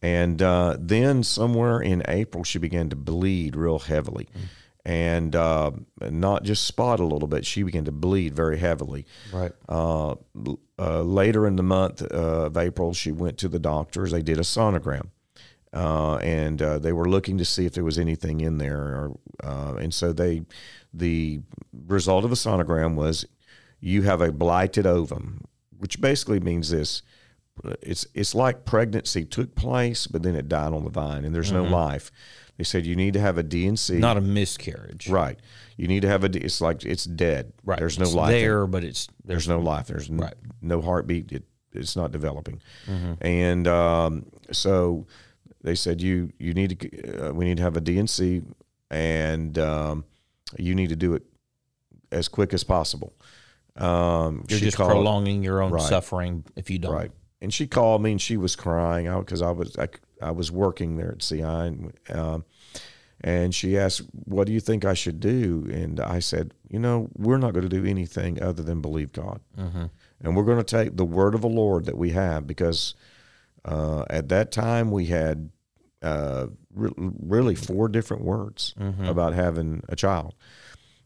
And 0.00 0.40
uh, 0.40 0.76
then 0.80 1.22
somewhere 1.24 1.80
in 1.80 2.02
April, 2.08 2.44
she 2.44 2.58
began 2.58 2.88
to 2.90 2.96
bleed 2.96 3.56
real 3.56 3.78
heavily, 3.80 4.26
and 4.88 5.36
uh, 5.36 5.70
not 6.00 6.44
just 6.44 6.64
spot 6.64 6.98
a 6.98 7.04
little 7.04 7.28
bit. 7.28 7.44
She 7.44 7.62
began 7.62 7.84
to 7.84 7.92
bleed 7.92 8.34
very 8.34 8.56
heavily. 8.56 9.04
Right. 9.30 9.52
Uh, 9.68 10.14
uh, 10.78 11.02
later 11.02 11.46
in 11.46 11.56
the 11.56 11.62
month 11.62 12.00
uh, 12.00 12.46
of 12.46 12.56
April, 12.56 12.94
she 12.94 13.12
went 13.12 13.36
to 13.38 13.48
the 13.48 13.58
doctors. 13.58 14.12
They 14.12 14.22
did 14.22 14.38
a 14.38 14.42
sonogram, 14.42 15.08
uh, 15.74 16.16
and 16.16 16.62
uh, 16.62 16.78
they 16.78 16.94
were 16.94 17.06
looking 17.06 17.36
to 17.36 17.44
see 17.44 17.66
if 17.66 17.74
there 17.74 17.84
was 17.84 17.98
anything 17.98 18.40
in 18.40 18.56
there. 18.56 18.78
Or, 18.78 19.18
uh, 19.44 19.74
and 19.74 19.92
so 19.92 20.14
they, 20.14 20.46
the 20.94 21.40
result 21.86 22.24
of 22.24 22.30
the 22.30 22.36
sonogram 22.36 22.94
was, 22.94 23.26
you 23.80 24.02
have 24.02 24.22
a 24.22 24.32
blighted 24.32 24.86
ovum, 24.86 25.44
which 25.76 26.00
basically 26.00 26.40
means 26.40 26.70
this: 26.70 27.02
it's 27.82 28.06
it's 28.14 28.34
like 28.34 28.64
pregnancy 28.64 29.26
took 29.26 29.54
place, 29.54 30.06
but 30.06 30.22
then 30.22 30.34
it 30.34 30.48
died 30.48 30.72
on 30.72 30.84
the 30.84 30.90
vine, 30.90 31.26
and 31.26 31.34
there's 31.34 31.52
no 31.52 31.62
life. 31.62 32.10
They 32.58 32.64
said 32.64 32.84
you 32.84 32.96
need 32.96 33.14
to 33.14 33.20
have 33.20 33.38
a 33.38 33.42
D&C. 33.42 33.94
Not 33.98 34.16
a 34.16 34.20
miscarriage. 34.20 35.08
right. 35.08 35.38
You 35.76 35.86
need 35.86 36.02
to 36.02 36.08
have 36.08 36.24
a. 36.24 36.28
D- 36.28 36.40
It's 36.40 36.60
like 36.60 36.84
it's 36.84 37.04
dead. 37.04 37.52
Right. 37.64 37.78
There's 37.78 37.98
no 37.98 38.04
It's 38.04 38.14
life. 38.14 38.30
there, 38.32 38.66
but 38.66 38.82
it's 38.84 39.06
there's 39.24 39.46
there's 39.46 39.48
no 39.48 39.60
life. 39.60 39.86
There's 39.86 40.10
Right. 40.10 40.34
no 40.60 40.80
heartbeat. 40.82 41.30
It, 41.32 41.44
it's 41.72 41.94
not 41.94 42.10
developing. 42.10 42.60
Mm-hmm. 42.86 43.12
And 43.24 43.68
um, 43.68 44.26
so 44.50 45.06
they 45.62 45.76
said 45.76 46.00
you 46.02 46.32
you 46.40 46.52
need 46.52 46.80
to 46.80 47.28
uh, 47.28 47.32
we 47.32 47.44
need 47.44 47.58
to 47.58 47.62
have 47.62 47.76
a 47.76 47.80
D&C 47.80 48.42
and 48.90 49.56
um, 49.58 50.04
you 50.58 50.74
need 50.74 50.88
to 50.88 50.96
do 50.96 51.14
it 51.14 51.22
as 52.10 52.26
quick 52.26 52.52
as 52.52 52.64
possible. 52.64 53.12
Um, 53.76 54.44
you're 54.48 54.58
just 54.58 54.76
called- 54.76 54.90
prolonging 54.90 55.44
your 55.44 55.62
own 55.62 55.70
Right. 55.72 55.82
suffering 55.82 56.44
if 56.56 56.70
you 56.70 56.78
don't. 56.80 56.92
Right. 56.92 57.12
And 57.40 57.54
she 57.54 57.68
called 57.68 58.02
me 58.02 58.10
and 58.12 58.20
she 58.20 58.36
was 58.36 58.56
crying 58.56 59.06
out 59.06 59.24
because 59.26 59.42
I 59.42 59.52
was 59.52 59.76
I, 59.78 59.86
I 60.22 60.30
was 60.32 60.50
working 60.50 60.96
there 60.96 61.12
at 61.12 61.20
CI 61.20 61.42
and 61.42 61.92
um, 62.10 62.44
and 63.20 63.54
she 63.54 63.76
asked, 63.76 64.02
"What 64.26 64.46
do 64.46 64.52
you 64.52 64.60
think 64.60 64.84
I 64.84 64.94
should 64.94 65.18
do?" 65.20 65.66
And 65.72 65.98
I 66.00 66.20
said, 66.20 66.54
"You 66.70 66.78
know, 66.78 67.08
we're 67.16 67.38
not 67.38 67.52
going 67.52 67.68
to 67.68 67.76
do 67.80 67.84
anything 67.84 68.40
other 68.42 68.62
than 68.62 68.80
believe 68.80 69.12
God, 69.12 69.40
and 70.20 70.36
we're 70.36 70.44
going 70.44 70.58
to 70.58 70.64
take 70.64 70.96
the 70.96 71.04
word 71.04 71.34
of 71.34 71.40
the 71.40 71.48
Lord 71.48 71.86
that 71.86 71.98
we 71.98 72.10
have 72.10 72.46
because 72.46 72.94
uh, 73.64 74.04
at 74.08 74.28
that 74.28 74.52
time 74.52 74.90
we 74.92 75.06
had 75.06 75.50
uh, 76.00 76.46
re- 76.72 76.92
really 76.96 77.56
four 77.56 77.88
different 77.88 78.22
words 78.22 78.74
about 79.08 79.34
having 79.34 79.82
a 79.88 79.96
child." 79.96 80.34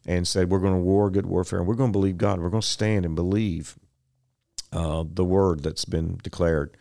And 0.04 0.26
said, 0.26 0.50
We're 0.50 0.58
going 0.58 0.74
to 0.74 0.80
war 0.80 1.10
good 1.10 1.26
warfare, 1.26 1.60
and 1.60 1.68
we're 1.68 1.76
going 1.76 1.92
to 1.92 1.98
believe 1.98 2.18
God. 2.18 2.40
We're 2.40 2.50
going 2.50 2.60
to 2.60 2.66
stand 2.66 3.04
and 3.06 3.14
believe 3.14 3.78
uh, 4.72 5.04
the 5.08 5.24
word 5.24 5.62
that's 5.62 5.84
been 5.84 6.18
declared. 6.24 6.76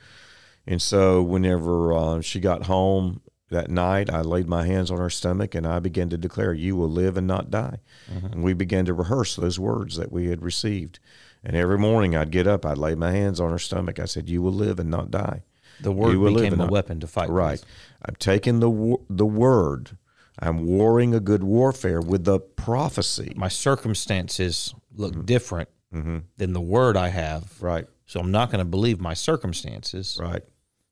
And 0.68 0.82
so, 0.82 1.22
whenever 1.24 1.91
uh, 1.93 2.22
she 2.22 2.39
got 2.39 2.66
home 2.68 3.22
that 3.49 3.70
night, 3.70 4.09
I 4.09 4.22
laid 4.22 4.47
my 4.47 4.66
hands 4.66 4.91
on 4.91 4.99
her 4.99 5.09
stomach 5.09 5.55
and 5.55 5.66
I 5.68 5.80
began 5.80 6.09
to 6.09 6.18
declare, 6.18 6.53
You 6.53 6.76
will 6.76 6.89
live 6.89 7.18
and 7.18 7.28
not 7.28 7.49
die. 7.51 7.80
And 8.07 8.43
we 8.43 8.53
began 8.53 8.86
to 8.86 8.93
rehearse 8.93 9.36
those 9.36 9.59
words 9.59 9.97
that 9.97 10.12
we 10.12 10.28
had 10.28 10.41
received. 10.43 10.99
And 11.43 11.55
every 11.55 11.78
morning 11.80 12.16
I'd 12.16 12.30
get 12.32 12.45
up, 12.47 12.66
I'd 12.66 12.78
lay 12.78 12.93
my 12.95 13.12
hands 13.12 13.39
on 13.39 13.49
her 13.49 13.57
stomach. 13.59 13.99
I 13.99 14.05
said, 14.05 14.30
You 14.30 14.41
will 14.41 14.53
live 14.53 14.80
and 14.80 14.89
not 14.91 15.09
die. 15.12 15.43
The 15.82 15.91
word 15.91 16.12
You 16.12 16.20
will 16.20 16.32
live 16.32 16.41
became 16.41 16.53
and 16.53 16.62
a 16.62 16.66
not- 16.66 16.72
weapon 16.72 16.99
to 16.99 17.07
fight. 17.07 17.30
Right. 17.30 17.53
with. 17.59 17.66
I'm 18.05 18.16
taking 18.16 18.59
the 18.59 18.97
the 19.09 19.26
word. 19.26 19.97
I'm 20.39 20.66
warring 20.66 21.14
a 21.14 21.20
good 21.20 21.43
warfare 21.43 21.99
with 21.99 22.24
the 22.24 22.39
prophecy. 22.39 23.34
My 23.36 23.47
circumstances 23.47 24.74
look 24.95 25.14
Mm-hmm. 25.14 25.22
different 25.26 25.70
than 25.91 26.53
the 26.53 26.62
word 26.62 26.95
I 26.95 27.09
have. 27.09 27.62
Right. 27.62 27.86
So 28.12 28.20
I'm 28.20 28.30
not 28.30 28.51
going 28.51 28.59
to 28.59 28.66
believe 28.66 28.99
my 28.99 29.14
circumstances. 29.14 30.20
Right. 30.22 30.43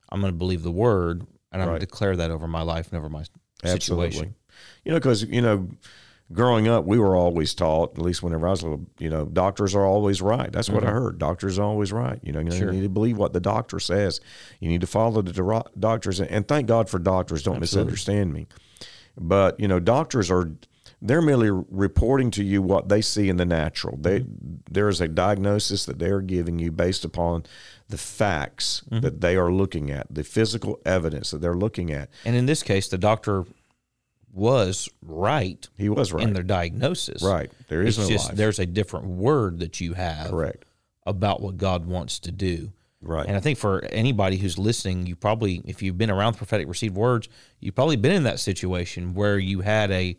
I'm 0.07 0.21
going 0.21 0.31
to 0.31 0.37
believe 0.37 0.63
the 0.63 0.71
word, 0.71 1.27
and 1.51 1.61
I'm 1.61 1.67
going 1.67 1.77
to 1.77 1.85
declare 1.85 2.15
that 2.15 2.31
over 2.31 2.47
my 2.47 2.61
life 2.61 2.87
and 2.93 2.97
over 2.97 3.09
my 3.09 3.25
Absolutely. 3.61 4.11
situation. 4.11 4.35
You 4.85 4.93
know, 4.93 4.99
because 4.99 5.23
you 5.23 5.41
know, 5.41 5.67
growing 6.31 6.69
up, 6.69 6.85
we 6.85 6.97
were 6.97 7.17
always 7.17 7.53
taught. 7.53 7.97
At 7.97 8.01
least 8.01 8.23
whenever 8.23 8.47
I 8.47 8.51
was 8.51 8.63
little, 8.63 8.85
you 8.99 9.09
know, 9.09 9.25
doctors 9.25 9.75
are 9.75 9.85
always 9.85 10.21
right. 10.21 10.49
That's 10.49 10.69
what 10.69 10.85
I 10.85 10.87
mm-hmm. 10.87 10.95
heard. 10.95 11.17
Doctors 11.17 11.59
are 11.59 11.63
always 11.63 11.91
right. 11.91 12.21
You 12.23 12.31
know, 12.31 12.39
you, 12.39 12.51
know, 12.51 12.55
Sure. 12.55 12.67
you 12.67 12.79
need 12.79 12.83
to 12.83 12.89
believe 12.89 13.17
what 13.17 13.33
the 13.33 13.41
doctor 13.41 13.81
says. 13.81 14.21
You 14.61 14.69
need 14.69 14.79
to 14.79 14.87
follow 14.87 15.21
the 15.21 15.63
doctors, 15.77 16.21
and 16.21 16.47
thank 16.47 16.67
God 16.67 16.87
for 16.87 16.99
doctors. 16.99 17.43
Don't 17.43 17.59
misunderstand 17.59 18.31
me. 18.31 18.47
But 19.17 19.59
you 19.59 19.67
know, 19.67 19.81
doctors 19.81 20.31
are. 20.31 20.53
They're 21.01 21.21
merely 21.21 21.49
reporting 21.49 22.29
to 22.31 22.43
you 22.43 22.61
what 22.61 22.89
they 22.89 23.01
see 23.01 23.29
in 23.29 23.37
the 23.37 23.45
natural. 23.45 23.97
They 23.97 24.21
mm-hmm. 24.21 24.55
there 24.69 24.89
is 24.89 24.99
a 24.99 25.07
diagnosis 25.07 25.85
that 25.85 25.99
they 25.99 26.09
are 26.09 26.21
giving 26.21 26.59
you 26.59 26.71
based 26.71 27.05
upon 27.05 27.45
the 27.87 27.97
facts 27.97 28.83
mm-hmm. 28.89 29.01
that 29.01 29.21
they 29.21 29.35
are 29.37 29.51
looking 29.51 29.91
at, 29.91 30.07
the 30.13 30.23
physical 30.23 30.79
evidence 30.85 31.31
that 31.31 31.41
they're 31.41 31.55
looking 31.55 31.91
at. 31.91 32.09
And 32.25 32.35
in 32.35 32.45
this 32.45 32.63
case, 32.63 32.89
the 32.89 32.97
doctor 32.97 33.45
was 34.31 34.89
right 35.01 35.67
He 35.77 35.89
was 35.89 36.13
right. 36.13 36.23
in 36.23 36.33
their 36.33 36.43
diagnosis. 36.43 37.23
Right. 37.23 37.51
There 37.67 37.81
is 37.81 37.97
It's 37.97 38.07
no 38.07 38.13
just 38.13 38.27
life. 38.29 38.37
there's 38.37 38.59
a 38.59 38.65
different 38.65 39.07
word 39.07 39.59
that 39.59 39.81
you 39.81 39.93
have 39.93 40.29
Correct. 40.29 40.65
about 41.05 41.41
what 41.41 41.57
God 41.57 41.85
wants 41.85 42.19
to 42.19 42.31
do. 42.31 42.71
Right. 43.01 43.25
And 43.25 43.35
I 43.35 43.39
think 43.39 43.57
for 43.57 43.83
anybody 43.85 44.37
who's 44.37 44.57
listening, 44.57 45.07
you 45.07 45.15
probably, 45.15 45.61
if 45.65 45.81
you've 45.81 45.97
been 45.97 46.11
around 46.11 46.33
the 46.33 46.37
prophetic 46.37 46.67
received 46.67 46.95
words, 46.95 47.29
you've 47.59 47.75
probably 47.75 47.95
been 47.95 48.11
in 48.11 48.23
that 48.23 48.39
situation 48.39 49.13
where 49.13 49.39
you 49.39 49.61
had 49.61 49.89
a 49.91 50.17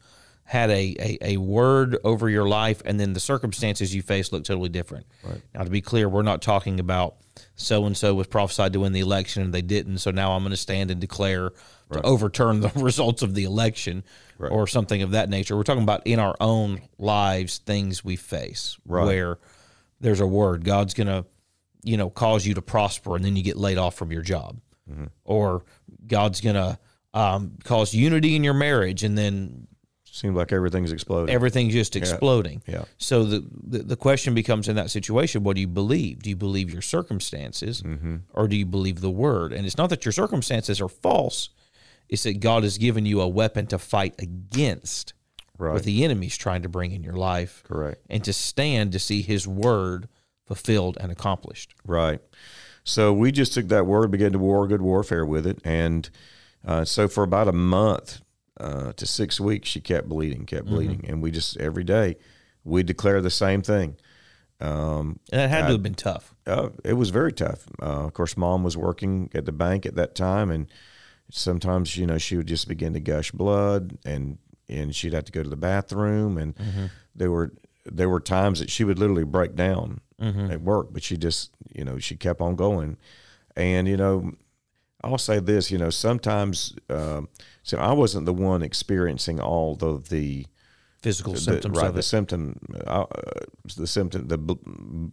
had 0.51 0.69
a, 0.71 0.97
a, 0.99 1.19
a 1.35 1.37
word 1.37 1.97
over 2.03 2.29
your 2.29 2.49
life 2.49 2.83
and 2.85 2.99
then 2.99 3.13
the 3.13 3.21
circumstances 3.21 3.95
you 3.95 4.03
face 4.03 4.33
look 4.33 4.43
totally 4.43 4.69
different. 4.69 5.07
Right. 5.23 5.41
Now 5.55 5.63
to 5.63 5.71
be 5.71 5.81
clear, 5.81 6.09
we're 6.09 6.23
not 6.23 6.43
talking 6.43 6.81
about 6.81 7.15
so 7.55 7.87
and 7.87 7.97
so 7.97 8.15
was 8.15 8.27
prophesied 8.27 8.73
to 8.73 8.81
win 8.81 8.93
the 8.93 8.99
election 8.99 9.45
and 9.45 9.55
they 9.55 9.63
didn't, 9.63 9.99
so 9.99 10.11
now 10.11 10.33
I'm 10.33 10.43
going 10.43 10.51
to 10.51 10.57
stand 10.57 10.91
and 10.91 11.01
declare 11.01 11.51
to 11.93 12.03
overturn 12.03 12.59
the 12.61 12.69
results 12.75 13.23
of 13.23 13.35
the 13.35 13.45
election 13.45 14.03
or 14.51 14.67
something 14.67 15.03
of 15.03 15.13
that 15.13 15.29
nature. 15.29 15.57
We're 15.57 15.63
talking 15.63 15.85
about 15.85 16.05
in 16.05 16.19
our 16.19 16.35
own 16.41 16.81
lives 16.99 17.59
things 17.59 18.05
we 18.05 18.17
face 18.17 18.77
Right. 18.85 19.05
where 19.05 19.39
there's 20.01 20.19
a 20.21 20.27
word 20.27 20.65
God's 20.65 20.95
going 20.95 21.07
to 21.07 21.27
you 21.85 21.97
know 21.97 22.11
cause 22.11 22.45
you 22.45 22.55
to 22.55 22.63
prosper 22.63 23.15
and 23.15 23.25
then 23.25 23.37
you 23.37 23.45
get 23.45 23.57
laid 23.57 23.79
off 23.79 23.95
from 23.95 24.11
your 24.11 24.23
job 24.23 24.59
or 25.25 25.65
god's 26.07 26.41
gonna 26.43 26.79
um, 27.15 27.53
cause 27.65 27.95
unity 27.95 28.35
in 28.37 28.43
your 28.45 28.53
marriage 28.55 29.03
and 29.05 29.17
then 29.17 29.67
Seems 30.21 30.37
like 30.37 30.53
everything's 30.53 30.93
exploding. 30.93 31.35
everything's 31.35 31.73
just 31.73 31.97
exploding 31.97 32.63
Yeah. 32.67 32.85
so 32.99 33.25
the, 33.25 33.45
the 33.73 33.79
the 33.93 33.97
question 33.97 34.35
becomes 34.35 34.69
in 34.69 34.77
that 34.77 34.91
situation 34.91 35.43
what 35.45 35.55
do 35.55 35.61
you 35.63 35.67
believe 35.83 36.23
do 36.23 36.29
you 36.31 36.37
believe 36.37 36.71
your 36.73 36.83
circumstances 36.83 37.83
Mm-hmm. 37.83 38.17
or 38.35 38.47
do 38.49 38.57
you 38.57 38.67
believe 38.67 39.01
the 39.01 39.11
word 39.11 39.53
and 39.55 39.65
it's 39.67 39.79
not 39.79 39.89
that 39.91 40.05
your 40.05 40.13
circumstances 40.13 40.81
are 40.81 40.89
false 40.89 41.49
it's 42.09 42.25
that 42.25 42.41
god 42.41 42.63
has 42.65 42.77
given 42.77 43.07
you 43.07 43.21
a 43.21 43.29
weapon 43.29 43.67
to 43.69 43.79
fight 43.79 44.15
against 44.19 45.15
right. 45.59 45.73
what 45.73 45.85
the 45.85 46.05
enemy's 46.05 46.37
trying 46.37 46.63
to 46.63 46.69
bring 46.69 46.93
in 46.93 47.03
your 47.03 47.15
life 47.33 47.63
Correct. 47.67 48.01
and 48.11 48.23
to 48.25 48.33
stand 48.33 48.93
to 48.93 48.99
see 48.99 49.23
his 49.23 49.47
word 49.49 50.09
fulfilled 50.47 50.99
and 51.01 51.11
accomplished 51.13 51.75
Right. 51.87 52.21
So 52.83 53.13
we 53.13 53.31
just 53.31 53.53
took 53.55 53.69
that 53.69 53.87
word, 53.87 54.11
began 54.11 54.33
to 54.33 54.39
war 54.39 54.67
good 54.67 54.81
warfare 54.83 55.25
with 55.25 55.47
it, 55.47 55.59
and 55.65 56.09
uh, 56.67 56.85
so 56.85 57.09
for 57.09 57.23
about 57.23 57.47
a 57.47 57.53
month 57.53 58.21
uh, 58.61 58.93
to 58.93 59.07
six 59.07 59.41
weeks, 59.41 59.69
she 59.69 59.81
kept 59.81 60.09
bleeding, 60.09 60.45
kept 60.47 60.67
bleeding, 60.67 61.05
and 61.09 61.23
we 61.23 61.31
just 61.31 61.57
every 61.57 61.85
day 61.85 62.17
we 62.65 62.83
declare 62.83 63.21
the 63.23 63.31
same 63.31 63.63
thing. 63.63 63.97
and 65.33 65.41
that 65.41 65.49
had 65.51 65.63
to 65.67 65.73
have 65.73 65.83
been 65.83 65.95
tough 65.95 66.35
Uh, 66.47 66.69
it 66.85 66.93
was 66.95 67.11
very 67.11 67.33
tough. 67.33 67.67
Uh, 67.83 68.05
of 68.07 68.13
course, 68.13 68.37
mom 68.37 68.63
was 68.63 68.77
working 68.77 69.31
at 69.35 69.45
the 69.47 69.53
bank 69.53 69.87
at 69.87 69.95
that 69.95 70.15
time, 70.15 70.51
and 70.51 70.67
sometimes 71.31 71.97
you 71.97 72.07
know 72.07 72.19
she 72.19 72.37
would 72.37 72.47
just 72.49 72.69
begin 72.69 72.93
to 72.93 73.01
gush 73.01 73.31
blood, 73.33 73.97
and 74.05 74.39
and 74.69 74.95
she'd 74.95 75.13
have 75.15 75.25
to 75.25 75.33
go 75.33 75.43
to 75.43 75.49
the 75.51 75.57
bathroom, 75.57 76.37
and 76.39 76.55
there 77.15 77.31
were 77.31 77.53
there 77.87 78.09
were 78.09 78.21
times 78.21 78.61
that 78.61 78.71
she 78.71 78.85
would 78.85 78.99
literally 78.99 79.25
break 79.25 79.55
down 79.57 80.01
at 80.51 80.61
work, 80.61 80.89
but 80.93 81.03
she 81.03 81.17
just, 81.17 81.51
you 81.75 81.83
know, 81.83 81.99
she 81.99 82.15
kept 82.15 82.43
on 82.43 82.55
going. 82.55 82.99
And, 83.57 83.89
you 83.89 83.97
know, 83.97 84.33
I'll 85.03 85.19
say 85.19 85.41
this, 85.41 85.71
you 85.71 85.79
know, 85.79 85.91
sometimes, 85.91 86.75
uh, 86.89 87.23
so 87.63 87.79
I 87.79 87.93
wasn't 87.93 88.27
the 88.27 88.35
one 88.35 88.63
experiencing 88.63 89.41
all 89.41 89.79
of 89.81 90.09
the, 90.09 90.47
Physical 91.03 91.33
the- 91.33 91.41
symptoms 91.41 91.79
right, 91.79 91.93
the 91.93 92.01
it. 92.01 92.03
symptom, 92.03 92.59
uh, 92.87 93.07
the 93.77 93.87
symptom, 93.87 94.29
the 94.29 94.37
ble- 94.37 94.61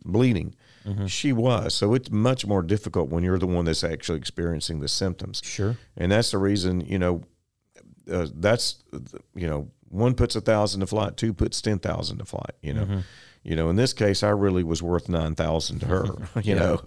bleeding. 0.04 0.54
Mm-hmm. 0.86 1.06
She 1.06 1.32
was. 1.32 1.74
So 1.74 1.94
it's 1.94 2.12
much 2.12 2.46
more 2.46 2.62
difficult 2.62 3.10
when 3.10 3.24
you're 3.24 3.40
the 3.40 3.48
one 3.48 3.64
that's 3.64 3.86
actually 3.86 4.18
experiencing 4.18 4.82
the 4.82 4.90
symptoms. 4.90 5.42
Sure. 5.46 5.78
And 5.96 6.12
that's 6.12 6.32
the 6.32 6.40
reason, 6.40 6.82
you 6.82 7.00
know, 7.00 7.24
uh, 8.12 8.28
that's, 8.36 8.84
you 9.34 9.48
know, 9.48 9.70
one 9.90 10.14
puts 10.14 10.36
a 10.36 10.42
thousand 10.42 10.82
to 10.82 10.88
flight, 10.88 11.16
two 11.16 11.34
puts 11.34 11.62
10,000 11.62 12.18
to 12.18 12.26
flight, 12.26 12.52
you 12.62 12.74
know. 12.74 12.84
Mm-hmm. 12.84 13.00
You 13.48 13.56
know, 13.56 13.70
in 13.70 13.78
this 13.78 13.94
case, 13.94 14.24
I 14.24 14.30
really 14.30 14.64
was 14.64 14.84
worth 14.84 15.08
9,000 15.08 15.80
to 15.80 15.86
her, 15.86 16.04
you 16.44 16.54
Yeah. 16.54 16.60
know, 16.60 16.82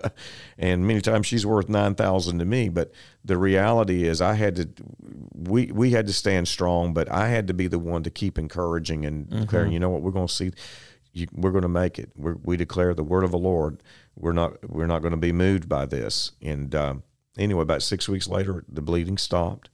and 0.58 0.86
many 0.86 1.00
times 1.00 1.26
she's 1.26 1.46
worth 1.46 1.70
9,000 1.70 2.38
to 2.38 2.44
me. 2.44 2.68
But 2.68 2.92
the 3.24 3.38
reality 3.38 4.06
is 4.06 4.20
I 4.20 4.34
had 4.34 4.56
to, 4.56 4.68
we, 5.34 5.72
we 5.72 5.92
had 5.92 6.06
to 6.06 6.12
stand 6.12 6.48
strong, 6.48 6.92
but 6.92 7.10
I 7.10 7.28
had 7.28 7.46
to 7.46 7.54
be 7.54 7.66
the 7.66 7.78
one 7.78 8.02
to 8.02 8.10
keep 8.10 8.38
encouraging 8.38 9.06
and 9.06 9.26
Mm-hmm. 9.26 9.40
declaring, 9.40 9.72
you 9.72 9.78
know 9.80 9.88
what, 9.90 10.02
we're 10.02 10.10
going 10.10 10.26
to 10.28 10.34
see, 10.34 10.52
you, 11.14 11.26
we're 11.32 11.50
going 11.50 11.62
to 11.62 11.68
make 11.68 11.98
it. 11.98 12.10
We're, 12.14 12.36
we 12.44 12.56
declare 12.58 12.92
the 12.94 13.04
word 13.04 13.24
of 13.24 13.30
the 13.30 13.38
Lord. 13.38 13.82
We're 14.14 14.32
not, 14.32 14.68
we're 14.68 14.86
not 14.86 15.00
going 15.00 15.12
to 15.12 15.16
be 15.16 15.32
moved 15.32 15.66
by 15.66 15.86
this. 15.86 16.32
And, 16.42 16.74
um, 16.74 17.02
anyway, 17.38 17.62
about 17.62 17.80
six 17.82 18.06
weeks 18.06 18.28
later, 18.28 18.64
the 18.68 18.82
bleeding 18.82 19.16
stopped. 19.16 19.70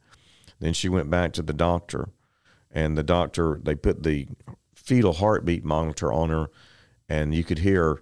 Then 0.61 0.73
she 0.73 0.89
went 0.89 1.11
back 1.11 1.33
to 1.33 1.43
the 1.43 1.53
doctor, 1.53 2.11
and 2.71 2.97
the 2.97 3.03
doctor 3.03 3.61
they 3.63 3.75
put 3.75 4.05
the 4.05 4.29
fetal 4.75 5.15
heartbeat 5.15 5.65
monitor 5.65 6.13
on 6.13 6.31
her, 6.31 6.47
and 7.09 7.35
you 7.35 7.45
could 7.45 7.59
hear, 7.59 8.01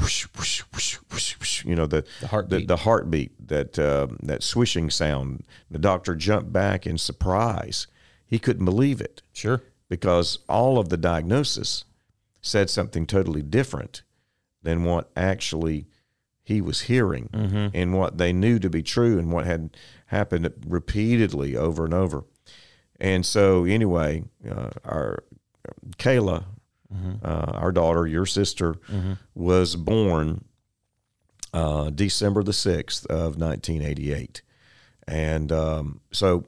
whoosh, 0.00 0.26
whoosh, 0.36 0.62
whoosh, 0.72 1.64
you 1.64 1.74
know 1.74 1.86
the 1.86 2.04
The 2.20 2.26
heartbeat. 2.28 2.60
the, 2.60 2.66
the 2.66 2.76
heartbeat 2.82 3.48
that 3.48 3.78
uh, 3.78 4.08
that 4.22 4.42
swishing 4.42 4.90
sound. 4.90 5.44
The 5.70 5.78
doctor 5.78 6.14
jumped 6.14 6.52
back 6.52 6.86
in 6.86 6.98
surprise. 6.98 7.86
He 8.26 8.38
couldn't 8.38 8.64
believe 8.64 9.00
it 9.00 9.22
Sure. 9.32 9.62
because 9.88 10.38
all 10.48 10.78
of 10.78 10.88
the 10.88 10.96
diagnosis 10.96 11.84
said 12.40 12.70
something 12.70 13.06
totally 13.06 13.42
different 13.42 14.02
than 14.62 14.84
what 14.84 15.10
actually 15.16 15.86
he 16.42 16.60
was 16.60 16.82
hearing 16.82 17.28
and 17.74 17.92
what 17.94 18.18
they 18.18 18.32
knew 18.32 18.58
to 18.58 18.68
be 18.68 18.82
true 18.82 19.18
and 19.18 19.30
what 19.32 19.46
had 19.46 19.76
happened 20.06 20.50
repeatedly 20.66 21.56
over 21.56 21.84
and 21.84 21.94
over. 21.94 22.24
And 22.98 23.24
so, 23.24 23.64
anyway, 23.64 24.24
uh, 24.48 24.70
our 24.84 25.22
Kayla, 25.98 26.44
uh, 27.22 27.28
our 27.54 27.72
daughter, 27.72 28.06
your 28.06 28.26
sister, 28.26 28.76
was 29.34 29.76
born 29.76 30.44
uh, 31.52 31.90
December 31.90 32.42
the 32.42 32.52
6th 32.52 33.06
of 33.06 33.36
1988. 33.38 34.42
And 35.06 35.50
um, 35.52 36.00
so, 36.12 36.44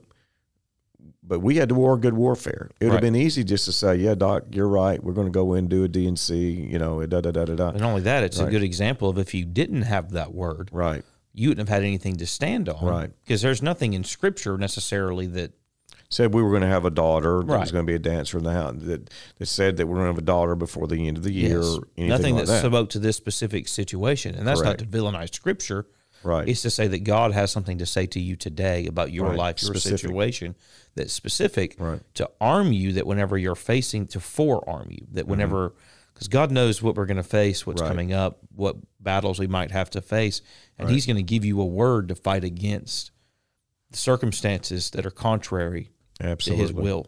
but 1.21 1.39
we 1.39 1.55
had 1.57 1.69
to 1.69 1.75
war 1.75 1.97
good 1.97 2.13
warfare. 2.13 2.69
It 2.79 2.85
would 2.85 2.91
Right. 2.91 2.93
have 2.95 3.01
been 3.13 3.15
easy 3.15 3.43
just 3.43 3.65
to 3.65 3.71
say, 3.71 3.95
yeah, 3.95 4.15
doc, 4.15 4.43
you're 4.51 4.67
right. 4.67 5.03
We're 5.03 5.13
going 5.13 5.27
to 5.27 5.31
go 5.31 5.53
in 5.53 5.59
and 5.59 5.69
do 5.69 5.83
a 5.83 5.87
D&C, 5.87 6.35
you 6.37 6.79
know, 6.79 7.05
da 7.05 7.21
da 7.21 7.31
da 7.31 7.45
da 7.45 7.55
da. 7.55 7.69
And 7.69 7.83
only 7.83 8.01
that, 8.01 8.23
it's 8.23 8.39
a 8.39 8.45
good 8.49 8.63
example 8.63 9.09
of 9.09 9.17
if 9.17 9.33
you 9.33 9.43
didn't 9.45 9.81
have 9.83 10.11
that 10.11 10.33
word, 10.33 10.69
Right. 10.71 11.03
you 11.33 11.49
wouldn't 11.49 11.67
have 11.67 11.75
had 11.75 11.83
anything 11.83 12.15
to 12.17 12.25
stand 12.27 12.69
on. 12.69 12.85
Right. 12.85 13.11
Because 13.23 13.41
there's 13.41 13.61
nothing 13.61 13.93
in 13.93 14.03
scripture 14.03 14.57
necessarily 14.57 15.25
that 15.27 15.51
Said 16.09 16.33
we 16.33 16.41
were 16.43 16.49
going 16.51 16.61
to 16.61 16.67
have 16.67 16.85
a 16.85 16.89
daughter 16.91 17.39
that 17.39 17.45
Right. 17.51 17.59
was 17.61 17.71
going 17.71 17.85
to 17.85 17.89
be 17.91 17.95
a 17.95 17.99
dancer 17.99 18.37
in 18.37 18.43
the 18.43 18.53
house. 18.53 18.75
That, 18.77 19.09
that 19.37 19.45
said 19.47 19.77
that 19.77 19.87
we're 19.87 19.95
going 19.95 20.05
to 20.07 20.11
have 20.13 20.17
a 20.17 20.21
daughter 20.21 20.55
before 20.55 20.87
the 20.87 21.07
end 21.07 21.17
of 21.17 21.23
the 21.23 21.33
year. 21.33 21.57
Yes. 21.61 21.77
Or 21.77 21.87
anything 21.97 22.09
nothing 22.09 22.35
like 22.35 22.45
that, 22.45 22.61
that. 22.61 22.67
spoke 22.69 22.89
to 22.91 22.99
this 22.99 23.17
specific 23.17 23.67
situation. 23.67 24.35
And 24.35 24.47
that's 24.47 24.61
Correct. 24.61 24.81
not 24.81 24.91
to 24.91 24.97
villainize 24.97 25.33
scripture. 25.33 25.87
Right. 26.23 26.47
It's 26.47 26.61
to 26.63 26.69
say 26.69 26.87
that 26.87 27.03
God 27.03 27.33
has 27.33 27.51
something 27.51 27.77
to 27.79 27.85
say 27.85 28.05
to 28.07 28.19
you 28.19 28.35
today 28.35 28.87
about 28.87 29.11
your 29.11 29.29
Right. 29.29 29.37
life, 29.37 29.61
your 29.61 29.73
Specific. 29.73 29.99
situation 29.99 30.55
that's 30.95 31.11
specific 31.13 31.75
Right. 31.77 32.01
to 32.15 32.29
arm 32.39 32.71
you 32.71 32.93
that 32.93 33.05
whenever 33.05 33.37
you're 33.37 33.53
facing, 33.55 34.07
to 34.07 34.19
forearm 34.19 34.87
you, 34.91 35.05
that 35.11 35.27
whenever, 35.27 35.73
because 36.13 36.27
God 36.27 36.51
knows 36.51 36.81
what 36.81 36.95
we're 36.95 37.05
going 37.05 37.17
to 37.17 37.23
face, 37.23 37.65
what's 37.67 37.81
Mm-hmm. 37.81 37.85
Right. 37.87 37.91
coming 37.91 38.13
up, 38.13 38.39
what 38.55 38.77
battles 38.99 39.37
we 39.39 39.47
might 39.47 39.71
have 39.71 39.89
to 39.91 40.01
face. 40.01 40.41
And 40.79 40.89
He's 40.89 41.05
going 41.05 41.17
to 41.17 41.23
give 41.23 41.43
you 41.45 41.59
a 41.61 41.65
word 41.65 42.07
to 42.09 42.15
fight 42.15 42.43
against 42.43 43.11
the 43.91 43.97
circumstances 43.97 44.89
that 44.91 45.05
are 45.05 45.11
contrary 45.11 45.89
Absolutely. 46.21 46.67
to 46.67 46.73
His 46.73 46.81
will. 46.83 47.07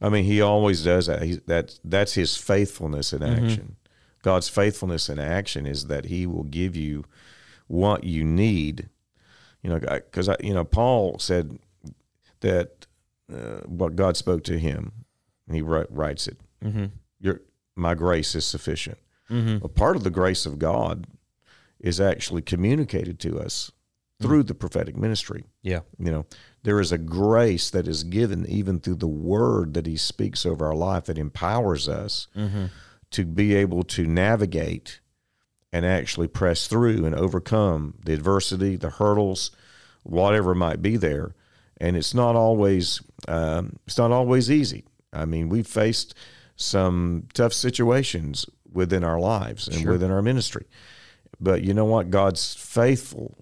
I 0.00 0.08
mean, 0.08 0.24
he 0.24 0.40
always 0.40 0.82
does 0.84 1.06
that. 1.06 1.22
He, 1.22 1.40
that 1.46 1.78
that's 1.84 2.14
his 2.14 2.36
faithfulness 2.36 3.12
in 3.12 3.20
Mm-hmm. 3.20 3.44
action. 3.44 3.76
God's 4.22 4.48
faithfulness 4.48 5.08
in 5.08 5.18
action 5.18 5.66
is 5.66 5.86
that 5.86 6.04
He 6.06 6.26
will 6.26 6.44
give 6.44 6.76
you 6.76 7.04
what 7.66 8.04
you 8.04 8.24
need. 8.24 8.88
You 9.62 9.70
know, 9.70 9.78
because 9.78 10.28
you 10.40 10.54
know 10.54 10.64
Paul 10.64 11.18
said 11.18 11.58
that 12.40 12.86
uh, 13.32 13.60
what 13.66 13.96
God 13.96 14.16
spoke 14.16 14.42
to 14.44 14.58
him, 14.58 14.92
and 15.46 15.56
he 15.56 15.62
wri- 15.62 15.86
writes 15.90 16.26
it. 16.28 16.38
Mm-hmm. 16.64 16.86
Your 17.20 17.40
my 17.76 17.94
grace 17.94 18.34
is 18.34 18.44
sufficient. 18.44 18.98
Mm-hmm. 19.30 19.58
Well, 19.58 19.68
part 19.68 19.96
of 19.96 20.02
the 20.04 20.10
grace 20.10 20.46
of 20.46 20.58
God 20.58 21.06
is 21.80 22.00
actually 22.00 22.42
communicated 22.42 23.18
to 23.20 23.38
us 23.40 23.70
through 24.20 24.44
the 24.44 24.54
prophetic 24.54 24.96
ministry. 24.96 25.44
Yeah. 25.62 25.80
You 25.98 26.10
know, 26.12 26.26
there 26.64 26.80
is 26.80 26.92
a 26.92 26.98
grace 26.98 27.70
that 27.70 27.88
is 27.88 28.04
given 28.04 28.46
even 28.46 28.78
through 28.80 28.94
the 28.96 29.06
word 29.08 29.74
that 29.74 29.86
he 29.86 29.96
speaks 29.96 30.46
over 30.46 30.66
our 30.66 30.74
life 30.74 31.04
that 31.06 31.18
empowers 31.18 31.88
us 31.88 32.28
Mm-hmm. 32.36 32.66
to 33.10 33.24
be 33.24 33.54
able 33.54 33.82
to 33.82 34.06
navigate 34.06 35.00
and 35.72 35.84
actually 35.86 36.28
press 36.28 36.66
through 36.66 37.04
and 37.04 37.14
overcome 37.14 37.94
the 38.04 38.12
adversity, 38.12 38.76
the 38.76 38.90
hurdles, 38.90 39.50
whatever 40.02 40.54
might 40.54 40.82
be 40.82 40.96
there. 40.96 41.34
And 41.80 41.96
it's 41.96 42.14
not 42.14 42.36
always 42.36 43.00
um, 43.28 43.76
it's 43.86 43.98
not 43.98 44.12
always 44.12 44.50
easy. 44.50 44.84
I 45.12 45.24
mean, 45.24 45.48
we've 45.48 45.66
faced 45.66 46.14
some 46.56 47.26
tough 47.34 47.52
situations 47.52 48.46
within 48.72 49.02
our 49.04 49.18
lives 49.20 49.66
and 49.68 49.78
Sure. 49.80 49.92
within 49.92 50.10
our 50.10 50.22
ministry. 50.22 50.66
But 51.40 51.62
you 51.62 51.74
know 51.74 51.84
what? 51.84 52.10
God's 52.10 52.54
faithful. 52.54 53.36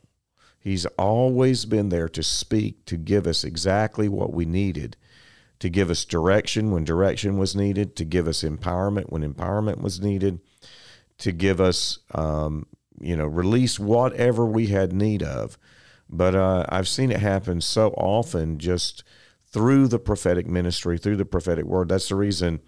He's 0.60 0.86
always 0.86 1.64
been 1.64 1.88
there 1.88 2.08
to 2.10 2.22
speak, 2.22 2.84
to 2.86 2.96
give 2.96 3.26
us 3.26 3.44
exactly 3.44 4.08
what 4.08 4.32
we 4.32 4.44
needed, 4.44 4.96
to 5.58 5.68
give 5.68 5.90
us 5.90 6.04
direction 6.04 6.70
when 6.70 6.84
direction 6.84 7.38
was 7.38 7.56
needed, 7.56 7.96
to 7.96 8.04
give 8.04 8.28
us 8.28 8.42
empowerment 8.42 9.10
when 9.10 9.22
empowerment 9.22 9.80
was 9.80 10.00
needed, 10.00 10.40
to 11.18 11.32
give 11.32 11.60
us, 11.60 11.98
um, 12.14 12.66
you 13.00 13.16
know, 13.16 13.26
release 13.26 13.78
whatever 13.78 14.44
we 14.44 14.66
had 14.66 14.92
need 14.92 15.22
of. 15.22 15.56
But 16.08 16.34
uh, 16.34 16.66
I've 16.68 16.88
seen 16.88 17.10
it 17.10 17.20
happen 17.20 17.60
so 17.60 17.88
often 17.90 18.58
just 18.58 19.02
through 19.46 19.88
the 19.88 19.98
prophetic 19.98 20.46
ministry, 20.46 20.98
through 20.98 21.16
the 21.16 21.24
prophetic 21.24 21.64
word. 21.64 21.88
That's 21.88 22.08
the 22.08 22.16
reason 22.16 22.60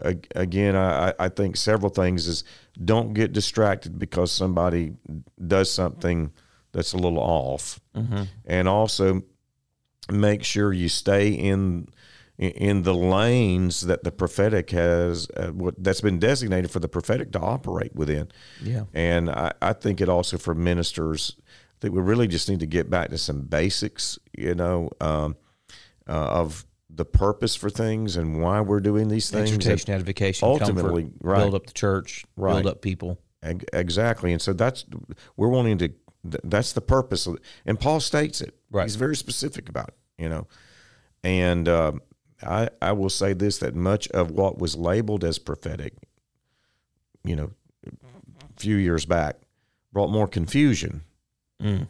again, 0.00 0.76
I, 0.76 1.12
I 1.18 1.28
think 1.28 1.56
several 1.56 1.90
things 1.90 2.26
is 2.26 2.44
don't 2.82 3.14
get 3.14 3.32
distracted 3.32 3.98
because 3.98 4.30
somebody 4.30 4.94
does 5.44 5.70
something 5.72 6.32
that's 6.72 6.92
a 6.92 6.96
little 6.98 7.18
off, 7.18 7.80
and 8.44 8.68
also 8.68 9.22
make 10.10 10.42
sure 10.44 10.72
you 10.72 10.88
stay 10.88 11.30
in 11.30 11.88
in 12.38 12.82
the 12.84 12.94
lanes 12.94 13.80
that 13.86 14.04
the 14.04 14.12
prophetic 14.12 14.70
has 14.70 15.28
uh, 15.36 15.48
what 15.48 15.74
that's 15.82 16.00
been 16.00 16.20
designated 16.20 16.70
for 16.70 16.78
the 16.78 16.88
prophetic 16.88 17.32
to 17.32 17.40
operate 17.40 17.92
within. 17.96 18.28
Yeah. 18.62 18.84
And 18.94 19.28
I, 19.28 19.52
I 19.60 19.72
think 19.72 20.00
it 20.00 20.08
also 20.08 20.38
for 20.38 20.54
ministers 20.54 21.34
that 21.80 21.92
we 21.92 22.00
really 22.00 22.28
just 22.28 22.48
need 22.48 22.60
to 22.60 22.66
get 22.66 22.88
back 22.88 23.10
to 23.10 23.18
some 23.18 23.42
basics, 23.42 24.20
you 24.36 24.54
know, 24.54 24.88
um, 25.00 25.36
uh, 26.08 26.12
of 26.12 26.64
the 26.88 27.04
purpose 27.04 27.56
for 27.56 27.70
things 27.70 28.16
and 28.16 28.40
why 28.40 28.60
we're 28.60 28.80
doing 28.80 29.08
these 29.08 29.30
things. 29.30 29.52
Exhortation, 29.52 29.92
edification, 29.92 30.48
ultimately, 30.48 31.02
comfort, 31.04 31.18
right. 31.20 31.38
build 31.38 31.54
up 31.56 31.66
the 31.66 31.72
church, 31.72 32.24
Right. 32.36 32.52
build 32.62 32.66
up 32.66 32.82
people. 32.82 33.18
Exactly. 33.72 34.32
And 34.32 34.40
so 34.40 34.52
that's, 34.52 34.84
we're 35.36 35.48
wanting 35.48 35.78
to, 35.78 35.92
th- 36.32 36.42
that's 36.44 36.72
the 36.72 36.80
purpose. 36.80 37.26
Of, 37.26 37.36
it. 37.36 37.42
and 37.66 37.78
Paul 37.78 38.00
states 38.00 38.40
it. 38.40 38.54
Right. 38.70 38.84
He's 38.84 38.96
very 38.96 39.16
specific 39.16 39.68
about 39.68 39.88
it, 39.88 40.22
you 40.22 40.28
know. 40.28 40.46
And 41.24 41.68
um, 41.68 42.02
I, 42.42 42.68
I 42.80 42.92
will 42.92 43.10
say 43.10 43.32
this 43.32 43.58
that 43.58 43.74
much 43.74 44.08
of 44.08 44.30
what 44.30 44.58
was 44.58 44.76
labeled 44.76 45.24
as 45.24 45.38
prophetic, 45.38 45.94
you 47.24 47.36
know, 47.36 47.50
a 47.86 48.60
few 48.60 48.76
years 48.76 49.04
back, 49.04 49.36
brought 49.92 50.10
more 50.10 50.28
confusion. 50.28 51.02
Mm. 51.62 51.88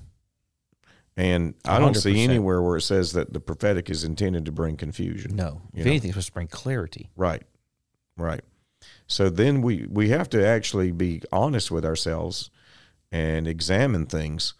And 1.17 1.55
I 1.65 1.81
don't 1.81 1.95
see 1.95 2.15
100%. 2.15 2.29
anywhere 2.29 2.63
where 2.63 2.77
it 2.77 2.83
says 2.83 3.13
that 3.15 3.33
the 3.33 3.41
prophetic 3.41 3.91
is 3.91 4.05
intended 4.05 4.45
to 4.45 4.53
bring 4.53 4.77
confusion. 4.77 5.35
No. 5.35 5.63
If 5.75 5.85
know. 5.85 5.91
anything, 5.91 6.11
it's 6.11 6.15
supposed 6.15 6.29
to 6.29 6.33
bring 6.33 6.47
clarity. 6.47 7.11
Right. 7.17 7.43
Right. 8.17 8.43
So 9.09 9.29
then 9.29 9.63
we 9.63 9.87
we 9.89 10.11
have 10.11 10.29
to 10.31 10.47
actually 10.47 10.93
be 10.93 11.23
honest 11.33 11.71
with 11.71 11.85
ourselves 11.85 12.51
and 13.13 13.47
examine 13.49 14.07
things 14.07 14.55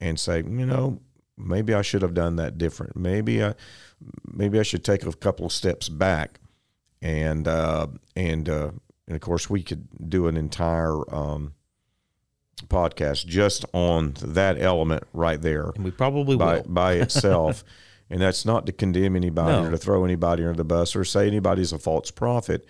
and 0.00 0.18
say, 0.20 0.38
you 0.38 0.66
know, 0.66 1.00
maybe 1.38 1.72
I 1.74 1.82
should 1.82 2.02
have 2.02 2.14
done 2.14 2.36
that 2.36 2.58
different. 2.58 2.96
Maybe 2.96 3.42
I 3.42 3.54
maybe 4.30 4.58
I 4.58 4.62
should 4.62 4.84
take 4.84 5.04
a 5.06 5.12
couple 5.12 5.46
of 5.46 5.52
steps 5.52 5.88
back 5.88 6.40
and 7.00 7.46
uh, 7.48 7.86
and 8.14 8.48
uh, 8.48 8.70
and 9.06 9.14
of 9.16 9.20
course 9.20 9.48
we 9.48 9.62
could 9.62 9.86
do 10.10 10.26
an 10.26 10.36
entire 10.36 10.98
um, 11.14 11.54
podcast 12.68 13.26
just 13.26 13.64
on 13.72 14.14
that 14.22 14.60
element 14.60 15.04
right 15.12 15.40
there 15.40 15.70
And 15.74 15.84
we 15.84 15.90
probably 15.90 16.36
by 16.36 16.56
will. 16.56 16.62
by 16.68 16.92
itself. 17.04 17.64
and 18.10 18.20
that's 18.20 18.44
not 18.46 18.66
to 18.66 18.72
condemn 18.72 19.16
anybody 19.16 19.52
No. 19.62 19.66
or 19.68 19.70
to 19.70 19.76
throw 19.78 20.04
anybody 20.04 20.42
under 20.44 20.56
the 20.56 20.64
bus 20.64 20.96
or 20.96 21.04
say 21.04 21.26
anybody's 21.26 21.72
a 21.72 21.78
false 21.78 22.10
prophet. 22.10 22.66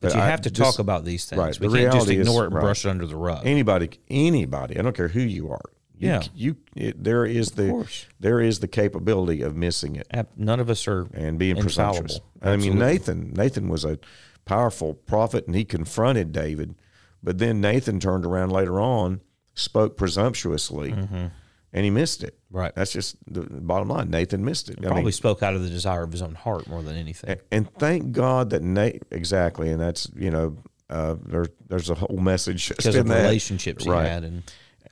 But 0.00 0.14
you 0.14 0.20
I- 0.20 0.26
have 0.26 0.42
to 0.42 0.50
this- 0.50 0.58
talk 0.58 0.78
about 0.78 1.04
these 1.04 1.24
things. 1.24 1.38
right, 1.40 1.58
We 1.60 1.66
can't 1.68 1.92
just 1.92 2.06
reality 2.08 2.16
is- 2.20 2.28
ignore 2.28 2.42
it 2.44 2.46
and 2.46 2.54
right. 2.54 2.60
brush 2.62 2.84
it 2.84 2.88
under 2.88 3.06
the 3.06 3.16
rug. 3.16 3.44
anybody 3.46 3.90
anybody 4.08 4.78
i 4.78 4.82
don't 4.82 4.94
care 4.96 5.08
who 5.08 5.20
you 5.20 5.50
are 5.50 5.60
you, 6.00 6.08
Yeah. 6.08 6.22
you 6.34 6.56
it, 6.76 7.02
there 7.02 7.26
is 7.26 7.52
the 7.52 7.84
there 8.20 8.40
is 8.40 8.60
the 8.60 8.68
capability 8.68 9.42
of 9.42 9.56
missing 9.56 9.96
it 9.96 10.06
None 10.36 10.60
of 10.60 10.70
us 10.70 10.86
are 10.86 11.06
and 11.12 11.38
being 11.38 11.56
presumptuous 11.56 12.20
i 12.42 12.56
mean 12.56 12.78
nathan 12.78 13.32
nathan 13.34 13.68
was 13.68 13.84
a 13.84 13.98
powerful 14.44 14.94
prophet 14.94 15.46
and 15.46 15.54
he 15.56 15.64
confronted 15.64 16.30
david 16.32 16.74
but 17.22 17.38
then 17.38 17.60
nathan 17.60 17.98
turned 17.98 18.24
around 18.24 18.50
later 18.50 18.80
on 18.80 19.20
spoke 19.54 19.96
presumptuously 19.96 20.92
mm-hmm. 20.92 21.26
And 21.72 21.84
he 21.84 21.90
missed 21.90 22.22
it. 22.24 22.38
Right. 22.50 22.74
that's 22.74 22.92
just 22.92 23.16
the 23.26 23.42
bottom 23.42 23.88
line 23.88 24.08
nathan 24.10 24.44
missed 24.44 24.70
it 24.70 24.78
I 24.80 24.86
Probably 24.86 25.02
mean, 25.04 25.12
spoke 25.12 25.42
out 25.42 25.54
of 25.54 25.62
the 25.62 25.68
desire 25.68 26.02
of 26.02 26.12
his 26.12 26.22
own 26.22 26.34
heart 26.34 26.66
more 26.66 26.82
than 26.82 26.96
anything. 26.96 27.36
and 27.52 27.72
thank 27.74 28.12
god 28.12 28.50
that 28.50 28.62
nate 28.62 29.02
exactly 29.10 29.70
and 29.70 29.80
that's 29.80 30.10
you 30.16 30.30
know 30.30 30.56
uh, 30.90 31.16
there, 31.26 31.46
there's 31.68 31.90
a 31.90 31.94
whole 31.94 32.16
message 32.16 32.70
because 32.70 32.96
of 32.96 33.06
that. 33.08 33.22
relationships 33.22 33.84
he 33.84 33.90
Right. 33.90 34.06
had 34.06 34.24
and 34.24 34.42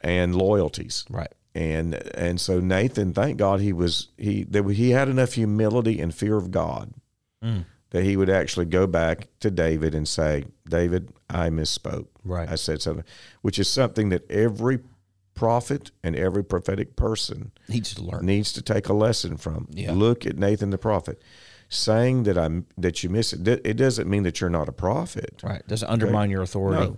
and 0.02 0.34
loyalties 0.36 1.04
right. 1.08 1.32
and 1.54 1.94
and 2.14 2.38
so 2.38 2.60
Nathan, 2.60 3.14
thank 3.14 3.38
God, 3.38 3.60
he 3.60 3.72
was 3.72 4.08
he 4.18 4.44
that 4.44 4.62
he 4.68 4.90
had 4.90 5.08
enough 5.08 5.32
humility 5.32 5.98
and 6.00 6.14
fear 6.14 6.36
of 6.36 6.50
God 6.50 6.92
Mm. 7.42 7.64
that 7.90 8.02
he 8.04 8.14
would 8.18 8.28
actually 8.28 8.66
go 8.66 8.86
back 8.86 9.28
to 9.40 9.50
David 9.50 9.94
and 9.94 10.06
say, 10.06 10.44
"David, 10.68 11.10
I 11.30 11.48
misspoke. 11.48 12.08
Right. 12.24 12.46
I 12.50 12.56
said 12.56 12.82
something," 12.82 13.04
which 13.40 13.58
is 13.58 13.68
something 13.68 14.10
that 14.10 14.30
every 14.30 14.80
prophet 15.36 15.92
and 16.02 16.16
every 16.16 16.42
prophetic 16.42 16.96
person 16.96 17.52
Needs 17.68 17.94
to 17.94 18.02
learn. 18.02 18.26
needs 18.26 18.52
to 18.54 18.62
take 18.62 18.88
a 18.88 18.92
lesson 18.92 19.36
from. 19.36 19.68
Yeah. 19.70 19.92
Look 19.92 20.26
at 20.26 20.36
Nathan 20.36 20.70
the 20.70 20.78
prophet. 20.78 21.22
Saying 21.68 22.22
that 22.24 22.36
I'm 22.38 22.66
that 22.78 23.02
you 23.02 23.10
miss 23.10 23.32
it, 23.32 23.46
it 23.48 23.74
doesn't 23.76 24.08
mean 24.08 24.22
that 24.24 24.40
you're 24.40 24.50
not 24.50 24.68
a 24.68 24.72
prophet. 24.72 25.40
Right. 25.42 25.66
Doesn't 25.66 25.88
undermine 25.88 26.30
your 26.30 26.42
authority. 26.42 26.94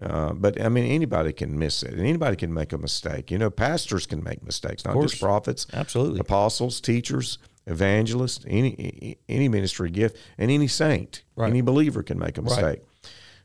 No. 0.00 0.06
Uh, 0.06 0.32
but 0.32 0.60
I 0.60 0.68
mean, 0.68 0.84
anybody 0.90 1.32
can 1.32 1.58
miss 1.58 1.82
it, 1.82 1.92
and 1.92 2.00
anybody 2.00 2.34
can 2.36 2.52
make 2.52 2.72
a 2.72 2.78
mistake. 2.78 3.30
You 3.30 3.38
know, 3.38 3.50
pastors 3.50 4.06
can 4.06 4.24
make 4.24 4.42
mistakes, 4.42 4.84
not 4.84 5.00
just 5.02 5.20
prophets, 5.20 5.66
Absolutely. 5.72 6.20
apostles, 6.20 6.80
teachers, 6.80 7.38
evangelists, 7.66 8.44
any 8.48 9.18
any 9.28 9.48
ministry 9.48 9.90
gift, 9.90 10.16
and 10.38 10.50
any 10.50 10.66
saint, 10.68 11.22
Right. 11.36 11.50
any 11.50 11.60
believer 11.60 12.02
can 12.02 12.18
make 12.18 12.38
a 12.38 12.42
mistake. 12.42 12.80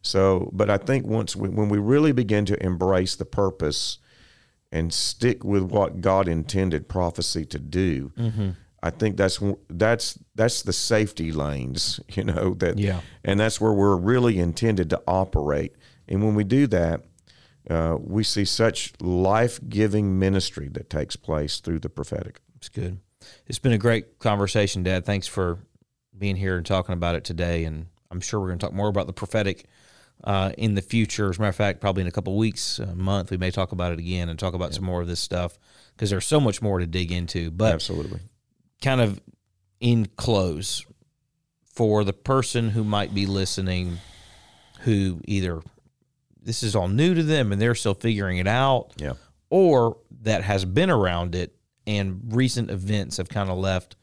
So, 0.01 0.49
but 0.53 0.69
I 0.69 0.77
think 0.77 1.05
once 1.05 1.35
we, 1.35 1.49
when 1.49 1.67
we 1.69 1.77
really 1.77 2.13
begin 2.13 2.45
to 2.45 2.63
embrace 2.65 3.15
the 3.17 3.25
purpose 3.25 3.97
and 4.71 4.93
stick 4.93 5.43
with 5.43 5.63
what 5.63 6.01
God 6.01 6.27
intended 6.27 6.87
prophecy 6.87 7.45
to 7.45 7.59
do, 7.59 8.11
Mm-hmm. 8.17 8.49
I 8.83 8.91
think 8.91 9.17
that's 9.17 9.41
that's 9.69 10.19
that's 10.35 10.61
the 10.61 10.71
safety 10.71 11.31
lanes, 11.31 11.99
you 12.09 12.23
know 12.23 12.53
that, 12.59 12.77
Yeah. 12.77 13.01
and 13.23 13.39
that's 13.39 13.59
where 13.59 13.73
we're 13.73 13.95
really 13.97 14.37
intended 14.39 14.89
to 14.91 15.01
operate. 15.07 15.73
And 16.07 16.23
when 16.23 16.35
we 16.35 16.43
do 16.43 16.67
that, 16.67 17.01
uh, 17.69 17.97
we 17.99 18.23
see 18.23 18.45
such 18.45 18.93
life 19.01 19.59
giving 19.67 20.19
ministry 20.19 20.69
that 20.69 20.89
takes 20.91 21.15
place 21.15 21.59
through 21.59 21.79
the 21.79 21.89
prophetic. 21.89 22.39
It's 22.55 22.69
good. 22.69 22.99
It's 23.47 23.59
been 23.59 23.73
a 23.73 23.77
great 23.79 24.19
conversation, 24.19 24.83
Dad. 24.83 25.05
Thanks 25.05 25.27
for 25.27 25.57
being 26.17 26.35
here 26.35 26.55
and 26.55 26.65
talking 26.65 26.93
about 26.93 27.15
it 27.15 27.23
today. 27.23 27.65
And 27.65 27.87
I'm 28.11 28.21
sure 28.21 28.39
we're 28.39 28.47
going 28.47 28.59
to 28.59 28.65
talk 28.67 28.75
more 28.75 28.87
about 28.89 29.07
the 29.07 29.13
prophetic 29.13 29.65
uh, 30.23 30.51
in 30.57 30.75
the 30.75 30.81
future. 30.81 31.29
As 31.29 31.37
a 31.37 31.41
matter 31.41 31.49
of 31.49 31.55
fact, 31.55 31.79
probably 31.81 32.01
in 32.01 32.07
a 32.07 32.11
couple 32.11 32.35
weeks, 32.37 32.79
a 32.79 32.95
month, 32.95 33.31
we 33.31 33.37
may 33.37 33.51
talk 33.51 33.71
about 33.71 33.93
it 33.93 33.99
again 33.99 34.29
and 34.29 34.37
talk 34.37 34.53
about 34.53 34.73
some 34.73 34.83
more 34.85 35.01
of 35.01 35.07
this 35.07 35.19
stuff 35.19 35.57
because 35.95 36.09
there's 36.09 36.25
so 36.25 36.39
much 36.39 36.61
more 36.61 36.79
to 36.79 36.85
dig 36.87 37.11
into. 37.11 37.51
But 37.51 37.73
Absolutely. 37.73 38.19
kind 38.81 39.01
of 39.01 39.19
in 39.79 40.07
close 40.17 40.85
for 41.65 42.03
the 42.03 42.13
person 42.13 42.69
who 42.71 42.83
might 42.83 43.13
be 43.13 43.25
listening 43.27 43.97
who 44.81 45.19
either 45.25 45.61
this 46.41 46.63
is 46.63 46.75
all 46.75 46.87
new 46.87 47.13
to 47.13 47.21
them 47.23 47.51
and 47.51 47.61
they're 47.61 47.75
still 47.75 47.93
figuring 47.93 48.37
it 48.39 48.47
out 48.47 48.89
Yeah. 48.97 49.13
or 49.51 49.97
that 50.21 50.43
has 50.43 50.65
been 50.65 50.89
around 50.89 51.35
it 51.35 51.55
and 51.85 52.21
recent 52.31 52.71
events 52.71 53.17
have 53.17 53.29
kind 53.29 53.49
of 53.51 53.57
left 53.57 53.95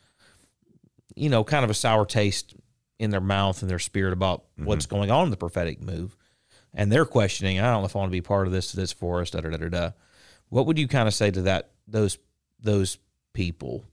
you 1.17 1.29
know 1.29 1.43
kind 1.43 1.65
of 1.65 1.71
a 1.71 1.75
sour 1.75 2.05
taste 2.07 2.55
in 2.99 3.11
their 3.11 3.21
mouth 3.21 3.61
and 3.63 3.71
their 3.71 3.79
spirit 3.79 4.13
about 4.13 4.43
mm-hmm. 4.43 4.67
what's 4.67 4.87
going 4.87 5.11
on 5.11 5.25
in 5.25 5.31
the 5.31 5.37
prophetic 5.37 5.81
move 5.81 6.17
and 6.73 6.91
they're 6.91 7.05
questioning 7.05 7.59
i 7.59 7.71
don't 7.71 7.83
know 7.83 7.87
if 7.87 7.97
i 7.97 7.99
want 7.99 8.11
to 8.11 8.13
be 8.13 8.21
part 8.21 8.47
of 8.47 8.53
this 8.53 8.73
this 8.73 8.93
for 8.93 9.21
us 9.21 9.31
da 9.31 9.41
da 9.41 9.51
da 9.51 9.57
da 9.57 9.69
da 9.69 9.91
what 10.49 10.67
would 10.67 10.79
you 10.79 10.89
kind 10.89 11.09
of 11.09 11.15
say 11.15 11.31
to 11.31 11.43
that 11.43 11.71
those 11.87 12.19
those 12.61 12.99
people 13.33 13.85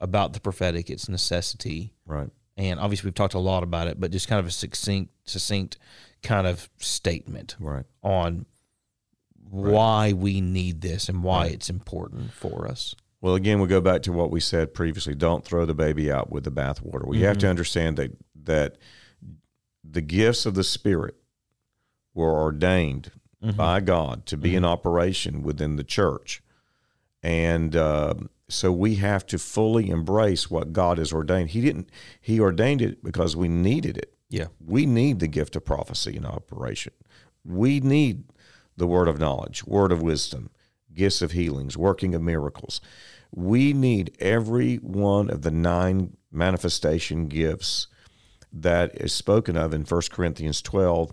about 0.00 0.32
the 0.32 0.40
prophetic 0.40 0.90
its 0.90 1.08
necessity 1.08 1.92
Right. 2.06 2.30
and 2.56 2.80
obviously 2.80 3.08
we've 3.08 3.14
talked 3.14 3.34
a 3.34 3.38
lot 3.38 3.62
about 3.62 3.86
it 3.86 4.00
but 4.00 4.10
just 4.10 4.28
kind 4.28 4.40
of 4.40 4.46
a 4.46 4.50
succinct 4.50 5.12
succinct 5.24 5.78
kind 6.22 6.46
of 6.46 6.68
statement 6.78 7.56
Right. 7.60 7.84
on 8.02 8.46
why 9.50 10.12
we 10.12 10.40
need 10.40 10.80
this 10.80 11.08
and 11.08 11.22
why 11.22 11.46
it's 11.46 11.68
important 11.68 12.32
for 12.32 12.68
us. 12.68 12.94
Well, 13.20 13.34
again, 13.34 13.60
we 13.60 13.66
go 13.66 13.80
back 13.80 14.02
to 14.02 14.12
what 14.12 14.30
we 14.30 14.40
said 14.40 14.72
previously. 14.72 15.14
Don't 15.14 15.44
throw 15.44 15.66
the 15.66 15.74
baby 15.74 16.10
out 16.10 16.30
with 16.30 16.44
the 16.44 16.52
bathwater. 16.52 17.06
We 17.06 17.20
have 17.22 17.36
to 17.38 17.44
mm-hmm. 17.44 17.50
understand 17.50 17.96
that 17.98 18.16
that 18.44 18.76
the 19.82 20.00
gifts 20.00 20.46
of 20.46 20.54
the 20.54 20.64
Spirit 20.64 21.16
were 22.14 22.32
ordained 22.32 23.12
by 23.56 23.80
God 23.80 24.26
to 24.26 24.36
be 24.36 24.54
in 24.54 24.64
operation 24.64 25.42
within 25.42 25.76
the 25.76 25.84
church, 25.84 26.42
and 27.22 27.74
uh, 27.74 28.14
so 28.48 28.72
we 28.72 28.96
have 28.96 29.24
to 29.26 29.38
fully 29.38 29.88
embrace 29.88 30.50
what 30.50 30.72
God 30.72 30.98
has 30.98 31.12
ordained. 31.12 31.50
He 31.50 31.60
didn't. 31.60 31.88
He 32.20 32.40
ordained 32.40 32.82
it 32.82 33.02
because 33.02 33.36
we 33.36 33.48
needed 33.48 33.96
it. 33.96 34.12
Yeah. 34.28 34.46
We 34.64 34.86
need 34.86 35.20
the 35.20 35.28
gift 35.28 35.56
of 35.56 35.64
prophecy 35.64 36.16
in 36.16 36.26
operation. 36.26 36.92
We 37.44 37.80
need 37.80 38.24
the 38.76 38.86
word 38.86 39.08
of 39.08 39.18
knowledge, 39.18 39.64
word 39.64 39.92
of 39.92 40.02
wisdom, 40.02 40.50
gifts 40.94 41.22
of 41.22 41.32
healings, 41.32 41.76
working 41.76 42.14
of 42.14 42.22
miracles. 42.22 42.80
We 43.34 43.72
need 43.72 44.16
every 44.20 44.76
one 44.76 45.30
of 45.30 45.42
the 45.42 45.50
nine 45.50 46.16
manifestation 46.32 47.28
gifts 47.28 47.86
that 48.52 48.94
is 49.00 49.12
spoken 49.12 49.56
of 49.56 49.72
in 49.72 49.82
1 49.82 50.02
Corinthians 50.10 50.60
12 50.62 51.12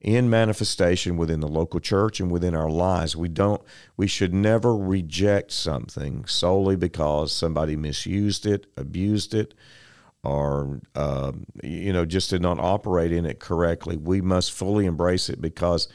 in 0.00 0.30
manifestation 0.30 1.16
within 1.16 1.40
the 1.40 1.48
local 1.48 1.80
church 1.80 2.20
and 2.20 2.30
within 2.30 2.54
our 2.54 2.70
lives. 2.70 3.16
We 3.16 3.28
don't 3.28 3.60
we 3.96 4.06
should 4.06 4.32
never 4.32 4.76
reject 4.76 5.50
something 5.50 6.24
solely 6.26 6.76
because 6.76 7.32
somebody 7.32 7.76
misused 7.76 8.46
it, 8.46 8.66
abused 8.76 9.34
it, 9.34 9.54
or 10.22 10.80
um, 10.94 11.46
you 11.62 11.92
know 11.92 12.04
just 12.04 12.30
did 12.30 12.42
not 12.42 12.58
operate 12.60 13.12
in 13.12 13.26
it 13.26 13.40
correctly. 13.40 13.96
We 13.96 14.20
must 14.20 14.52
fully 14.52 14.86
embrace 14.86 15.28
it 15.28 15.40
because 15.40 15.88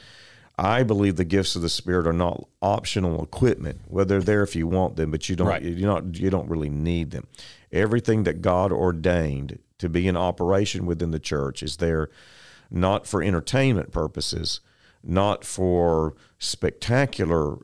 I 0.56 0.82
believe 0.82 1.16
the 1.16 1.24
gifts 1.24 1.56
of 1.56 1.62
the 1.62 1.68
Spirit 1.68 2.06
are 2.06 2.12
not 2.12 2.46
optional 2.62 3.22
equipment. 3.24 3.80
Well, 3.88 4.04
they're 4.04 4.20
there 4.20 4.42
if 4.42 4.54
you 4.54 4.68
want 4.68 4.96
them, 4.96 5.10
but 5.10 5.28
you 5.28 5.34
don't 5.36 5.48
Right. 5.48 5.62
you 5.62 5.86
not 5.86 6.18
you 6.18 6.30
don't 6.30 6.48
really 6.48 6.70
need 6.70 7.10
them. 7.10 7.26
Everything 7.72 8.24
that 8.24 8.42
God 8.42 8.70
ordained 8.70 9.58
to 9.78 9.88
be 9.88 10.06
in 10.06 10.16
operation 10.16 10.86
within 10.86 11.10
the 11.10 11.18
church 11.18 11.62
is 11.62 11.76
there 11.78 12.08
not 12.70 13.06
for 13.06 13.22
entertainment 13.22 13.92
purposes, 13.92 14.60
not 15.02 15.44
for 15.44 16.14
spectacular 16.38 17.56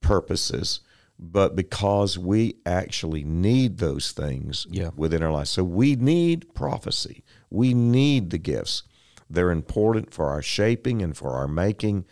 purposes, 0.00 0.80
but 1.18 1.54
because 1.54 2.18
we 2.18 2.56
actually 2.66 3.22
need 3.24 3.78
those 3.78 4.12
things 4.12 4.66
Yeah. 4.70 4.90
within 4.96 5.22
our 5.22 5.30
lives. 5.32 5.50
So 5.50 5.62
we 5.64 5.94
need 5.96 6.52
prophecy. 6.54 7.22
We 7.50 7.74
need 7.74 8.30
the 8.30 8.38
gifts. 8.38 8.82
They're 9.30 9.50
important 9.50 10.12
for 10.12 10.28
our 10.28 10.42
shaping 10.42 11.00
and 11.00 11.16
for 11.16 11.30
our 11.32 11.48
making 11.48 12.04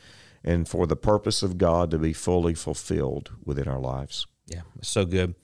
and 0.45 0.66
for 0.68 0.87
the 0.87 0.97
purpose 0.97 1.43
of 1.43 1.59
God 1.59 1.91
to 1.91 1.99
be 1.99 2.12
fully 2.12 2.55
fulfilled 2.55 3.31
within 3.45 3.68
our 3.68 3.81
lives. 3.81 4.27
Yeah, 4.47 4.62
so 4.81 5.05
good, 5.05 5.35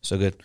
so 0.00 0.16
good. 0.16 0.36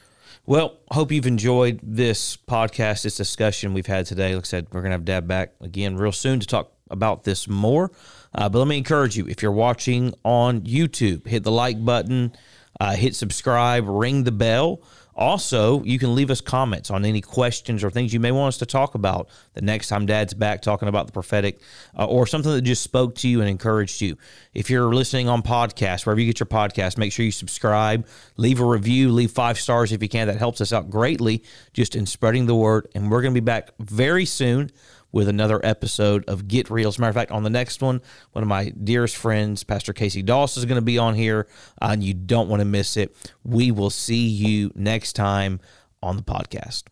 Well, 0.45 0.79
hope 0.89 1.11
you've 1.11 1.27
enjoyed 1.27 1.79
this 1.83 2.35
podcast, 2.35 3.03
this 3.03 3.15
discussion 3.15 3.75
we've 3.75 3.85
had 3.85 4.07
today. 4.07 4.33
Like 4.33 4.45
I 4.45 4.47
said, 4.47 4.67
we're 4.71 4.81
gonna 4.81 4.95
have 4.95 5.05
Dad 5.05 5.27
back 5.27 5.53
again 5.61 5.95
real 5.97 6.11
soon 6.11 6.39
to 6.39 6.47
talk 6.47 6.71
about 6.89 7.23
this 7.23 7.47
more. 7.47 7.91
Uh, 8.33 8.49
but 8.49 8.57
let 8.57 8.67
me 8.67 8.77
encourage 8.77 9.15
you: 9.15 9.27
if 9.27 9.43
you're 9.43 9.51
watching 9.51 10.15
on 10.25 10.61
YouTube, 10.61 11.27
hit 11.27 11.43
the 11.43 11.51
like 11.51 11.85
button, 11.85 12.33
uh, 12.79 12.95
hit 12.95 13.15
subscribe, 13.15 13.87
ring 13.87 14.23
the 14.23 14.31
bell. 14.31 14.81
Also, 15.15 15.83
you 15.83 15.99
can 15.99 16.15
leave 16.15 16.31
us 16.31 16.41
comments 16.41 16.89
on 16.89 17.03
any 17.03 17.21
questions 17.21 17.83
or 17.83 17.91
things 17.91 18.13
you 18.13 18.19
may 18.19 18.31
want 18.31 18.49
us 18.49 18.57
to 18.57 18.65
talk 18.65 18.95
about 18.95 19.27
the 19.53 19.61
next 19.61 19.87
time 19.87 20.05
Dad's 20.05 20.33
back 20.33 20.61
talking 20.61 20.87
about 20.87 21.07
the 21.07 21.13
prophetic 21.13 21.59
uh, 21.97 22.05
or 22.05 22.25
something 22.25 22.51
that 22.51 22.61
just 22.61 22.81
spoke 22.81 23.15
to 23.15 23.27
you 23.27 23.41
and 23.41 23.49
encouraged 23.49 24.01
you. 24.01 24.17
If 24.53 24.69
you're 24.69 24.93
listening 24.93 25.27
on 25.27 25.41
podcast, 25.41 26.05
wherever 26.05 26.19
you 26.19 26.27
get 26.27 26.39
your 26.39 26.47
podcast, 26.47 26.97
make 26.97 27.11
sure 27.11 27.25
you 27.25 27.31
subscribe, 27.31 28.07
leave 28.37 28.59
a 28.59 28.65
review, 28.65 29.11
leave 29.11 29.31
five 29.31 29.59
stars 29.59 29.91
if 29.91 30.01
you 30.01 30.09
can. 30.09 30.27
That 30.27 30.37
helps 30.37 30.61
us 30.61 30.71
out 30.71 30.89
greatly 30.89 31.43
just 31.73 31.95
in 31.95 32.05
spreading 32.05 32.45
the 32.45 32.55
word. 32.55 32.87
And 32.95 33.11
we're 33.11 33.21
going 33.21 33.33
to 33.33 33.41
be 33.41 33.45
back 33.45 33.71
very 33.79 34.25
soon 34.25 34.71
with 35.11 35.27
another 35.27 35.59
episode 35.63 36.23
of 36.27 36.47
Get 36.47 36.69
Real. 36.69 36.89
As 36.89 36.97
a 36.97 37.01
matter 37.01 37.09
of 37.09 37.15
fact, 37.15 37.31
on 37.31 37.43
the 37.43 37.49
next 37.49 37.81
one, 37.81 38.01
one 38.31 38.43
of 38.43 38.47
my 38.47 38.69
dearest 38.69 39.17
friends, 39.17 39.63
Pastor 39.63 39.93
Casey 39.93 40.21
Doss, 40.21 40.57
is 40.57 40.65
going 40.65 40.77
to 40.77 40.81
be 40.81 40.97
on 40.97 41.15
here, 41.15 41.47
uh, 41.81 41.89
and 41.91 42.03
you 42.03 42.13
don't 42.13 42.49
want 42.49 42.61
to 42.61 42.65
miss 42.65 42.97
it. 42.97 43.15
We 43.43 43.71
will 43.71 43.89
see 43.89 44.27
you 44.27 44.71
next 44.75 45.13
time 45.13 45.59
on 46.01 46.17
the 46.17 46.23
podcast. 46.23 46.83